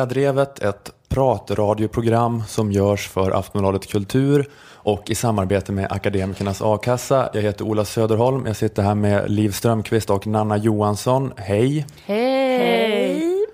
Lilla 0.00 0.06
Drevet, 0.06 0.58
ett 0.58 0.92
pratradioprogram 1.08 2.42
som 2.48 2.72
görs 2.72 3.08
för 3.08 3.30
Aftonbladet 3.30 3.86
Kultur 3.86 4.48
och 4.74 5.10
i 5.10 5.14
samarbete 5.14 5.72
med 5.72 5.92
Akademikernas 5.92 6.62
A-kassa. 6.62 7.30
Jag 7.34 7.42
heter 7.42 7.64
Ola 7.64 7.84
Söderholm, 7.84 8.46
jag 8.46 8.56
sitter 8.56 8.82
här 8.82 8.94
med 8.94 9.30
Liv 9.30 9.50
Strömqvist 9.50 10.10
och 10.10 10.26
Nanna 10.26 10.56
Johansson. 10.56 11.32
Hej! 11.36 11.86
Hej! 12.04 13.46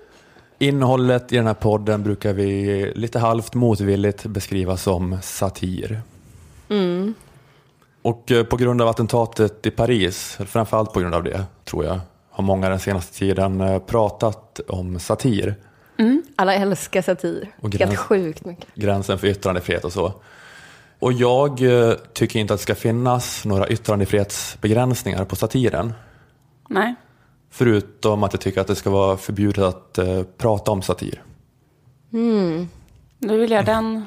Innehållet 0.59 1.33
i 1.33 1.35
den 1.35 1.47
här 1.47 1.53
podden 1.53 2.03
brukar 2.03 2.33
vi 2.33 2.91
lite 2.95 3.19
halvt 3.19 3.53
motvilligt 3.53 4.25
beskriva 4.25 4.77
som 4.77 5.17
satir. 5.21 6.01
Mm. 6.69 7.13
Och 8.01 8.31
på 8.49 8.57
grund 8.57 8.81
av 8.81 8.87
attentatet 8.87 9.65
i 9.65 9.71
Paris, 9.71 10.37
framförallt 10.45 10.93
på 10.93 10.99
grund 10.99 11.15
av 11.15 11.23
det, 11.23 11.43
tror 11.65 11.85
jag, 11.85 11.99
har 12.29 12.43
många 12.43 12.69
den 12.69 12.79
senaste 12.79 13.17
tiden 13.17 13.81
pratat 13.87 14.59
om 14.67 14.99
satir. 14.99 15.55
Mm. 15.97 16.23
Alla 16.35 16.53
älskar 16.53 17.01
satir. 17.01 17.49
Och 17.61 17.69
gräns- 17.71 17.87
Helt 17.89 17.99
sjukt 17.99 18.45
mycket. 18.45 18.75
gränsen 18.75 19.19
för 19.19 19.27
yttrandefrihet 19.27 19.85
och 19.85 19.93
så. 19.93 20.13
Och 20.99 21.13
jag 21.13 21.61
eh, 21.61 21.93
tycker 22.13 22.39
inte 22.39 22.53
att 22.53 22.59
det 22.59 22.63
ska 22.63 22.75
finnas 22.75 23.45
några 23.45 23.67
yttrandefrihetsbegränsningar 23.67 25.25
på 25.25 25.35
satiren. 25.35 25.93
Nej. 26.69 26.95
Förutom 27.51 28.23
att 28.23 28.33
jag 28.33 28.41
tycker 28.41 28.61
att 28.61 28.67
det 28.67 28.75
ska 28.75 28.89
vara 28.89 29.17
förbjudet 29.17 29.63
att 29.63 29.97
eh, 29.97 30.23
prata 30.37 30.71
om 30.71 30.81
satir. 30.81 31.23
Nu 32.09 33.37
vill 33.37 33.51
jag 33.51 33.65
den, 33.65 34.05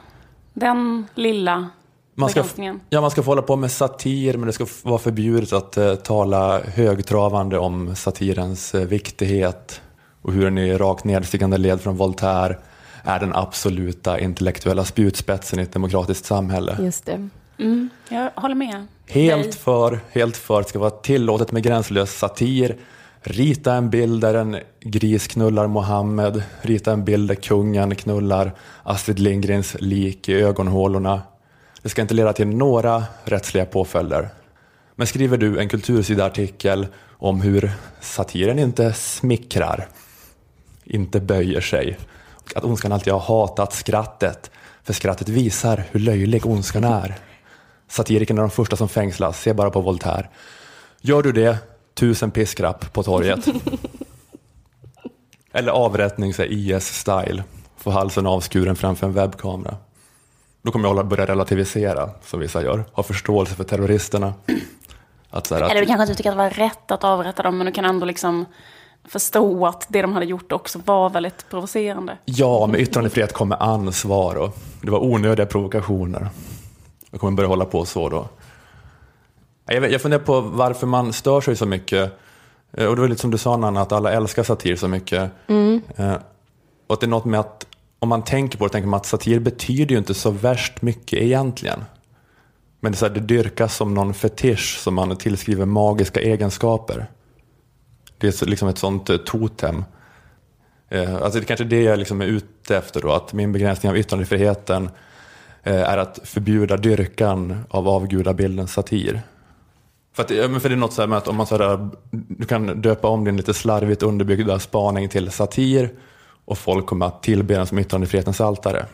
den 0.54 1.06
lilla 1.14 1.68
Man 2.14 2.28
ska, 2.28 2.40
begränsningen. 2.40 2.80
ja, 2.90 3.00
man 3.00 3.10
ska 3.10 3.22
få 3.22 3.30
hålla 3.30 3.42
på 3.42 3.56
med 3.56 3.70
satir 3.72 4.36
men 4.36 4.46
det 4.46 4.52
ska 4.52 4.66
vara 4.82 4.98
förbjudet 4.98 5.52
att 5.52 5.76
eh, 5.76 5.94
tala 5.94 6.60
högtravande 6.60 7.58
om 7.58 7.96
satirens 7.96 8.74
eh, 8.74 8.86
viktighet 8.86 9.80
och 10.22 10.32
hur 10.32 10.44
den 10.44 10.58
i 10.58 10.74
rakt 10.74 11.04
nedstigande 11.04 11.58
led 11.58 11.80
från 11.80 11.96
Voltaire 11.96 12.56
är 13.04 13.20
den 13.20 13.34
absoluta 13.34 14.20
intellektuella 14.20 14.84
spjutspetsen 14.84 15.58
i 15.60 15.62
ett 15.62 15.72
demokratiskt 15.72 16.24
samhälle. 16.24 16.76
Just 16.80 17.06
det. 17.06 17.28
Mm, 17.58 17.88
jag 18.08 18.30
håller 18.34 18.54
med. 18.54 18.86
Helt 19.06 19.54
för, 19.54 20.00
helt 20.12 20.36
för 20.36 20.60
att 20.60 20.66
det 20.66 20.70
ska 20.70 20.78
vara 20.78 20.90
tillåtet 20.90 21.52
med 21.52 21.62
gränslös 21.62 22.18
satir. 22.18 22.76
Rita 23.22 23.74
en 23.74 23.90
bild 23.90 24.20
där 24.20 24.34
en 24.34 24.56
gris 24.80 25.26
knullar 25.26 25.66
Mohammed. 25.66 26.42
Rita 26.62 26.92
en 26.92 27.04
bild 27.04 27.28
där 27.28 27.34
kungen 27.34 27.94
knullar 27.94 28.52
Astrid 28.82 29.18
Lindgrens 29.18 29.76
lik 29.80 30.28
i 30.28 30.34
ögonhålorna. 30.34 31.22
Det 31.82 31.88
ska 31.88 32.02
inte 32.02 32.14
leda 32.14 32.32
till 32.32 32.46
några 32.46 33.04
rättsliga 33.24 33.64
påföljder. 33.64 34.28
Men 34.94 35.06
skriver 35.06 35.36
du 35.36 35.58
en 35.60 35.68
kultursidartikel 35.68 36.86
om 37.08 37.40
hur 37.40 37.70
satiren 38.00 38.58
inte 38.58 38.92
smickrar, 38.92 39.88
inte 40.90 41.20
böjer 41.20 41.60
sig, 41.60 41.98
att 42.54 42.64
ondskan 42.64 42.92
alltid 42.92 43.12
har 43.12 43.20
hatat 43.20 43.72
skrattet, 43.72 44.50
för 44.82 44.92
skrattet 44.92 45.28
visar 45.28 45.84
hur 45.90 46.00
löjlig 46.00 46.46
ondskan 46.46 46.84
är. 46.84 47.14
Satirikerna 47.88 48.40
är 48.40 48.42
de 48.42 48.50
första 48.50 48.76
som 48.76 48.88
fängslas, 48.88 49.40
se 49.40 49.52
bara 49.52 49.70
på 49.70 49.80
Voltaire. 49.80 50.28
Gör 51.00 51.22
du 51.22 51.32
det, 51.32 51.58
tusen 51.94 52.30
piskrapp 52.30 52.92
på 52.92 53.02
torget. 53.02 53.46
Eller 55.52 55.72
avrättning, 55.72 56.32
IS-style. 56.32 57.42
Få 57.76 57.90
halsen 57.90 58.26
avskuren 58.26 58.76
framför 58.76 59.06
en 59.06 59.12
webbkamera. 59.12 59.76
Då 60.62 60.72
kommer 60.72 60.88
jag 60.88 60.98
att 60.98 61.06
börja 61.06 61.26
relativisera, 61.26 62.10
som 62.24 62.40
vissa 62.40 62.62
gör. 62.62 62.84
Ha 62.92 63.02
förståelse 63.02 63.54
för 63.54 63.64
terroristerna. 63.64 64.34
Att 65.30 65.50
här, 65.50 65.56
Eller 65.56 65.74
du 65.74 65.80
att, 65.80 65.86
kanske 65.86 66.02
inte 66.02 66.14
tycker 66.14 66.30
att 66.30 66.36
det 66.36 66.42
var 66.42 66.50
rätt 66.50 66.90
att 66.90 67.04
avrätta 67.04 67.42
dem, 67.42 67.58
men 67.58 67.66
du 67.66 67.72
kan 67.72 67.84
ändå 67.84 68.06
liksom 68.06 68.46
förstå 69.08 69.66
att 69.66 69.86
det 69.88 70.02
de 70.02 70.12
hade 70.12 70.26
gjort 70.26 70.52
också 70.52 70.80
var 70.84 71.10
väldigt 71.10 71.48
provocerande. 71.50 72.18
ja, 72.24 72.66
med 72.66 72.80
yttrandefrihet 72.80 73.32
kommer 73.32 73.62
ansvar 73.62 74.34
och 74.36 74.56
det 74.82 74.90
var 74.90 74.98
onödiga 75.04 75.46
provokationer. 75.46 76.28
Jag 77.10 77.20
kommer 77.20 77.36
börja 77.36 77.48
hålla 77.48 77.64
på 77.64 77.84
så 77.84 78.08
då. 78.08 78.28
Jag, 79.66 80.00
funderar 80.00 80.22
på 80.22 80.40
varför 80.40 80.86
man 80.86 81.12
stör 81.12 81.40
sig 81.40 81.56
så 81.56 81.66
mycket. 81.66 82.18
Eh, 82.72 82.86
Och 82.86 82.94
det 82.96 83.00
var 83.00 83.08
lite 83.08 83.20
som 83.20 83.30
du 83.30 83.38
sa 83.38 83.56
Nanna, 83.56 83.80
att 83.80 83.92
alla 83.92 84.12
älskar 84.12 84.42
satir 84.42 84.76
så 84.76 84.88
mycket. 84.88 85.30
Eh, 85.96 86.14
Och 86.86 86.94
att 86.94 87.00
det 87.00 87.06
är 87.06 87.08
något 87.08 87.24
med 87.24 87.40
att 87.40 87.66
om 87.98 88.08
man 88.08 88.22
tänker 88.24 88.58
på 88.58 88.66
det, 88.66 88.72
tänker 88.72 88.88
man 88.88 89.00
att 89.00 89.06
satir 89.06 89.38
betyder 89.40 89.92
ju 89.92 89.98
inte 89.98 90.14
så 90.14 90.30
värst 90.30 90.82
mycket 90.82 91.22
egentligen. 91.22 91.84
Men 92.80 92.92
det, 92.92 92.96
är 92.96 92.98
så 92.98 93.06
här, 93.06 93.14
det 93.14 93.20
dyrkas 93.20 93.76
som 93.76 93.94
någon 93.94 94.14
fetisch 94.14 94.78
som 94.82 94.94
man 94.94 95.16
tillskriver 95.16 95.66
magiska 95.66 96.20
egenskaper. 96.20 97.06
Det 98.20 98.42
är 98.42 98.46
liksom 98.46 98.68
ett 98.68 98.78
sånt 98.78 99.10
eh, 99.10 99.16
totem. 99.16 99.84
Eh, 100.88 101.14
Alltså 101.14 101.38
det 101.38 101.44
är 101.44 101.46
kanske 101.46 101.64
det 101.64 101.82
jag 101.82 101.98
liksom 101.98 102.20
är 102.20 102.26
ute 102.26 102.76
efter 102.76 103.00
då, 103.00 103.12
att 103.12 103.32
min 103.32 103.52
begränsning 103.52 103.90
av 103.90 103.98
yttrandefriheten 103.98 104.90
eh, 105.62 105.90
är 105.90 105.98
att 105.98 106.18
förbjuda 106.24 106.76
dyrkan 106.76 107.64
av 107.70 107.88
avgudabildens 107.88 108.72
satir. 108.72 109.22
För, 110.12 110.22
att, 110.22 110.28
för 110.62 110.68
det 110.68 110.74
är 110.74 110.76
något 110.76 110.92
så 110.92 111.02
här 111.02 111.06
med 111.06 111.18
att 111.18 111.28
om 111.28 111.36
man 111.36 111.46
så 111.46 111.58
här, 111.58 111.88
du 112.10 112.46
kan 112.46 112.80
döpa 112.82 113.08
om 113.08 113.24
din 113.24 113.36
lite 113.36 113.54
slarvigt 113.54 114.02
underbyggda 114.02 114.58
spaning 114.58 115.08
till 115.08 115.30
satir 115.30 115.90
och 116.44 116.58
folk 116.58 116.86
kommer 116.86 117.06
att 117.06 117.22
tillbe 117.22 117.54
den 117.54 117.66
som 117.66 117.78
yttrandefrihetens 117.78 118.40
altare. 118.40 118.86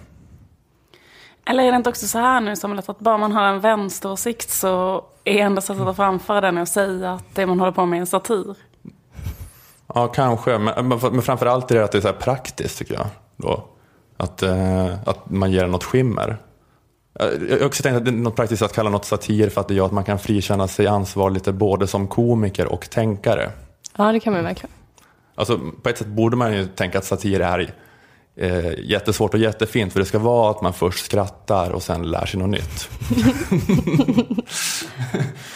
Eller 1.48 1.64
är 1.64 1.70
det 1.70 1.76
inte 1.76 1.90
också 1.90 2.06
så 2.06 2.18
här 2.18 2.40
nu 2.40 2.56
samhället 2.56 2.88
att 2.88 2.98
bara 2.98 3.18
man 3.18 3.32
har 3.32 3.42
en 3.48 3.60
vänsteråsikt 3.60 4.50
så 4.50 5.04
är 5.24 5.38
enda 5.38 5.60
sättet 5.60 5.82
att 5.82 5.96
framföra 5.96 6.40
den 6.40 6.58
att 6.58 6.68
säga 6.68 7.12
att 7.12 7.34
det 7.34 7.46
man 7.46 7.60
håller 7.60 7.72
på 7.72 7.86
med 7.86 8.00
är 8.00 8.04
satir? 8.04 8.54
Ja, 9.94 10.08
kanske. 10.08 10.58
Men, 10.58 10.88
men 10.88 10.98
men 11.12 11.22
framför 11.22 11.46
allt 11.46 11.70
är 11.70 11.74
det 11.74 11.84
att 11.84 11.92
det 11.92 11.98
är 11.98 12.02
så 12.02 12.12
praktiskt 12.12 12.78
tycker 12.78 12.94
jag. 12.94 13.06
Då. 13.36 13.64
Att, 14.16 14.42
eh, 14.42 14.86
att 15.06 15.30
man 15.30 15.52
ger 15.52 15.66
något 15.66 15.84
skimmer. 15.84 16.36
Eh, 17.20 17.26
Jag 17.50 17.58
har 17.58 17.66
också 17.66 17.82
tänkt 17.82 17.96
att 17.96 18.04
det 18.04 18.10
är 18.10 18.12
något 18.12 18.36
praktiskt 18.36 18.62
att 18.62 18.72
kalla 18.72 18.90
något 18.90 19.04
satir 19.04 19.48
för 19.50 19.60
att 19.60 19.68
det 19.68 19.74
gör 19.74 19.86
att 19.86 19.92
man 19.92 20.04
kan 20.04 20.18
frikänna 20.18 20.68
sig 20.68 20.86
ansvar 20.86 21.30
lite 21.30 21.52
både 21.52 21.86
som 21.86 22.08
komiker 22.08 22.66
och 22.66 22.90
tänkare. 22.90 23.50
Ja, 23.96 24.12
det 24.12 24.20
kan 24.20 24.32
man 24.32 24.44
verkligen. 24.44 24.70
Alltså, 25.34 25.60
på 25.82 25.88
ett 25.88 25.98
sätt 25.98 26.06
borde 26.06 26.36
man 26.36 26.52
ju 26.52 26.66
tänka 26.66 26.98
att 26.98 27.04
satir 27.04 27.40
är 27.40 27.74
eh, 28.36 28.72
jättesvårt 28.84 29.34
och 29.34 29.40
jättefint 29.40 29.92
för 29.92 30.00
det 30.00 30.06
ska 30.06 30.18
vara 30.18 30.50
att 30.50 30.62
man 30.62 30.72
först 30.72 31.04
skrattar 31.04 31.70
och 31.70 31.82
sen 31.82 32.02
lär 32.10 32.26
sig 32.26 32.40
något 32.40 32.48
nytt. 32.50 32.88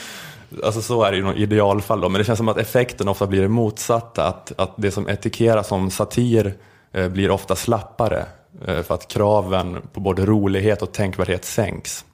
alltså 0.64 0.82
så 0.82 1.02
är 1.02 1.10
det 1.10 1.16
ju 1.16 1.32
i 1.32 1.42
idealfall 1.42 2.00
då, 2.00 2.08
men 2.08 2.18
det 2.18 2.24
känns 2.24 2.36
som 2.36 2.48
att 2.48 2.58
effekten 2.58 3.08
ofta 3.08 3.26
blir 3.26 3.42
det 3.42 3.48
motsatta, 3.48 4.26
att, 4.26 4.52
att 4.60 4.72
det 4.76 4.90
som 4.90 5.08
etikeras 5.08 5.68
som 5.68 5.90
satir 5.90 6.54
eh, 6.92 7.08
blir 7.08 7.30
ofta 7.30 7.56
slappare 7.56 8.26
eh, 8.66 8.82
för 8.82 8.94
att 8.94 9.08
kraven 9.08 9.78
på 9.92 10.00
både 10.00 10.26
rolighet 10.26 10.82
och 10.82 10.92
tänkvärdhet 10.92 11.44
sänks. 11.44 12.04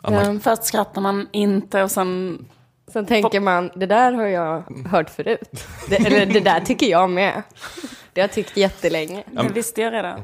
Att 0.00 0.12
man, 0.12 0.34
Ja. 0.34 0.40
Först 0.40 0.64
skrattar 0.64 1.00
man 1.00 1.28
inte 1.32 1.82
och 1.82 1.90
sen... 1.90 2.44
Sen 2.92 3.06
tänker 3.06 3.40
man, 3.40 3.70
det 3.74 3.86
där 3.86 4.12
har 4.12 4.26
jag 4.26 4.62
hört 4.90 5.10
förut. 5.10 5.66
Det, 5.88 5.96
eller 5.96 6.26
det 6.26 6.40
där 6.40 6.60
tycker 6.60 6.86
jag 6.86 7.10
med. 7.10 7.42
Det 8.12 8.20
har 8.20 8.28
jag 8.28 8.32
tyckt 8.32 8.56
jättelänge. 8.56 9.24
Det 9.30 9.48
visste 9.54 9.80
jag 9.80 9.92
redan. 9.92 10.20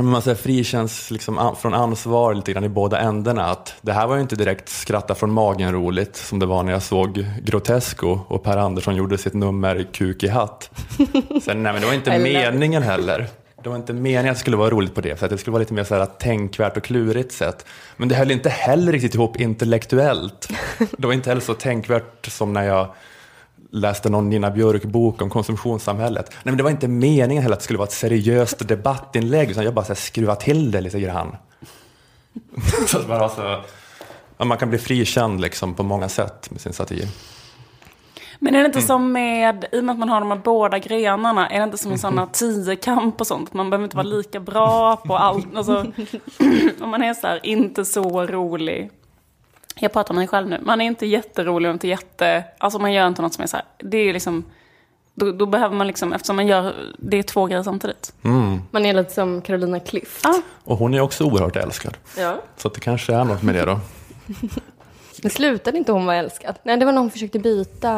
Man 0.00 0.22
säger 0.22 0.36
frikänns 0.36 1.10
liksom 1.10 1.56
från 1.60 1.74
ansvar 1.74 2.34
lite 2.34 2.52
grann 2.52 2.64
i 2.64 2.68
båda 2.68 2.98
ändarna. 2.98 3.44
Att 3.44 3.74
det 3.80 3.92
här 3.92 4.06
var 4.06 4.14
ju 4.14 4.22
inte 4.22 4.36
direkt 4.36 4.68
skratta 4.68 5.14
från 5.14 5.32
magen 5.32 5.72
roligt 5.72 6.16
som 6.16 6.38
det 6.38 6.46
var 6.46 6.62
när 6.62 6.72
jag 6.72 6.82
såg 6.82 7.26
Grotesco 7.42 8.20
och 8.28 8.42
Per 8.42 8.56
Andersson 8.56 8.96
gjorde 8.96 9.18
sitt 9.18 9.34
nummer 9.34 9.86
Kuk 9.92 10.22
i 10.22 10.28
hatt. 10.28 10.70
Sen, 11.44 11.62
nej 11.62 11.72
men 11.72 11.80
det 11.80 11.86
var 11.86 11.94
inte 11.94 12.18
meningen 12.18 12.82
heller. 12.82 13.28
Det 13.62 13.68
var 13.68 13.76
inte 13.76 13.92
meningen 13.92 14.28
att 14.28 14.36
det 14.36 14.40
skulle 14.40 14.56
vara 14.56 14.70
roligt 14.70 14.94
på 14.94 15.00
det 15.00 15.14
sättet. 15.14 15.30
Det 15.30 15.38
skulle 15.38 15.52
vara 15.52 15.60
lite 15.60 15.74
mer 15.74 15.84
så 15.84 15.94
här 15.94 16.06
tänkvärt 16.06 16.76
och 16.76 16.84
klurigt 16.84 17.32
sätt. 17.32 17.66
Men 17.96 18.08
det 18.08 18.14
höll 18.14 18.30
inte 18.30 18.48
heller 18.48 18.92
riktigt 18.92 19.14
ihop 19.14 19.40
intellektuellt. 19.40 20.48
Det 20.98 21.06
var 21.06 21.14
inte 21.14 21.30
heller 21.30 21.42
så 21.42 21.54
tänkvärt 21.54 22.26
som 22.26 22.52
när 22.52 22.62
jag 22.62 22.88
läste 23.72 24.10
någon 24.10 24.30
Nina 24.30 24.50
Björk-bok 24.50 25.22
om 25.22 25.30
konsumtionssamhället. 25.30 26.26
Nej, 26.30 26.40
men 26.44 26.56
det 26.56 26.62
var 26.62 26.70
inte 26.70 26.88
meningen 26.88 27.42
heller 27.42 27.54
att 27.54 27.60
det 27.60 27.64
skulle 27.64 27.78
vara 27.78 27.86
ett 27.86 27.92
seriöst 27.92 28.68
debattinlägg, 28.68 29.50
utan 29.50 29.64
jag 29.64 29.74
bara 29.74 29.84
så 29.84 29.92
här, 29.92 30.00
skruva 30.00 30.36
till 30.36 30.70
det 30.70 30.80
lite 30.80 31.00
grann. 31.00 31.36
så 32.86 32.98
att 32.98 33.08
man, 33.08 33.20
har 33.20 33.28
så, 33.28 33.62
ja, 34.38 34.44
man 34.44 34.58
kan 34.58 34.70
bli 34.70 34.78
frikänd 34.78 35.40
liksom, 35.40 35.74
på 35.74 35.82
många 35.82 36.08
sätt 36.08 36.50
med 36.50 36.60
sin 36.60 36.72
satir. 36.72 37.08
Men 38.38 38.54
är 38.54 38.58
det 38.58 38.66
inte 38.66 38.82
som 38.82 39.12
med, 39.12 39.66
i 39.72 39.80
och 39.80 39.84
med 39.84 39.92
att 39.92 39.98
man 39.98 40.08
har 40.08 40.20
de 40.20 40.30
här 40.30 40.38
båda 40.44 40.78
grenarna, 40.78 41.48
är 41.48 41.58
det 41.58 41.64
inte 41.64 41.78
som 41.78 41.92
en 41.92 41.98
sån 41.98 42.18
här 42.18 42.26
tiokamp 42.32 43.20
och 43.20 43.26
sånt? 43.26 43.54
Man 43.54 43.70
behöver 43.70 43.84
inte 43.84 43.96
vara 43.96 44.06
lika 44.06 44.40
bra 44.40 44.96
på 44.96 45.16
allt. 45.16 45.56
Alltså, 45.56 45.86
om 46.80 46.90
man 46.90 47.02
är 47.02 47.14
så 47.14 47.26
här, 47.26 47.46
inte 47.46 47.84
så 47.84 48.26
rolig. 48.26 48.90
Jag 49.74 49.92
pratar 49.92 50.10
om 50.14 50.16
mig 50.16 50.28
själv 50.28 50.48
nu. 50.48 50.60
Man 50.62 50.80
är 50.80 50.84
inte 50.84 51.06
jätterolig 51.06 51.68
och 51.68 51.72
inte 51.74 51.88
jätte... 51.88 52.44
Alltså 52.58 52.78
man 52.78 52.92
gör 52.92 53.06
inte 53.08 53.22
något 53.22 53.34
som 53.34 53.42
är 53.42 53.46
så 53.48 53.56
här. 53.56 53.66
Det 53.78 53.96
är 53.98 54.12
liksom... 54.12 54.44
Då, 55.14 55.32
då 55.32 55.46
behöver 55.46 55.76
man 55.76 55.86
liksom, 55.86 56.12
eftersom 56.12 56.36
man 56.36 56.46
gör, 56.46 56.74
det 56.98 57.18
är 57.18 57.22
två 57.22 57.46
grejer 57.46 57.62
samtidigt. 57.62 58.12
Man 58.70 58.86
är 58.86 58.94
lite 58.94 59.12
som 59.14 59.42
Carolina 59.42 59.78
Klüft. 59.78 60.20
Ja. 60.24 60.42
Och 60.64 60.76
hon 60.78 60.94
är 60.94 61.00
också 61.00 61.24
oerhört 61.24 61.56
älskad. 61.56 61.96
Ja. 62.18 62.36
Så 62.56 62.68
att 62.68 62.74
det 62.74 62.80
kanske 62.80 63.14
är 63.14 63.24
något 63.24 63.42
med 63.42 63.54
det 63.54 63.64
då. 63.64 63.80
Men 65.22 65.30
slutade 65.30 65.78
inte 65.78 65.92
hon 65.92 66.06
vara 66.06 66.16
älskad? 66.16 66.54
Nej, 66.62 66.76
det 66.76 66.84
var 66.84 66.92
när 66.92 67.00
hon 67.00 67.10
försökte 67.10 67.38
byta. 67.38 67.90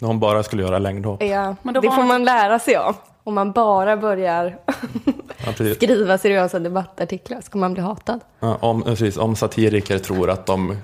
När 0.00 0.06
hon 0.06 0.20
bara 0.20 0.42
skulle 0.42 0.62
göra 0.62 0.78
längdhopp. 0.78 1.22
Ja, 1.22 1.56
Men 1.62 1.74
då 1.74 1.80
det 1.80 1.88
får 1.88 1.96
hon- 1.96 2.06
man 2.08 2.24
lära 2.24 2.58
sig 2.58 2.76
av. 2.76 2.96
om 3.24 3.34
man 3.34 3.52
bara 3.52 3.96
börjar 3.96 4.58
Ja, 5.46 5.52
skriva 5.74 6.18
seriösa 6.18 6.58
debattartiklar 6.58 7.40
så 7.40 7.50
kommer 7.50 7.60
man 7.64 7.74
bli 7.74 7.82
hatad. 7.82 8.20
Ja, 8.40 8.56
om, 8.60 8.82
precis, 8.82 9.16
om 9.16 9.36
satiriker 9.36 9.98
tror 9.98 10.30
att 10.30 10.46
de 10.46 10.76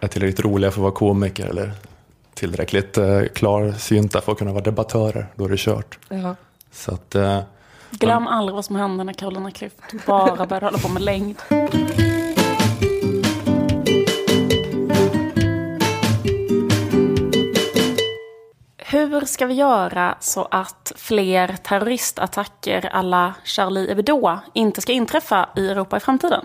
är 0.00 0.08
tillräckligt 0.08 0.40
roliga 0.40 0.70
för 0.70 0.78
att 0.78 0.82
vara 0.82 0.92
komiker 0.92 1.46
eller 1.46 1.72
tillräckligt 2.34 2.98
eh, 2.98 3.22
klarsynta 3.34 4.20
för 4.20 4.32
att 4.32 4.38
kunna 4.38 4.52
vara 4.52 4.64
debattörer, 4.64 5.26
då 5.34 5.44
är 5.44 5.48
det 5.48 5.58
kört. 5.58 5.98
Ja. 6.08 6.36
Så 6.72 6.94
att, 6.94 7.14
eh, 7.14 7.40
Glöm 7.90 8.26
aldrig 8.26 8.54
vad 8.54 8.64
som 8.64 8.76
hände 8.76 9.04
när 9.04 9.12
Carolina 9.12 9.50
Klüft 9.50 10.06
bara 10.06 10.46
började 10.46 10.66
hålla 10.66 10.78
på 10.78 10.88
med 10.88 11.02
längd. 11.02 11.36
Hur 18.78 19.20
ska 19.24 19.46
vi 19.46 19.54
göra 19.54 20.16
så 20.20 20.48
att 20.50 20.92
fler 20.96 21.56
terroristattacker 21.62 22.88
alla 22.92 23.34
Charlie 23.44 23.88
Hebdo 23.88 24.38
inte 24.52 24.80
ska 24.80 24.92
inträffa 24.92 25.48
i 25.56 25.68
Europa 25.68 25.96
i 25.96 26.00
framtiden? 26.00 26.44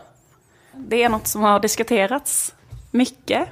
Det 0.72 1.04
är 1.04 1.10
något 1.10 1.28
som 1.28 1.42
har 1.42 1.60
diskuterats 1.60 2.54
mycket 2.92 3.50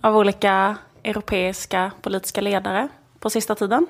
av 0.00 0.16
olika 0.16 0.76
europeiska 1.04 1.90
politiska 2.02 2.40
ledare 2.40 2.88
på 3.18 3.30
sista 3.30 3.54
tiden. 3.54 3.86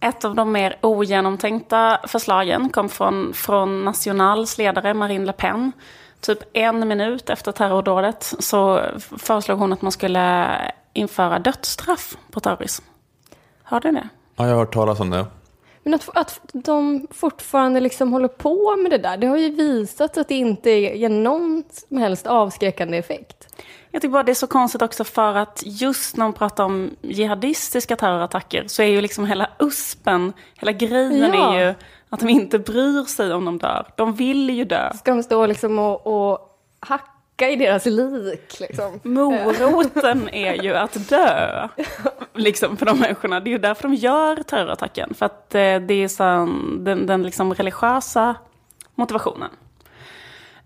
Ett 0.00 0.24
av 0.24 0.34
de 0.34 0.52
mer 0.52 0.76
ogenomtänkta 0.80 2.00
förslagen 2.06 2.68
kom 2.70 2.88
från, 2.88 3.34
från 3.34 3.84
Nationals 3.84 4.58
ledare 4.58 4.94
Marine 4.94 5.26
Le 5.26 5.32
Pen. 5.32 5.72
Typ 6.20 6.38
en 6.52 6.88
minut 6.88 7.30
efter 7.30 7.52
terrordådet 7.52 8.34
så 8.38 8.82
föreslog 9.18 9.58
hon 9.58 9.72
att 9.72 9.82
man 9.82 9.92
skulle 9.92 10.48
införa 10.92 11.38
dödsstraff 11.38 12.16
på 12.30 12.40
terrorism. 12.40 12.84
Hörde 13.62 13.92
ni 13.92 14.00
det? 14.00 14.08
ja, 14.36 14.44
jag 14.44 14.52
har 14.52 14.58
hört 14.58 14.74
talas 14.74 15.00
om 15.00 15.10
det. 15.10 15.26
Men 15.88 15.94
att, 15.94 16.08
att 16.16 16.40
de 16.52 17.06
fortfarande 17.10 17.80
liksom 17.80 18.12
håller 18.12 18.28
på 18.28 18.76
med 18.76 18.90
det 18.90 18.98
där, 18.98 19.16
det 19.16 19.26
har 19.26 19.36
ju 19.36 19.50
visat 19.50 20.18
att 20.18 20.28
det 20.28 20.34
inte 20.34 20.70
ger 20.70 21.08
någon 21.08 21.64
som 21.88 21.98
helst 21.98 22.26
avskräckande 22.26 22.98
effekt. 22.98 23.56
Jag 23.90 24.02
tycker 24.02 24.12
bara 24.12 24.22
det 24.22 24.32
är 24.32 24.34
så 24.34 24.46
konstigt 24.46 24.82
också 24.82 25.04
för 25.04 25.34
att 25.34 25.62
just 25.66 26.16
när 26.16 26.24
man 26.24 26.32
pratar 26.32 26.64
om 26.64 26.90
jihadistiska 27.00 27.96
terrorattacker 27.96 28.64
så 28.66 28.82
är 28.82 28.86
ju 28.86 29.00
liksom 29.00 29.26
hela 29.26 29.50
uspen, 29.58 30.32
hela 30.54 30.72
grejen 30.72 31.34
Ja. 31.34 31.54
är 31.54 31.66
ju 31.66 31.74
att 32.08 32.20
de 32.20 32.28
inte 32.28 32.58
bryr 32.58 33.04
sig 33.04 33.32
om 33.32 33.44
de 33.44 33.58
dör. 33.58 33.86
De 33.96 34.14
vill 34.14 34.50
ju 34.50 34.64
dö. 34.64 34.92
Ska 34.94 35.10
de 35.14 35.22
stå 35.22 35.46
liksom 35.46 35.78
och, 35.78 36.06
och 36.06 36.38
hacka 36.80 37.17
i 37.46 37.56
deras 37.56 37.86
lik 37.86 38.60
liksom? 38.60 39.00
Moroten 39.10 40.28
är 40.28 40.62
ju 40.62 40.74
att 40.74 41.08
dö. 41.08 41.68
Liksom 42.34 42.76
för 42.76 42.86
de 42.86 42.98
människorna. 42.98 43.40
Det 43.40 43.50
är 43.50 43.52
ju 43.52 43.58
därför 43.58 43.82
de 43.82 43.94
gör 43.94 44.36
terrorattacken. 44.42 45.14
För 45.14 45.26
att 45.26 45.54
eh, 45.54 45.76
det 45.76 45.94
är 45.94 46.08
sån, 46.08 46.84
den, 46.84 47.06
den 47.06 47.22
liksom 47.22 47.54
religiösa 47.54 48.34
motivationen. 48.94 49.50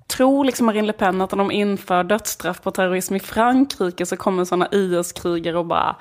Tror 0.06 0.44
liksom 0.44 0.66
Marine 0.66 0.86
Le 0.86 0.92
Pen 0.92 1.20
att 1.20 1.32
om 1.32 1.38
de 1.38 1.50
inför 1.50 2.04
dödsstraff 2.04 2.62
på 2.62 2.70
terrorism 2.70 3.14
i 3.14 3.20
Frankrike 3.20 4.06
så 4.06 4.16
kommer 4.16 4.44
sådana 4.44 4.68
IS-krigare 4.72 5.58
och 5.58 5.66
bara 5.66 5.96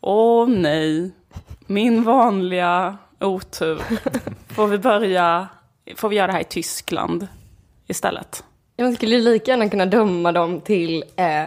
Åh 0.00 0.48
nej, 0.48 1.10
min 1.66 2.02
vanliga 2.02 2.98
otur. 3.20 3.82
Får 4.54 4.66
vi 4.66 4.78
börja, 4.78 5.48
får 5.96 6.08
vi 6.08 6.16
göra 6.16 6.26
det 6.26 6.32
här 6.32 6.40
i 6.40 6.44
Tyskland 6.44 7.28
istället? 7.86 8.44
Man 8.78 8.94
skulle 8.94 9.18
lika 9.18 9.50
gärna 9.50 9.68
kunna 9.68 9.86
döma 9.86 10.32
dem 10.32 10.60
till 10.60 11.04
eh, 11.16 11.44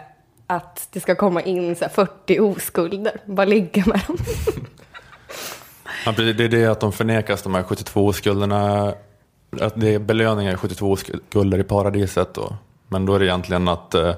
att 0.47 0.87
det 0.91 0.99
ska 0.99 1.15
komma 1.15 1.41
in 1.41 1.75
så 1.75 1.85
här 1.85 1.91
40 1.91 2.39
oskulder. 2.39 3.21
Bara 3.25 3.45
ligga 3.45 3.83
med 3.85 4.01
dem. 4.07 4.17
Ja, 6.05 6.11
det 6.11 6.43
är 6.43 6.49
det 6.49 6.65
att 6.65 6.79
de 6.79 6.91
förnekas 6.91 7.41
de 7.41 7.55
här 7.55 7.63
72 7.63 8.13
skulderna. 8.13 8.93
Att 9.61 9.73
det 9.75 9.93
är 9.93 9.99
belöningar 9.99 10.53
i 10.53 10.57
72 10.57 10.95
skulder 10.95 11.59
i 11.59 11.63
paradiset. 11.63 12.33
Då. 12.33 12.55
Men 12.87 13.05
då 13.05 13.15
är 13.15 13.19
det 13.19 13.25
egentligen 13.25 13.67
att 13.67 13.93
eh, 13.93 14.15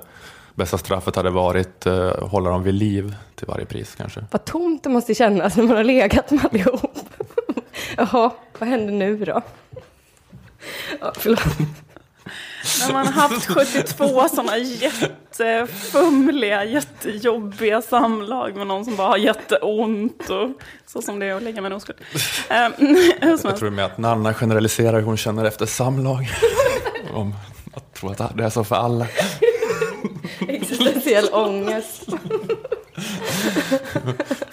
bästa 0.56 0.78
straffet 0.78 1.16
hade 1.16 1.30
varit 1.30 1.86
eh, 1.86 2.28
hålla 2.28 2.50
dem 2.50 2.64
vid 2.64 2.74
liv 2.74 3.16
till 3.36 3.48
varje 3.48 3.66
pris 3.66 3.96
kanske. 3.96 4.26
Vad 4.32 4.46
tomt 4.46 4.84
det 4.84 4.90
måste 4.90 5.16
kännas 5.16 5.58
när 5.58 5.64
man 5.64 5.76
har 5.76 5.84
legat 5.84 6.32
med 6.32 6.46
allihop. 6.46 7.00
Jaha, 7.98 8.32
vad 8.60 8.70
händer 8.70 8.94
nu 8.94 9.26
då? 9.26 9.42
Ja, 11.02 11.14
förlåt. 11.16 11.58
När 12.88 12.94
man 12.94 13.08
har 13.08 13.14
haft 13.30 13.46
72 13.48 14.28
sådana 14.30 14.58
jättefumliga, 14.58 16.64
jättejobbiga 16.66 17.82
samlag 17.82 18.56
med 18.56 18.68
någon 18.68 18.86
som 18.86 18.96
bara 18.96 19.08
har 19.08 19.18
jätteont 19.18 20.30
och 20.30 20.50
så 20.88 21.02
som 21.02 21.20
det 21.20 21.26
är 21.26 21.36
att 21.36 21.44
ligga 21.44 21.62
med 21.62 21.72
en 21.72 21.78
oskuld. 21.78 21.98
Ehm, 22.50 22.74
Jag 23.44 23.58
tror 23.58 23.70
med 23.70 23.86
att 23.86 23.98
Nanna 23.98 24.34
generaliserar 24.34 24.94
hur 25.00 25.06
hon 25.06 25.18
känner 25.18 25.46
efter 25.46 25.66
samlag. 25.66 26.30
Om 27.14 27.36
att 27.74 27.94
tro 27.94 28.10
att 28.10 28.38
det 28.38 28.44
är 28.44 28.50
så 28.50 28.64
för 28.64 28.76
alla. 28.76 29.08
Existentiell 30.48 31.30
ångest. 31.32 32.04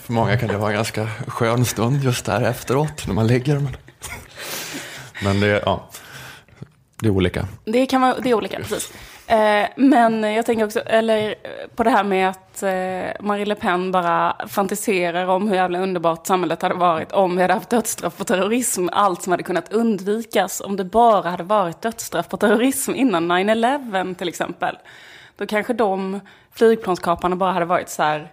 För 0.03 0.13
många 0.13 0.39
kan 0.39 0.49
det 0.49 0.57
vara 0.57 0.71
en 0.71 0.77
ganska 0.77 1.09
skön 1.29 1.65
stund 1.65 2.05
just 2.05 2.25
där 2.25 2.43
efteråt 2.43 3.07
när 3.07 3.15
man 3.15 3.27
ligger. 3.27 3.55
Men, 3.59 3.77
men 5.25 5.41
det, 5.41 5.47
är- 5.47 5.63
ja, 5.67 5.89
det 7.01 7.09
är 7.09 7.11
olika. 7.11 7.49
Det 7.65 7.87
kan 7.87 8.01
vara, 8.01 8.19
det 8.19 8.31
är 8.31 8.35
olika, 8.35 8.57
precis. 8.57 8.93
Eh, 9.27 9.69
men 9.77 10.23
jag 10.23 10.47
tänker 10.47 10.65
också, 10.65 10.81
eller 10.81 11.35
på 11.75 11.85
det 11.85 11.91
här 11.91 12.05
med 12.05 12.29
att 12.29 12.63
eh, 12.63 13.27
Marie 13.27 13.45
Le 13.45 13.55
Pen 13.55 13.93
bara 13.93 14.37
fantiserar 14.49 15.27
om 15.27 15.49
hur 15.49 15.57
jävla 15.57 15.79
underbart 15.79 16.27
samhället 16.27 16.63
hade 16.63 16.75
varit 16.75 17.13
om 17.13 17.37
vi 17.37 17.43
hade 17.43 17.55
haft 17.55 17.71
dödsstraff 17.71 18.17
på 18.17 18.25
terrorism. 18.25 18.89
Allt 18.93 19.23
som 19.23 19.31
hade 19.31 19.43
kunnat 19.43 19.73
undvikas 19.73 20.61
om 20.61 20.77
det 20.77 20.85
bara 20.85 21.31
hade 21.31 21.43
varit 21.43 21.83
dödsstraff 21.83 22.29
på 22.29 22.37
terrorism 22.37 22.95
innan 22.95 23.33
9-11 23.33 24.15
till 24.15 24.29
exempel. 24.29 24.79
Då 25.37 25.47
kanske 25.47 25.73
de 25.73 26.21
flygplanskaparna 26.53 27.37
bara 27.37 27.53
hade 27.53 27.67
varit 27.67 27.89
så 27.89 28.03
här 28.03 28.33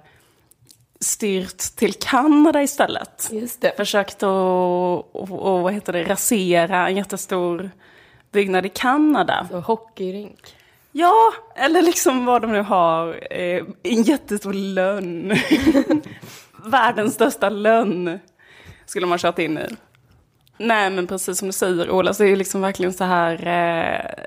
styrt 0.99 1.57
till 1.57 1.93
Kanada 1.93 2.61
istället. 2.61 3.29
Just 3.31 3.61
det. 3.61 3.73
Försökt 3.77 4.15
att, 4.15 4.23
och, 4.23 5.15
och, 5.15 5.61
vad 5.61 5.73
heter 5.73 5.93
det, 5.93 6.03
rasera 6.03 6.88
en 6.88 6.95
jättestor 6.95 7.71
byggnad 8.33 8.65
i 8.65 8.69
Kanada. 8.69 9.47
Så 9.51 9.59
hockeyrink. 9.59 10.55
Ja, 10.91 11.33
eller 11.55 11.81
liksom 11.81 12.25
vad 12.25 12.41
de 12.41 12.51
nu 12.51 12.61
har. 12.61 13.19
Eh, 13.31 13.63
en 13.83 14.03
jättestor 14.03 14.53
lönn. 14.53 15.33
Världens 16.65 17.13
största 17.13 17.49
lönn 17.49 18.19
skulle 18.85 19.05
man 19.05 19.17
kört 19.17 19.39
in 19.39 19.57
i. 19.57 19.67
Nej, 20.57 20.89
men 20.89 21.07
precis 21.07 21.38
som 21.39 21.48
du 21.48 21.51
säger 21.51 21.91
Ola, 21.91 22.13
så 22.13 22.24
är 22.24 22.29
det 22.29 22.36
liksom 22.36 22.62
verkligen 22.62 22.93
så 22.93 23.03
här 23.03 23.33
eh, 23.33 24.24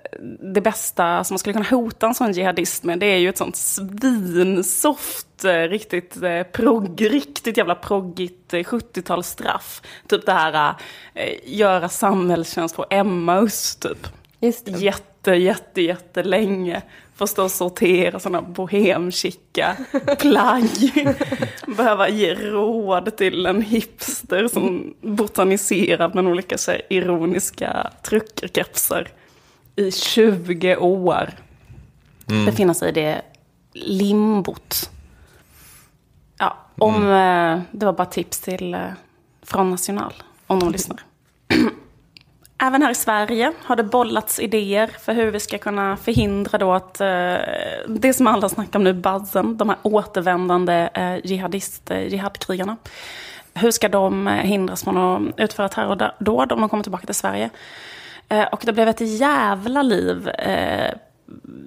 det 0.55 0.61
bästa 0.61 1.25
som 1.25 1.35
man 1.35 1.39
skulle 1.39 1.53
kunna 1.53 1.67
hota 1.71 2.07
en 2.07 2.15
sån 2.15 2.33
jihadist 2.33 2.85
med, 2.85 2.99
det 2.99 3.07
är 3.07 3.17
ju 3.17 3.29
ett 3.29 3.39
sånt 3.39 3.57
svinsoft, 3.57 5.45
eh, 5.45 5.53
riktigt 5.53 6.23
eh, 6.23 6.43
progg, 6.43 7.11
riktigt 7.11 7.57
jävla 7.57 7.75
proggigt 7.75 8.55
eh, 8.55 8.59
70-talsstraff. 8.59 9.83
Typ 10.09 10.27
det 10.27 10.33
här 10.33 10.75
eh, 11.15 11.35
göra 11.45 11.89
samhällstjänst 11.89 12.77
på 12.77 12.87
Emmaus, 12.91 13.77
typ 13.77 14.09
Just 14.41 14.65
det. 14.65 14.71
jätte, 14.71 15.16
jätte, 15.35 15.83
jättelänge. 15.83 16.83
Få 17.15 17.27
stå 17.27 17.45
och 17.45 17.51
sortera 17.51 18.21
sådana 18.21 18.43
bohemchicka 18.43 19.77
plagg. 20.19 20.71
Behöva 21.77 22.09
ge 22.09 22.35
råd 22.35 23.17
till 23.17 23.47
en 23.47 23.63
hipster 23.63 24.49
som 24.49 24.95
botaniserar 25.01 26.09
bland 26.09 26.29
olika 26.29 26.59
så 26.59 26.73
ironiska 26.89 27.91
truckerkepsar 28.03 29.09
i 29.77 29.91
20 29.91 30.77
år. 30.77 31.31
Befinna 32.27 32.75
sig 32.75 32.89
i 32.89 32.93
det 32.93 33.23
limbot. 33.73 34.91
Ja, 36.39 36.57
om, 36.79 36.95
eh, 36.95 37.61
det 37.71 37.87
var 37.87 37.93
bara 37.93 38.07
tips 38.07 38.41
till 38.41 38.75
eh, 38.75 38.81
från 39.43 39.71
National, 39.71 40.13
om 40.47 40.61
de 40.61 40.73
lyssnar. 40.73 41.01
Även 42.59 42.83
här 42.83 42.91
i 42.91 42.95
Sverige 42.95 43.53
har 43.63 43.77
det 43.77 43.85
bollats 43.85 44.41
idéer 44.41 44.87
för 44.87 45.13
hur 45.13 45.31
vi 45.31 45.41
ska 45.41 45.59
kunna 45.59 45.97
förhindra 45.97 46.59
då 46.59 46.73
att 46.73 47.01
eh, 47.01 47.35
det 47.89 48.13
som 48.15 48.27
alla 48.27 48.49
snackar 48.49 48.79
om 48.79 48.85
nu, 48.85 48.93
buzzen, 48.93 49.57
de 49.57 49.69
här 49.69 49.79
återvändande 49.83 50.89
eh, 50.95 51.27
jihadist, 51.27 51.91
eh, 51.91 52.07
jihadkrigarna. 52.07 52.77
Hur 53.55 53.71
ska 53.71 53.89
de 53.89 54.29
eh, 54.29 54.35
hindras 54.35 54.85
från 54.85 54.97
att 54.97 55.41
utföra 55.41 55.69
terrordåd 55.69 56.53
om 56.53 56.61
de 56.61 56.69
kommer 56.69 56.83
tillbaka 56.83 57.07
till 57.07 57.15
Sverige? 57.15 57.51
Eh, 58.29 58.45
och 58.45 58.63
det 58.67 58.73
blev 58.73 58.89
ett 58.89 59.21
jävla 59.21 59.83
liv 59.83 60.29
eh, 60.29 60.95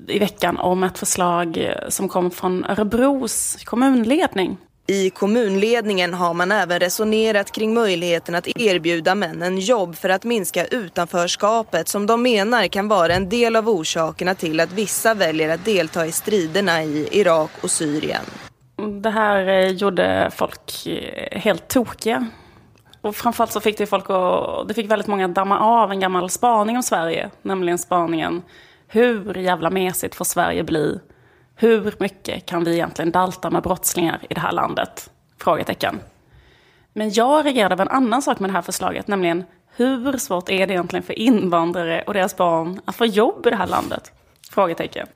i 0.07 0.19
veckan 0.19 0.57
om 0.57 0.83
ett 0.83 0.97
förslag 0.97 1.57
eh, 1.57 1.89
som 1.89 2.09
kom 2.09 2.31
från 2.31 2.65
Örebros 2.65 3.57
kommunledning. 3.63 4.57
I 4.89 5.09
kommunledningen 5.09 6.13
har 6.13 6.33
man 6.33 6.51
även 6.51 6.79
resonerat 6.79 7.51
kring 7.51 7.73
möjligheten 7.73 8.35
att 8.35 8.47
erbjuda 8.47 9.15
männen 9.15 9.59
jobb 9.59 9.95
för 9.95 10.09
att 10.09 10.23
minska 10.23 10.65
utanförskapet 10.65 11.87
som 11.87 12.05
de 12.05 12.21
menar 12.21 12.67
kan 12.67 12.87
vara 12.87 13.13
en 13.13 13.29
del 13.29 13.55
av 13.55 13.69
orsakerna 13.69 14.35
till 14.35 14.59
att 14.59 14.71
vissa 14.71 15.13
väljer 15.13 15.49
att 15.49 15.65
delta 15.65 16.05
i 16.05 16.11
striderna 16.11 16.83
i 16.83 17.09
Irak 17.11 17.51
och 17.61 17.71
Syrien. 17.71 18.23
Det 19.01 19.09
här 19.09 19.47
eh, 19.47 19.67
gjorde 19.67 20.31
folk 20.35 20.87
eh, 20.87 21.39
helt 21.39 21.67
tokiga. 21.67 22.27
Och 23.01 23.15
framförallt 23.15 23.51
så 23.51 23.59
fick 23.59 23.77
det 23.77 23.85
folk 23.85 24.05
att, 24.09 24.67
det 24.67 24.73
fick 24.73 24.91
väldigt 24.91 25.07
många 25.07 25.25
att 25.25 25.35
damma 25.35 25.59
av 25.59 25.91
en 25.91 25.99
gammal 25.99 26.29
spaning 26.29 26.75
om 26.75 26.83
Sverige. 26.83 27.29
Nämligen 27.41 27.77
spaningen, 27.77 28.41
hur 28.87 29.37
jävla 29.37 29.69
mesigt 29.69 30.15
får 30.15 30.25
Sverige 30.25 30.63
bli? 30.63 30.99
Hur 31.61 31.93
mycket 31.99 32.45
kan 32.45 32.63
vi 32.63 32.73
egentligen 32.73 33.11
dalta 33.11 33.49
med 33.49 33.63
brottslingar 33.63 34.19
i 34.29 34.33
det 34.33 34.39
här 34.39 34.51
landet? 34.51 35.09
Frågetecken. 35.37 35.99
Men 36.93 37.13
jag 37.13 37.45
reagerade 37.45 37.75
på 37.75 37.81
en 37.81 37.87
annan 37.87 38.21
sak 38.21 38.39
med 38.39 38.49
det 38.49 38.53
här 38.53 38.61
förslaget, 38.61 39.07
nämligen 39.07 39.43
hur 39.75 40.17
svårt 40.17 40.49
är 40.49 40.67
det 40.67 40.73
egentligen 40.73 41.03
för 41.03 41.19
invandrare 41.19 42.03
och 42.07 42.13
deras 42.13 42.37
barn 42.37 42.81
att 42.85 42.95
få 42.95 43.05
jobb 43.05 43.47
i 43.47 43.49
det 43.49 43.55
här 43.55 43.67
landet? 43.67 44.11
Frågetecken. 44.51 45.07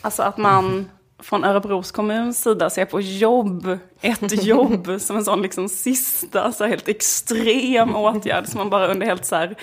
Alltså 0.00 0.22
att 0.22 0.36
man 0.36 0.90
från 1.18 1.44
Örebros 1.44 1.90
kommuns 1.90 2.42
sida 2.42 2.70
ser 2.70 2.84
på 2.84 3.00
jobb, 3.00 3.78
ett 4.00 4.44
jobb, 4.44 5.00
som 5.00 5.16
en 5.16 5.24
sån 5.24 5.42
liksom 5.42 5.68
sista 5.68 6.52
så 6.52 6.66
helt 6.66 6.88
extrem 6.88 7.96
åtgärd 7.96 8.46
som 8.46 8.58
man 8.58 8.70
bara 8.70 8.86
under 8.86 9.06
helt 9.06 9.24
så 9.24 9.36
här 9.36 9.56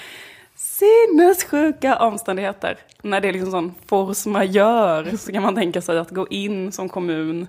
sinnessjuka 0.83 1.95
omständigheter. 1.99 2.77
När 3.01 3.21
det 3.21 3.27
är 3.27 3.33
liksom 3.33 3.51
sån 3.51 3.73
force 3.85 4.29
majeure 4.29 5.17
så 5.17 5.31
kan 5.31 5.43
man 5.43 5.55
tänka 5.55 5.81
sig 5.81 5.97
att 5.97 6.09
gå 6.09 6.27
in 6.27 6.71
som 6.71 6.89
kommun 6.89 7.47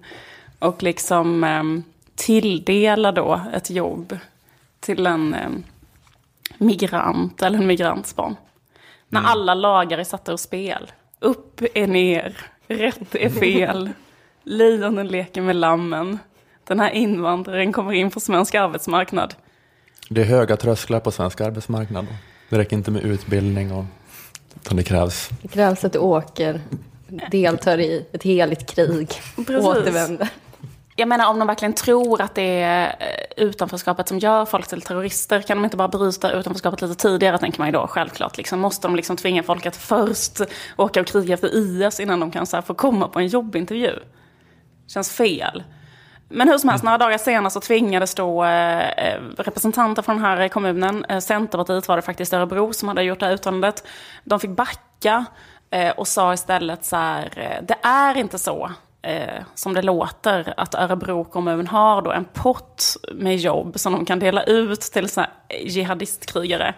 och 0.58 0.82
liksom 0.82 1.44
eh, 1.44 1.62
tilldela 2.14 3.12
då 3.12 3.40
ett 3.54 3.70
jobb 3.70 4.18
till 4.80 5.06
en 5.06 5.34
eh, 5.34 5.50
migrant 6.58 7.42
eller 7.42 7.58
en 7.58 7.66
migrantsbarn. 7.66 8.36
När 9.08 9.20
Mm. 9.20 9.30
alla 9.30 9.54
lagar 9.54 9.98
är 9.98 10.04
satta 10.04 10.32
ur 10.32 10.36
spel. 10.36 10.92
Upp 11.20 11.60
är 11.74 11.86
ner, 11.86 12.36
rätt 12.68 13.14
är 13.14 13.28
fel. 13.30 13.90
Lejonen 14.42 15.06
leker 15.08 15.40
med 15.42 15.56
lammen. 15.56 16.18
Den 16.64 16.80
här 16.80 16.90
invandraren 16.90 17.72
kommer 17.72 17.92
in 17.92 18.10
på 18.10 18.20
svensk 18.20 18.54
arbetsmarknad. 18.54 19.34
Det 20.10 20.20
är 20.20 20.24
höga 20.24 20.56
trösklar 20.56 21.00
på 21.00 21.10
svensk 21.10 21.40
arbetsmarknad. 21.40 22.06
Det 22.54 22.61
räcker 22.61 22.76
inte 22.76 22.90
med 22.90 23.02
utbildning 23.02 23.73
och 23.73 23.84
utan 24.56 24.76
det 24.76 24.82
krävs. 24.82 25.28
Det 25.42 25.49
krävs 25.49 25.84
att 25.84 25.92
du 25.92 25.99
åker, 25.99 26.61
deltar 27.30 27.78
i 27.78 28.06
ett 28.12 28.23
heligt 28.23 28.75
krig, 28.75 29.08
Precis. 29.37 29.64
återvänder. 29.64 30.28
Jag 30.96 31.08
menar 31.08 31.30
om 31.30 31.38
de 31.38 31.49
verkligen 31.49 31.73
tror 31.73 32.20
att 32.20 32.34
det 32.34 32.62
är 32.62 32.87
eh, 32.87 33.44
utanförskapet 33.44 34.08
som 34.08 34.18
gör 34.18 34.44
folk 34.44 34.66
till 34.66 34.82
terrorister, 34.82 35.40
kan 35.40 35.56
de 35.56 35.64
inte 35.64 35.76
bara 35.76 35.88
bryta 35.88 36.32
utanförskapet 36.32 36.82
lite 36.82 36.94
tidigare, 36.94 37.38
tänker 37.38 37.58
man 37.58 37.68
ju 37.68 37.73
då, 37.73 37.87
självklart. 37.87 38.37
Liksom, 38.37 38.61
måste 38.61 38.88
de 38.88 38.96
liksom 38.96 39.16
tvinga 39.16 39.42
folk 39.42 39.66
att 39.66 39.76
först 39.76 40.40
åka 40.76 41.00
och 41.00 41.06
kriga 41.06 41.34
efter 41.34 41.56
IS 41.56 42.00
innan 42.00 42.20
de 42.20 42.30
kan 42.30 42.46
så 42.46 42.56
här, 42.56 42.62
få 42.62 42.75
komma 42.75 43.08
på 43.08 43.18
en 43.18 43.26
jobbintervju? 43.26 43.92
Känns 44.88 45.11
fel. 45.11 45.62
Men 46.34 46.48
hur 46.48 46.58
som 46.58 46.68
helst, 46.68 46.84
några 46.84 46.98
dagar 46.98 47.18
senare 47.18 47.50
så 47.50 47.60
tvingades 47.60 48.14
då 48.14 48.44
eh, 48.44 48.88
eh, 48.88 49.20
representanter 49.36 50.02
från 50.02 50.16
den 50.16 50.24
här 50.24 50.48
kommunen, 50.48 51.04
eh, 51.04 51.18
Centerpartiet 51.18 51.88
var 51.88 51.96
det 51.96 52.02
faktiskt 52.02 52.32
Örebro 52.32 52.72
som 52.72 52.88
hade 52.88 53.02
gjort 53.02 53.20
det 53.20 53.26
här 53.26 53.32
uttalandet, 53.32 53.86
de 54.24 54.40
fick 54.40 54.50
backa 54.50 55.24
eh, 55.70 55.90
och 55.90 56.08
sa 56.08 56.34
istället 56.34 56.84
så 56.84 56.96
här, 56.96 57.60
det 57.62 57.76
är 57.82 58.16
inte 58.16 58.38
så 58.38 58.70
som 59.54 59.74
det 59.74 59.82
låter 59.82 60.54
att 60.56 60.74
Örebro 60.74 61.24
kommun 61.24 61.66
har 61.66 62.02
då 62.02 62.12
en 62.12 62.24
pott 62.24 62.96
med 63.14 63.36
jobb 63.36 63.80
som 63.80 63.92
de 63.92 64.04
kan 64.04 64.18
dela 64.18 64.42
ut 64.44 64.80
till 64.80 65.08
så 65.08 65.20
här 65.20 65.30
jihadistkrigare. 65.60 66.74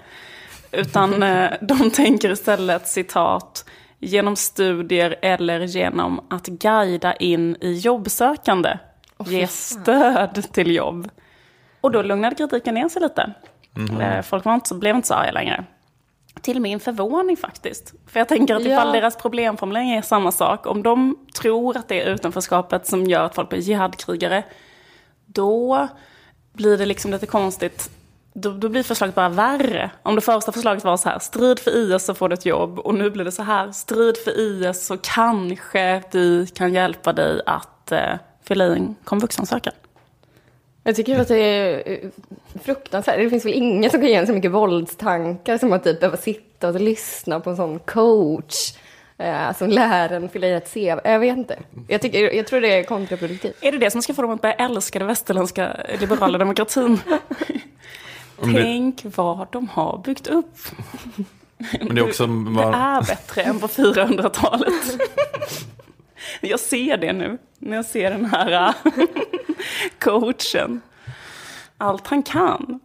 Utan 0.73 1.21
de 1.61 1.91
tänker 1.91 2.31
istället, 2.31 2.89
citat, 2.89 3.65
genom 3.99 4.37
studier 4.37 5.17
eller 5.23 5.61
genom 5.61 6.27
att 6.31 6.47
guida 6.47 7.15
in 7.15 7.57
i 7.61 7.73
jobbsökande. 7.73 8.79
Ge 9.25 9.47
stöd 9.47 10.53
till 10.53 10.75
jobb. 10.75 11.09
Och 11.81 11.91
då 11.93 12.03
lugnade 12.03 12.35
kritiken 12.37 12.75
ner 12.75 12.89
sig 12.89 13.03
lite. 13.03 13.33
Eh, 14.01 14.23
Folk 14.23 14.45
var 14.45 14.55
inte, 14.55 14.69
så- 14.69 14.75
blev 14.75 14.97
inte 14.97 15.09
så 15.09 15.15
arga 15.15 15.33
längre. 15.33 15.65
Till 16.41 16.61
min 16.61 16.81
förvåning 16.81 17.37
faktiskt. 17.37 17.95
För 18.07 18.21
jag 18.21 18.29
tänker 18.29 18.55
att 18.57 18.65
Ja. 18.65 18.73
ifall 18.73 18.93
deras 18.93 19.17
problemformulering 19.17 19.91
är 19.91 20.03
samma 20.03 20.33
sak, 20.33 20.67
om 20.67 20.83
de 20.83 21.17
tror 21.41 21.77
att 21.77 21.89
det 21.89 22.03
är 22.03 22.15
utanförskapet 22.15 22.87
som 22.87 23.05
gör 23.05 23.25
att 23.25 23.35
folk 23.35 23.49
blir 23.49 23.59
jihadkrigare, 23.61 24.43
då 25.27 25.89
blir 26.53 26.79
det 26.79 26.87
liksom 26.87 27.11
lite 27.11 27.27
konstigt. 27.27 27.91
Då, 28.33 28.51
då 28.53 28.69
blir 28.69 28.83
förslaget 28.83 29.15
bara 29.15 29.29
värre. 29.29 29.91
Om 30.03 30.15
det 30.15 30.21
första 30.21 30.53
förslaget 30.53 30.85
var 30.85 30.97
så 30.97 31.09
här, 31.09 31.19
strid 31.19 31.59
för 31.59 31.71
IS 31.95 32.05
så 32.05 32.15
får 32.15 32.29
du 32.29 32.35
ett 32.35 32.47
jobb. 32.47 32.79
Och 32.79 32.95
nu 32.95 33.11
blir 33.11 33.25
det 33.25 33.33
så 33.33 33.43
här, 33.43 33.73
strid 33.73 34.17
för 34.25 34.41
IS 34.41 34.87
så 34.87 34.97
kanske 35.03 36.03
vi 36.13 36.47
kan 36.55 36.73
hjälpa 36.75 37.13
dig 37.13 37.41
att 37.47 37.93
eh, 37.93 38.15
fylla 38.49 38.67
i 38.67 38.73
en 38.73 38.97
komvuxansökan. 39.05 39.73
Jag 40.83 40.97
tycker 40.97 41.21
att 41.21 41.29
det 41.29 41.37
är 41.39 41.93
eh, 41.93 42.09
fruktansvärt. 42.65 43.17
Det 43.19 43.31
finns 43.31 43.45
väl 43.45 43.53
ingen 43.53 43.91
som 43.91 44.01
kan 44.01 44.09
ge 44.09 44.15
en 44.15 44.27
så 44.27 44.33
mycket 44.33 44.51
våldstankar 44.51 45.59
som 45.59 45.73
att 45.73 45.85
typ 45.85 46.01
behöva 46.01 46.17
sitta 46.17 46.69
och 46.69 46.81
lyssna 46.81 47.41
på 47.41 47.51
en 47.51 47.57
sån 47.57 47.79
coach 47.79 48.55
eh, 49.19 49.53
som 49.57 49.69
lär 49.69 50.13
en 50.13 50.29
fylla 50.29 50.47
i 50.47 50.53
ett 50.53 50.73
CV. 50.75 51.01
Jag 51.05 51.19
vet 51.19 51.37
inte. 51.39 51.59
Jag, 51.89 52.03
tycker, 52.03 52.33
jag 52.35 52.47
tror 52.47 52.61
det 52.61 52.69
är 52.79 52.83
kontraproduktivt. 52.85 53.57
Är 53.61 53.73
det 53.73 53.79
det 53.79 53.91
som 53.91 54.03
ska 54.03 54.15
få 54.15 54.23
dem 54.23 54.31
att 54.31 54.43
börja 54.43 54.55
älska 54.55 54.99
den 54.99 55.09
västerländska 55.09 55.77
liberala 56.01 56.39
demokratin? 56.39 57.01
Det- 58.43 58.53
Tänk 58.63 59.01
vad 59.17 59.47
de 59.53 59.69
har 59.69 59.99
byggt 60.05 60.27
upp. 60.27 60.59
Men 61.81 61.95
det 61.95 62.01
är 62.01 62.09
också 62.09 62.27
Det 62.27 62.51
bara, 62.51 62.77
är 62.77 63.03
bättre 63.03 63.43
än 63.43 63.61
på 63.61 63.67
400-talet. 63.67 64.73
Jag 66.41 66.61
ser 66.61 66.97
det 66.97 67.13
nu, 67.13 67.39
när 67.59 67.77
jag 67.77 67.85
ser 67.85 68.11
den 68.11 68.25
här 68.25 68.53
äh, 68.53 68.75
coachen. 69.99 70.81
Allt 71.79 72.07
han 72.07 72.23
kan. 72.23 72.81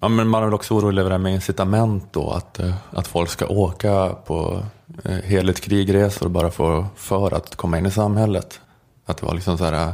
ja, 0.00 0.08
men 0.08 0.28
man 0.28 0.42
är 0.42 0.46
väl 0.46 0.54
också 0.54 0.74
orolig 0.74 1.00
över 1.00 1.10
det 1.10 1.14
här 1.14 1.22
med 1.22 1.34
incitament 1.34 2.12
då. 2.12 2.30
Att, 2.30 2.58
äh, 2.58 2.74
att 2.90 3.08
folk 3.08 3.30
ska 3.30 3.46
åka 3.46 4.08
på 4.08 4.62
äh, 5.04 5.12
heligt 5.12 5.60
krigresor 5.60 6.28
bara 6.28 6.50
för, 6.50 6.84
för 6.96 7.34
att 7.34 7.56
komma 7.56 7.78
in 7.78 7.86
i 7.86 7.90
samhället. 7.90 8.60
Att 9.06 9.16
det 9.16 9.26
var 9.26 9.34
liksom 9.34 9.58
så 9.58 9.64
här, 9.64 9.92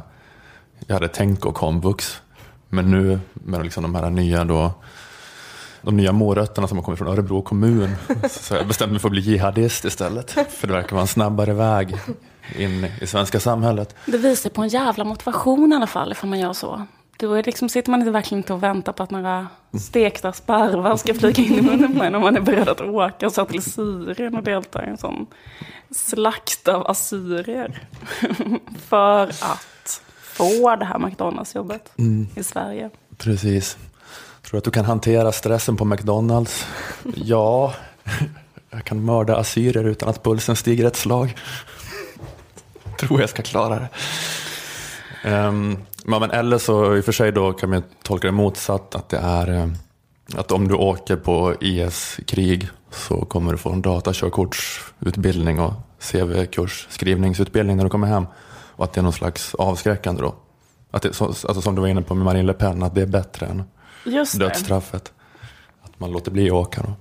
jag 0.86 0.94
hade 0.94 1.08
tänkt 1.08 1.40
gå 1.40 1.52
komvux. 1.52 2.22
Men 2.68 2.90
nu 2.90 3.20
med 3.34 3.62
liksom 3.62 3.82
de 3.82 3.94
här 3.94 4.10
nya 4.10 4.44
då, 4.44 4.72
de 5.82 5.96
nya 5.96 6.12
morötterna 6.12 6.68
som 6.68 6.78
har 6.78 6.84
kommit 6.84 6.98
från 6.98 7.08
Örebro 7.08 7.42
kommun. 7.42 7.90
Så 8.30 8.54
jag 8.54 8.66
bestämde 8.66 8.92
mig 8.92 9.00
för 9.00 9.08
att 9.08 9.12
bli 9.12 9.20
jihadist 9.20 9.84
istället. 9.84 10.30
För 10.30 10.66
det 10.66 10.72
verkar 10.72 10.92
vara 10.92 11.00
en 11.00 11.06
snabbare 11.06 11.52
väg 11.52 11.96
in 12.58 12.86
i 13.00 13.06
svenska 13.06 13.40
samhället. 13.40 13.94
Det 14.06 14.18
visar 14.18 14.50
på 14.50 14.62
en 14.62 14.68
jävla 14.68 15.04
motivation 15.04 15.72
i 15.72 15.76
alla 15.76 15.86
fall, 15.86 16.12
ifall 16.12 16.30
man 16.30 16.38
gör 16.38 16.52
så. 16.52 16.86
Då 17.16 17.34
är 17.34 17.42
liksom, 17.42 17.68
sitter 17.68 17.90
man 17.90 18.00
inte 18.00 18.10
verkligen 18.10 18.38
inte 18.38 18.52
och 18.52 18.62
väntar 18.62 18.92
på 18.92 19.02
att 19.02 19.10
några 19.10 19.48
stekta 19.80 20.32
sparvar 20.32 20.96
ska 20.96 21.14
flyga 21.14 21.42
in 21.42 21.54
i 21.54 21.62
munnen 21.62 21.98
på 21.98 22.04
en 22.04 22.14
om 22.14 22.22
man 22.22 22.36
är 22.36 22.40
beredd 22.40 22.68
att 22.68 22.80
åka 22.80 23.30
så 23.30 23.44
till 23.44 23.62
Syrien 23.62 24.36
och 24.36 24.42
delta 24.42 24.86
i 24.86 24.88
en 24.88 24.98
sån 24.98 25.26
slakt 25.90 26.68
av 26.68 26.86
assyrier. 26.90 27.82
För 28.88 29.28
att 29.28 30.02
få 30.22 30.76
det 30.76 30.84
här 30.84 30.98
McDonalds-jobbet 30.98 31.92
i 32.34 32.42
Sverige. 32.42 32.90
Precis. 33.18 33.76
Tror 34.42 34.52
du 34.52 34.58
att 34.58 34.64
du 34.64 34.70
kan 34.70 34.84
hantera 34.84 35.32
stressen 35.32 35.76
på 35.76 35.84
McDonalds? 35.84 36.66
Ja, 37.14 37.74
jag 38.70 38.84
kan 38.84 39.04
mörda 39.04 39.36
assyrier 39.36 39.84
utan 39.84 40.08
att 40.08 40.22
pulsen 40.22 40.56
stiger 40.56 40.86
ett 40.86 40.96
slag. 40.96 41.36
Tror 43.02 43.20
jag 43.20 43.30
ska 43.30 43.42
klara 43.42 43.78
det. 43.78 43.88
Um, 45.30 45.78
men 46.04 46.30
eller 46.30 46.58
så 46.58 46.96
i 46.96 47.00
och 47.00 47.04
för 47.04 47.12
sig 47.12 47.32
då 47.32 47.52
kan 47.52 47.70
man 47.70 47.82
tolka 48.02 48.26
det 48.26 48.32
motsatt 48.32 48.94
att 48.94 49.08
det 49.08 49.16
är 49.16 49.48
eh, 49.48 49.68
att 50.34 50.52
om 50.52 50.68
du 50.68 50.74
åker 50.74 51.16
på 51.16 51.54
IS-krig 51.60 52.68
så 52.90 53.24
kommer 53.24 53.52
du 53.52 53.58
få 53.58 53.70
en 53.72 53.82
datakörkortsutbildning 53.82 55.60
och 55.60 55.72
CV-kurs 56.00 56.86
skrivningsutbildning 56.90 57.76
när 57.76 57.84
du 57.84 57.90
kommer 57.90 58.06
hem. 58.06 58.26
Och 58.76 58.84
att 58.84 58.92
det 58.92 59.00
är 59.00 59.02
någon 59.02 59.12
slags 59.12 59.54
avskräckande 59.54 60.22
då. 60.22 60.34
Att 60.90 61.02
det, 61.02 61.12
så, 61.12 61.24
alltså 61.24 61.60
som 61.60 61.74
du 61.74 61.80
var 61.80 61.88
inne 61.88 62.02
på 62.02 62.14
med 62.14 62.24
Marine 62.24 62.46
Le 62.46 62.52
Pen, 62.52 62.82
att 62.82 62.94
det 62.94 63.02
är 63.02 63.06
bättre 63.06 63.46
än 63.46 63.62
Just 64.04 64.38
det. 64.38 64.44
dödsstraffet. 64.44 65.12
Att 65.82 66.00
man 66.00 66.12
låter 66.12 66.30
bli 66.30 66.46
att 66.46 66.52
åka 66.52 66.82
då. 66.82 66.92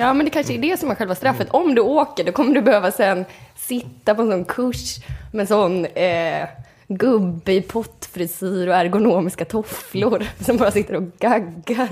Ja, 0.00 0.14
men 0.14 0.24
det 0.24 0.30
kanske 0.30 0.54
är 0.54 0.58
det 0.58 0.80
som 0.80 0.90
är 0.90 0.94
själva 0.94 1.14
straffet. 1.14 1.48
Om 1.50 1.74
du 1.74 1.80
åker, 1.80 2.24
då 2.24 2.32
kommer 2.32 2.54
du 2.54 2.62
behöva 2.62 2.90
sen 2.90 3.24
sitta 3.56 4.14
på 4.14 4.22
en 4.22 4.30
sån 4.30 4.44
kurs 4.44 4.96
med 5.32 5.40
en 5.40 5.46
sån 5.46 5.84
eh, 5.84 6.48
gubbe 6.88 7.52
i 7.52 7.62
pottfrisyr 7.62 8.68
och 8.68 8.74
ergonomiska 8.74 9.44
tofflor 9.44 10.24
som 10.44 10.56
bara 10.56 10.70
sitter 10.70 10.94
och 10.94 11.02
gaggar. 11.18 11.88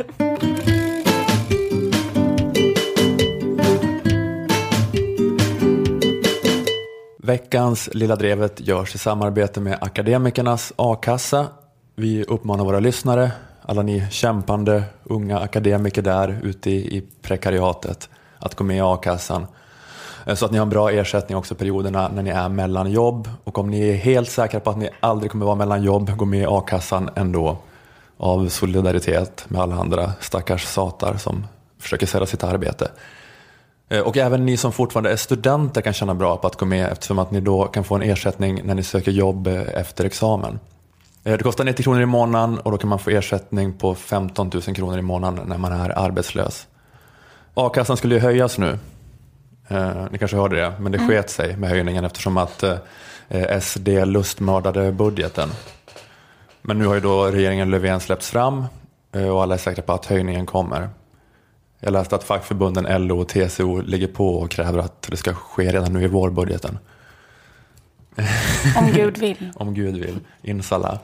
Veckans 7.19 7.89
Lilla 7.93 8.17
Drevet 8.17 8.61
görs 8.61 8.95
i 8.95 8.99
samarbete 8.99 9.61
med 9.61 9.79
Akademikernas 9.81 10.73
A-kassa. 10.77 11.47
Vi 11.95 12.25
uppmanar 12.25 12.65
våra 12.65 12.81
lyssnare, 12.81 13.31
alla 13.67 13.83
ni 13.83 14.07
kämpande 14.11 14.83
unga 15.05 15.39
akademiker 15.39 16.03
där 16.03 16.41
ute 16.43 16.71
i, 16.71 16.97
i 16.97 17.03
prekariatet, 17.23 18.09
att 18.39 18.55
gå 18.55 18.65
med 18.65 18.77
i 18.77 18.81
a-kassan. 18.81 19.47
Eh, 20.27 20.35
så 20.35 20.45
att 20.45 20.51
ni 20.51 20.59
har 20.59 20.63
en 20.63 20.71
bra 20.71 20.91
ersättning 20.91 21.39
också 21.39 21.55
perioderna 21.55 22.09
när 22.09 22.23
ni 22.23 22.31
är 22.31 22.49
mellan 22.49 22.91
jobb. 22.91 23.31
Och 23.45 23.59
om 23.59 23.71
ni 23.71 23.89
är 23.89 23.95
helt 23.95 24.31
säkra 24.31 24.61
på 24.61 24.71
att 24.71 24.79
ni 24.79 24.89
aldrig 25.01 25.31
kommer 25.31 25.47
vara 25.47 25.57
mellan 25.57 25.83
jobb, 25.83 26.17
gå 26.17 26.25
med 26.25 26.41
i 26.41 26.47
a-kassan 26.49 27.11
ändå. 27.15 27.57
av 28.19 28.49
solidaritet 28.49 29.45
med 29.49 29.61
alla 29.63 29.75
andra 29.75 30.13
stackars 30.21 30.65
satar 30.65 31.17
som 31.17 31.47
försöker 31.79 32.07
sälja 32.07 32.27
sitt 32.27 32.45
arbete. 32.45 32.91
Eh, 33.89 34.01
och 34.01 34.17
även 34.17 34.47
ni 34.47 34.57
som 34.57 34.73
fortfarande 34.73 35.13
är 35.13 35.17
studenter 35.17 35.81
kan 35.81 35.93
känna 35.93 36.15
bra 36.15 36.37
på 36.37 36.47
att 36.47 36.57
gå 36.57 36.67
med 36.67 36.93
eftersom 36.93 37.19
att 37.19 37.31
ni 37.31 37.41
då 37.41 37.65
kan 37.65 37.85
få 37.85 37.95
en 37.95 38.03
ersättning 38.03 38.61
när 38.65 38.75
ni 38.75 38.83
söker 38.83 39.13
jobb 39.13 39.47
eh, 39.47 39.63
efter 39.75 40.05
examen. 40.05 40.59
Eh, 41.27 41.37
det 41.37 41.43
kostar 41.43 41.65
90 41.65 41.83
kronor 41.83 42.03
i 42.03 42.07
månaden 42.07 42.59
och 42.59 42.71
då 42.71 42.79
kan 42.79 42.89
man 42.89 42.99
få 42.99 43.11
ersättning 43.11 43.73
på 43.73 43.95
15 43.95 44.51
000 44.55 44.63
kronor 44.63 44.99
i 44.99 45.03
månaden 45.03 45.49
när 45.49 45.59
man 45.59 45.73
är 45.73 45.99
arbetslös. 45.99 46.67
A-kassan 47.55 47.97
skulle 47.97 48.15
ju 48.15 48.21
höjas 48.21 48.59
nu. 48.59 48.79
ni 50.11 50.19
kanske 50.19 50.37
hörde 50.37 50.57
det, 50.57 50.73
men 50.79 50.93
det 50.93 50.99
mm. 50.99 51.11
sket 51.11 51.31
sig 51.31 51.57
med 51.57 51.71
höjningen 51.71 52.05
eftersom 52.05 52.37
att 52.37 52.65
SD 53.61 53.89
lustmördade 53.89 54.93
budgeten. 54.93 55.49
Men 56.63 56.79
nu 56.79 56.87
har 56.87 56.95
ju 56.95 57.01
då 57.01 57.27
regeringen 57.27 57.71
Löfven 57.71 58.01
släppts 58.01 58.31
fram 58.31 58.65
och 59.13 59.43
alla 59.43 59.55
är 59.55 59.59
säkra 59.59 59.83
på 59.83 59.93
att 59.93 60.07
höjningen 60.07 60.47
kommer. 60.47 60.89
Jag 61.81 61.93
läste 61.93 62.17
att 62.17 62.25
fackförbunden 62.25 63.07
LO 63.07 63.21
och 63.21 63.29
TCO 63.29 63.81
ligger 63.81 64.09
på 64.09 64.37
och 64.37 64.51
kräver 64.51 64.79
att 64.79 65.03
det 65.11 65.17
ska 65.17 65.35
ske 65.35 65.73
redan 65.73 65.93
nu 65.93 66.03
i 66.05 66.07
vårbudgeten. 66.07 66.79
Om 68.77 68.93
Gud 68.93 69.19
vill. 69.19 69.53
Om 69.55 69.75
Gud 69.75 69.97
vill. 69.97 70.19
Inshallah. 70.43 70.99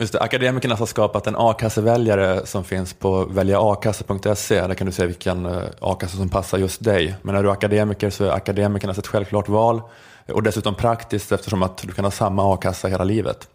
Just 0.00 0.12
det, 0.12 0.20
akademikerna 0.20 0.74
har 0.74 0.86
skapat 0.86 1.26
en 1.26 1.36
a-kasseväljare 1.38 2.46
som 2.46 2.64
finns 2.64 2.94
på 2.94 3.24
väljaakasse.se. 3.24 4.66
Där 4.66 4.74
kan 4.74 4.86
du 4.86 4.92
se 4.92 5.06
vilken 5.06 5.46
eh, 5.46 5.62
a-kassa 5.80 6.16
som 6.16 6.28
passar 6.28 6.58
just 6.58 6.84
dig. 6.84 7.14
Men 7.22 7.34
när 7.34 7.42
du 7.42 7.48
är 7.48 7.52
akademiker 7.52 8.10
så 8.10 8.24
är 8.24 8.30
akademikernas 8.30 8.98
ett 8.98 9.06
självklart 9.06 9.48
val 9.48 9.82
och 10.28 10.42
dessutom 10.42 10.74
praktiskt 10.74 11.32
eftersom 11.32 11.62
att 11.62 11.78
du 11.78 11.92
kan 11.92 12.04
ha 12.04 12.10
samma 12.10 12.54
a-kassa 12.54 12.88
hela 12.88 13.04
livet. 13.04 13.48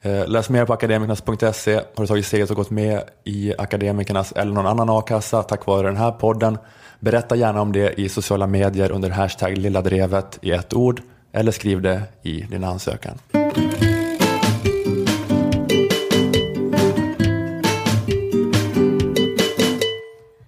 Eh, 0.00 0.28
läs 0.28 0.50
mer 0.50 0.64
på 0.64 0.72
akademikernas.se. 0.72 1.74
Har 1.74 2.02
du 2.02 2.06
tagit 2.06 2.26
steget 2.26 2.50
och 2.50 2.56
gått 2.56 2.70
med 2.70 3.02
i 3.24 3.54
Akademikernas 3.58 4.32
eller 4.32 4.52
någon 4.52 4.66
annan 4.66 4.90
a-kassa 4.90 5.42
tack 5.42 5.66
vare 5.66 5.86
den 5.86 5.96
här 5.96 6.12
podden? 6.12 6.58
Berätta 7.00 7.36
gärna 7.36 7.60
om 7.60 7.72
det 7.72 8.00
i 8.00 8.08
sociala 8.08 8.46
medier 8.46 8.92
under 8.92 9.10
hashtag 9.10 9.58
lilladrevet 9.58 10.38
i 10.42 10.50
ett 10.50 10.74
ord 10.74 11.02
eller 11.34 11.52
skriv 11.52 11.82
det 11.82 12.02
i 12.22 12.40
din 12.40 12.64
ansökan. 12.64 13.18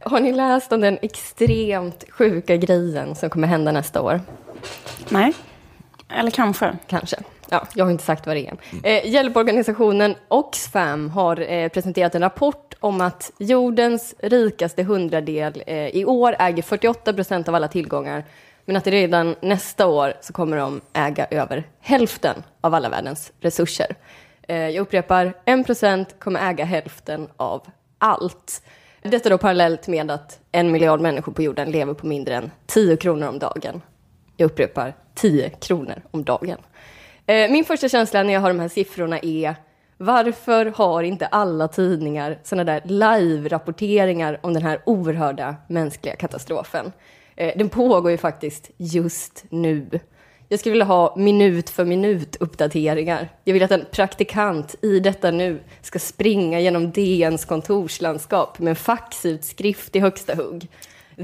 Har 0.00 0.20
ni 0.20 0.32
läst 0.32 0.72
om 0.72 0.80
den 0.80 0.98
extremt 1.02 2.04
sjuka 2.10 2.56
grejen 2.56 3.14
som 3.14 3.30
kommer 3.30 3.48
hända 3.48 3.72
nästa 3.72 4.02
år? 4.02 4.20
Nej, 5.08 5.32
eller 6.08 6.30
kanske. 6.30 6.76
Kanske. 6.86 7.16
Ja, 7.50 7.66
jag 7.74 7.84
har 7.84 7.92
inte 7.92 8.04
sagt 8.04 8.26
vad 8.26 8.36
det 8.36 8.46
är. 8.46 8.56
Eh, 8.82 9.10
hjälporganisationen 9.10 10.14
Oxfam 10.28 11.10
har 11.10 11.52
eh, 11.52 11.68
presenterat 11.68 12.14
en 12.14 12.22
rapport 12.22 12.74
om 12.80 13.00
att 13.00 13.32
jordens 13.38 14.14
rikaste 14.18 14.82
hundradel 14.82 15.62
eh, 15.66 15.88
i 15.88 16.04
år 16.04 16.36
äger 16.38 16.62
48 16.62 17.12
procent 17.12 17.48
av 17.48 17.54
alla 17.54 17.68
tillgångar, 17.68 18.24
men 18.66 18.76
att 18.76 18.86
redan 18.86 19.34
nästa 19.40 19.86
år 19.86 20.14
så 20.20 20.32
kommer 20.32 20.56
de 20.56 20.80
äga 20.92 21.26
över 21.30 21.64
hälften 21.80 22.42
av 22.60 22.74
alla 22.74 22.88
världens 22.88 23.32
resurser. 23.40 23.96
Eh, 24.42 24.56
jag 24.56 24.82
upprepar, 24.82 25.32
1 25.44 25.66
procent 25.66 26.14
kommer 26.18 26.50
äga 26.50 26.64
hälften 26.64 27.28
av 27.36 27.66
allt. 27.98 28.62
Detta 29.02 29.28
då 29.28 29.38
parallellt 29.38 29.88
med 29.88 30.10
att 30.10 30.40
en 30.52 30.72
miljard 30.72 31.00
människor 31.00 31.32
på 31.32 31.42
jorden 31.42 31.70
lever 31.70 31.94
på 31.94 32.06
mindre 32.06 32.34
än 32.34 32.50
10 32.66 32.96
kronor 32.96 33.28
om 33.28 33.38
dagen. 33.38 33.82
Jag 34.36 34.46
upprepar, 34.46 34.94
10 35.14 35.50
kronor 35.50 36.02
om 36.10 36.24
dagen. 36.24 36.58
Eh, 37.26 37.50
min 37.50 37.64
första 37.64 37.88
känsla 37.88 38.22
när 38.22 38.32
jag 38.32 38.40
har 38.40 38.48
de 38.48 38.60
här 38.60 38.68
siffrorna 38.68 39.18
är 39.18 39.54
varför 39.96 40.66
har 40.66 41.02
inte 41.02 41.26
alla 41.26 41.68
tidningar 41.68 42.38
sådana 42.42 42.64
där 42.64 42.80
live-rapporteringar 42.84 44.38
om 44.42 44.54
den 44.54 44.62
här 44.62 44.80
oerhörda 44.86 45.56
mänskliga 45.68 46.16
katastrofen? 46.16 46.92
Eh, 47.36 47.52
den 47.56 47.68
pågår 47.68 48.10
ju 48.10 48.18
faktiskt 48.18 48.70
just 48.76 49.44
nu. 49.48 50.00
Jag 50.48 50.60
skulle 50.60 50.70
vilja 50.70 50.84
ha 50.84 51.14
minut 51.16 51.70
för 51.70 51.84
minut 51.84 52.36
uppdateringar. 52.40 53.28
Jag 53.44 53.52
vill 53.52 53.62
att 53.62 53.70
en 53.70 53.84
praktikant 53.90 54.74
i 54.82 55.00
detta 55.00 55.30
nu 55.30 55.60
ska 55.82 55.98
springa 55.98 56.60
genom 56.60 56.90
DNs 56.90 57.44
kontorslandskap 57.44 58.58
med 58.58 58.70
en 58.70 58.76
faxutskrift 58.76 59.96
i 59.96 60.00
högsta 60.00 60.34
hugg. 60.34 60.68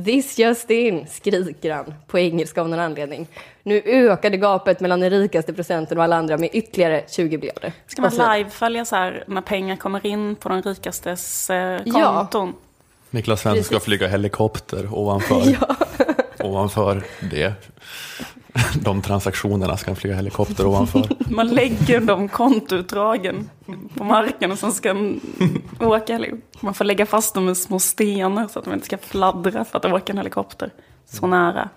This 0.05 0.39
just 0.39 0.71
in, 0.71 1.07
skriker 1.11 1.73
han 1.73 1.95
på 2.07 2.19
engelska 2.19 2.61
av 2.61 2.69
någon 2.69 2.81
anledning. 2.81 3.27
Nu 3.63 3.83
ökade 3.85 4.37
gapet 4.37 4.81
mellan 4.81 5.01
den 5.01 5.11
rikaste 5.11 5.53
procenten 5.53 5.99
och 5.99 6.05
alla 6.05 6.17
andra 6.17 6.39
med 6.39 6.51
ytterligare 6.53 7.05
20 7.09 7.39
miljarder. 7.39 7.73
Ska 7.87 8.03
man 8.03 8.11
live 8.11 8.51
följa 8.51 8.85
så 8.85 8.97
här 8.97 9.25
när 9.27 9.41
pengar 9.41 9.77
kommer 9.77 10.07
in 10.07 10.37
på 10.37 10.49
de 10.49 10.63
rikastes 10.63 11.51
eh, 11.51 11.79
konton? 11.79 12.49
Ja. 12.49 12.69
Niklas 13.11 13.41
Svensson 13.41 13.65
ska 13.65 13.81
flyga 13.81 14.09
helikopter 14.09 14.89
ovanför, 14.95 15.43
ja. 15.61 15.82
Ovanför 16.43 17.03
det. 17.31 17.55
De 18.75 19.03
transaktionerna 19.03 19.77
ska 19.77 19.95
flyga 19.95 20.17
helikopter 20.17 20.67
ovanför. 20.67 21.09
Man 21.31 21.49
lägger 21.49 22.01
de 22.01 22.29
kontoutdragen 22.29 23.51
på 23.97 24.05
marken 24.05 24.53
och 24.53 24.59
sen 24.59 24.73
ska 24.73 24.89
han 24.89 25.21
åka. 25.81 26.25
Man 26.61 26.75
får 26.75 26.85
lägga 26.85 27.07
fast 27.07 27.35
dem 27.35 27.45
med 27.45 27.57
små 27.57 27.79
stenar 27.79 28.49
så 28.49 28.59
att 28.59 28.65
de 28.65 28.75
inte 28.75 28.87
ska 28.87 28.99
fladdra 28.99 29.65
för 29.65 29.77
att 29.77 29.83
de 29.83 29.93
åker 29.93 30.13
en 30.13 30.19
helikopter 30.19 30.71
så 31.07 31.27
nära. 31.27 31.69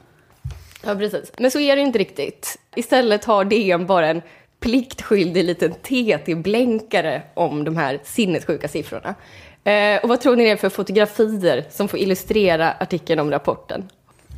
Ja, 0.83 0.95
precis. 0.95 1.31
Men 1.37 1.51
så 1.51 1.59
är 1.59 1.75
det 1.75 1.81
inte 1.81 1.99
riktigt. 1.99 2.59
Istället 2.75 3.25
har 3.25 3.45
DN 3.45 3.85
bara 3.85 4.07
en 4.07 4.21
pliktskyldig 4.59 5.43
liten 5.43 5.73
TT-blänkare 5.73 7.21
om 7.33 7.63
de 7.63 7.77
här 7.77 7.99
sinnessjuka 8.03 8.67
siffrorna. 8.67 9.15
Eh, 9.63 10.03
och 10.03 10.09
vad 10.09 10.21
tror 10.21 10.35
ni 10.35 10.43
det 10.43 10.49
är 10.49 10.55
för 10.55 10.69
fotografier 10.69 11.65
som 11.69 11.87
får 11.87 11.99
illustrera 11.99 12.71
artikeln 12.71 13.19
om 13.19 13.31
rapporten? 13.31 13.89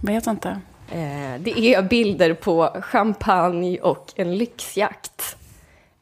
Vet 0.01 0.27
inte. 0.27 0.49
Eh, 0.91 1.39
det 1.39 1.59
är 1.59 1.81
bilder 1.81 2.33
på 2.33 2.81
champagne 2.81 3.79
och 3.79 4.13
en 4.15 4.37
lyxjakt. 4.37 5.37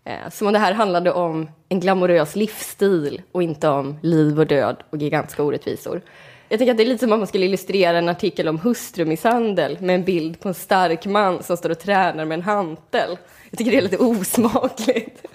Eh, 0.04 0.30
som 0.32 0.48
om 0.48 0.54
det 0.54 0.60
här 0.60 0.74
handlade 0.74 1.12
om 1.12 1.50
en 1.70 1.80
glamorös 1.80 2.36
livsstil 2.36 3.22
och 3.32 3.44
inte 3.44 3.68
om 3.68 3.98
liv 4.02 4.40
och 4.40 4.48
död 4.48 4.78
och 4.90 4.98
gigantiska 4.98 5.44
orättvisor. 5.44 6.02
Jag 6.50 6.60
tänker 6.60 6.72
att 6.72 6.78
det 6.78 6.84
är 6.84 6.88
lite 6.88 7.06
som 7.06 7.14
om 7.14 7.20
man 7.20 7.28
skulle 7.28 7.46
illustrera 7.46 7.98
en 7.98 8.10
artikel 8.10 8.48
om 8.48 8.60
hustrumisshandel 8.60 9.78
med 9.82 9.96
en 9.96 10.04
bild 10.04 10.40
på 10.40 10.48
en 10.48 10.54
stark 10.54 11.06
man 11.06 11.44
som 11.44 11.58
står 11.58 11.70
och 11.70 11.80
tränar 11.80 12.26
med 12.26 12.36
en 12.36 12.42
hantel. 12.42 13.18
Jag 13.50 13.58
tycker 13.58 13.72
det 13.72 13.78
är 13.78 13.82
lite 13.82 13.98
osmakligt. 13.98 15.26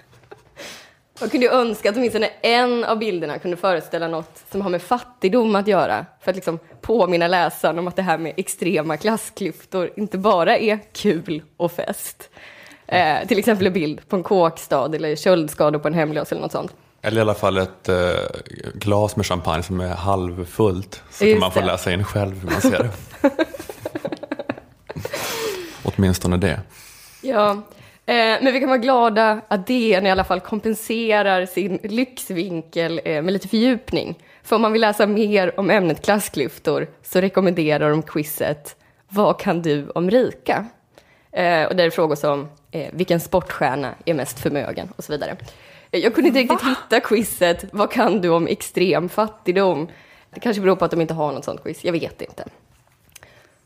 Man 1.21 1.29
kunde 1.31 1.47
ju 1.47 1.53
önska 1.53 1.91
att 1.91 1.97
åtminstone 1.97 2.31
en 2.43 2.85
av 2.85 2.99
bilderna 2.99 3.39
kunde 3.39 3.57
föreställa 3.57 4.09
något 4.09 4.43
som 4.51 4.61
har 4.61 4.71
med 4.71 4.83
fattigdom 4.83 5.57
att 5.57 5.67
göra. 5.69 6.07
För 6.21 6.31
att 6.31 6.37
liksom 6.37 6.59
påminna 6.81 7.29
läsaren 7.29 7.79
om 7.79 7.89
att 7.89 7.97
det 7.97 8.03
här 8.03 8.19
med 8.19 8.33
extrema 8.37 8.97
klassklyftor 8.97 9.91
inte 9.97 10.19
bara 10.19 10.59
är 10.59 10.79
kul 10.93 11.43
och 11.57 11.73
fest. 11.73 12.31
Eh, 12.87 13.27
till 13.27 13.39
exempel 13.39 13.67
en 13.67 13.73
bild 13.73 14.09
på 14.09 14.17
en 14.17 14.23
kåkstad 14.23 14.95
eller 14.95 15.17
köldskador 15.17 15.79
på 15.79 15.89
en 15.89 15.95
hemlös 15.95 16.33
eller 16.33 16.43
något 16.43 16.53
sånt. 16.53 16.73
Eller 17.03 17.19
i 17.19 17.21
alla 17.21 17.35
fall 17.35 17.59
ett 17.59 17.89
eh, 17.89 17.97
glas 18.75 19.17
med 19.17 19.27
champagne 19.27 19.63
som 19.63 19.81
är 19.81 19.89
halvfullt. 19.95 21.03
Så 21.11 21.25
Just 21.25 21.35
kan 21.35 21.41
man 21.41 21.53
få 21.53 21.61
det. 21.61 21.67
läsa 21.67 21.93
in 21.93 22.05
själv 22.05 22.41
hur 22.41 22.51
man 22.51 22.61
ser 22.61 22.79
det. 22.79 22.91
Åtminstone 25.83 26.37
det. 26.37 26.61
Ja, 27.23 27.63
men 28.15 28.53
vi 28.53 28.61
kan 28.61 28.69
vara 28.69 28.79
glada 28.79 29.41
att 29.49 29.67
DN 29.67 30.07
i 30.07 30.11
alla 30.11 30.25
fall 30.25 30.41
kompenserar 30.41 31.47
sin 31.47 31.79
lyxvinkel 31.83 33.01
eh, 33.05 33.23
med 33.23 33.33
lite 33.33 33.49
fördjupning. 33.49 34.19
För 34.43 34.57
om 34.57 34.63
man 34.63 34.73
vill 34.73 34.81
läsa 34.81 35.07
mer 35.07 35.61
om 35.61 35.71
ämnet 35.71 36.05
klassklyftor 36.05 36.89
så 37.03 37.21
rekommenderar 37.21 37.91
de 37.91 38.03
quizet 38.03 38.77
Vad 39.09 39.41
kan 39.41 39.63
du 39.63 39.91
om 39.91 40.11
rika? 40.11 40.67
Eh, 41.33 41.65
och 41.65 41.77
där 41.77 41.87
är 41.87 41.91
frågor 41.91 42.15
som 42.15 42.49
eh, 42.71 42.89
vilken 42.93 43.21
sportstjärna 43.21 43.95
är 44.05 44.15
mest 44.15 44.41
förmögen 44.41 44.93
och 44.97 45.05
så 45.05 45.13
vidare. 45.13 45.37
Jag 45.91 46.15
kunde 46.15 46.29
inte 46.29 46.41
riktigt 46.41 46.63
Va? 46.63 46.69
hitta 46.69 47.01
quizet. 47.01 47.65
Vad 47.73 47.91
kan 47.91 48.21
du 48.21 48.29
om 48.29 48.47
extrem 48.47 49.09
fattigdom? 49.09 49.89
Det 50.35 50.41
kanske 50.41 50.63
beror 50.63 50.77
på 50.77 50.85
att 50.85 50.91
de 50.91 51.01
inte 51.01 51.15
har 51.15 51.33
något 51.33 51.45
sånt 51.45 51.63
quiz. 51.63 51.85
Jag 51.85 51.93
vet 51.93 52.23
inte. 52.23 52.45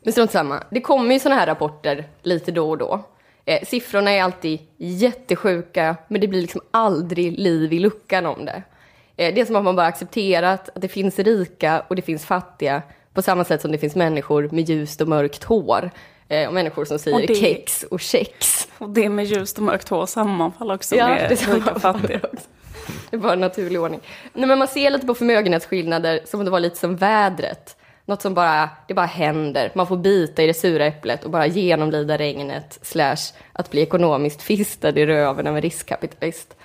Men 0.02 0.12
strunt 0.12 0.30
samma. 0.30 0.62
Det 0.70 0.80
kommer 0.80 1.14
ju 1.14 1.20
såna 1.20 1.34
här 1.34 1.46
rapporter 1.46 2.04
lite 2.22 2.52
då 2.52 2.70
och 2.70 2.78
då. 2.78 3.04
Eh, 3.44 3.64
siffrorna 3.64 4.10
är 4.10 4.22
alltid 4.22 4.58
jättesjuka, 4.76 5.96
men 6.08 6.20
det 6.20 6.28
blir 6.28 6.40
liksom 6.40 6.60
aldrig 6.70 7.38
liv 7.38 7.72
i 7.72 7.78
luckan 7.78 8.26
om 8.26 8.44
det. 8.44 8.62
Eh, 9.16 9.34
det 9.34 9.40
är 9.40 9.44
som 9.44 9.56
att 9.56 9.64
man 9.64 9.76
bara 9.76 9.86
accepterat 9.86 10.68
att 10.68 10.82
det 10.82 10.88
finns 10.88 11.18
rika 11.18 11.84
och 11.88 11.96
det 11.96 12.02
finns 12.02 12.24
fattiga 12.24 12.82
på 13.14 13.22
samma 13.22 13.44
sätt 13.44 13.60
som 13.60 13.72
det 13.72 13.78
finns 13.78 13.94
människor 13.94 14.48
med 14.52 14.68
ljust 14.68 15.00
och 15.00 15.08
mörkt 15.08 15.44
hår. 15.44 15.90
Eh, 16.28 16.48
och 16.48 16.54
människor 16.54 16.84
som 16.84 16.98
säger 16.98 17.20
och 17.20 17.26
det, 17.26 17.34
kex 17.34 17.82
och 17.82 18.00
kex. 18.00 18.68
Och 18.78 18.90
det 18.90 19.08
med 19.08 19.24
ljust 19.24 19.58
och 19.58 19.64
mörkt 19.64 19.88
hår 19.88 20.06
sammanfaller 20.06 20.74
också 20.74 20.96
ja, 20.96 21.08
med 21.08 21.30
det 21.30 21.54
rika 21.54 21.72
och 21.72 21.80
fattiga. 21.80 22.20
Det 23.10 23.16
är 23.16 23.20
bara 23.20 23.32
en 23.32 23.40
naturlig 23.40 23.80
ordning. 23.80 24.00
Nej, 24.32 24.48
men 24.48 24.58
man 24.58 24.68
ser 24.68 24.90
lite 24.90 25.06
på 25.06 25.14
förmögenhetsskillnader 25.14 26.20
som 26.24 26.40
om 26.40 26.44
det 26.44 26.50
var 26.50 26.60
lite 26.60 26.76
som 26.76 26.96
vädret. 26.96 27.76
Något 28.06 28.22
som 28.22 28.34
bara, 28.34 28.70
det 28.88 28.94
bara 28.94 29.06
händer. 29.06 29.72
Man 29.74 29.86
får 29.86 29.96
bita 29.96 30.42
i 30.42 30.46
det 30.46 30.54
sura 30.54 30.86
äpplet 30.86 31.24
och 31.24 31.30
bara 31.30 31.46
genomlida 31.46 32.16
regnet 32.16 32.78
slash 32.82 33.32
att 33.52 33.70
bli 33.70 33.82
ekonomiskt 33.82 34.42
fistad 34.42 34.98
i 34.98 35.06
röven 35.06 35.46
av 35.46 35.56
en 35.56 35.62
riskkapitalist. 35.62 36.56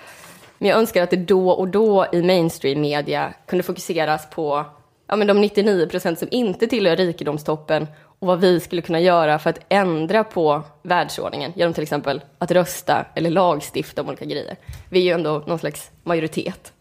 Men 0.58 0.69
jag 0.69 0.80
önskar 0.80 1.04
att 1.04 1.10
det 1.10 1.15
då 1.15 1.49
och 1.49 1.67
då 1.67 2.06
i 2.12 2.21
mainstream 2.21 2.82
media 2.82 3.34
kunde 3.45 3.63
fokuseras 3.63 4.30
på 4.30 4.65
ja, 5.08 5.15
men 5.15 5.28
de 5.28 5.41
99 5.41 5.88
procent 5.88 6.19
som 6.19 6.28
inte 6.32 6.67
tillhör 6.67 6.95
rikedomstoppen 6.95 7.88
och 8.19 8.28
vad 8.28 8.39
vi 8.39 8.60
skulle 8.60 8.82
kunna 8.82 8.99
göra 8.99 9.39
för 9.39 9.49
att 9.49 9.60
ändra 9.69 10.23
på 10.23 10.63
världsordningen 10.82 11.54
genom 11.56 11.73
till 11.73 11.84
exempel 11.84 12.21
att 12.38 12.52
rösta 12.52 13.06
eller 13.15 13.30
lagstifta 13.30 14.02
om 14.02 14.08
olika 14.08 14.25
grejer. 14.25 14.56
Vi 14.89 14.99
är 14.99 15.04
ju 15.04 15.12
ändå 15.12 15.43
någon 15.47 15.60
slags 15.60 15.91
majoritet. 16.04 16.73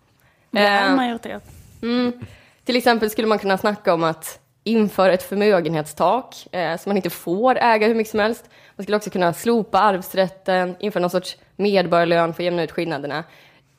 Det 0.51 0.61
är 0.61 0.83
en 0.83 0.91
Eh, 0.91 0.97
majoritet. 0.97 1.43
Mm. 1.83 2.13
Till 2.65 2.77
exempel 2.77 3.11
skulle 3.11 3.29
man 3.29 3.39
kunna 3.39 3.59
snacka 3.59 3.95
om 3.95 4.05
att 4.05 4.41
införa 4.69 5.13
ett 5.13 5.23
förmögenhetstak 5.23 6.47
eh, 6.53 6.77
så 6.77 6.89
man 6.89 6.97
inte 6.97 7.11
får 7.11 7.59
äga 7.59 7.87
hur 7.87 7.95
mycket 7.95 8.11
som 8.11 8.21
helst. 8.21 8.45
Man 8.77 8.85
skulle 8.85 8.97
också 8.97 9.11
kunna 9.11 9.33
slopa 9.33 9.79
arvsrätten, 9.79 10.77
införa 10.81 11.01
någon 11.01 11.11
sorts 11.11 11.37
medborgarlön 11.57 12.35
för 12.35 12.43
att 12.43 12.45
jämna 12.45 12.63
ut 12.63 12.73
skillnaderna. 12.73 13.25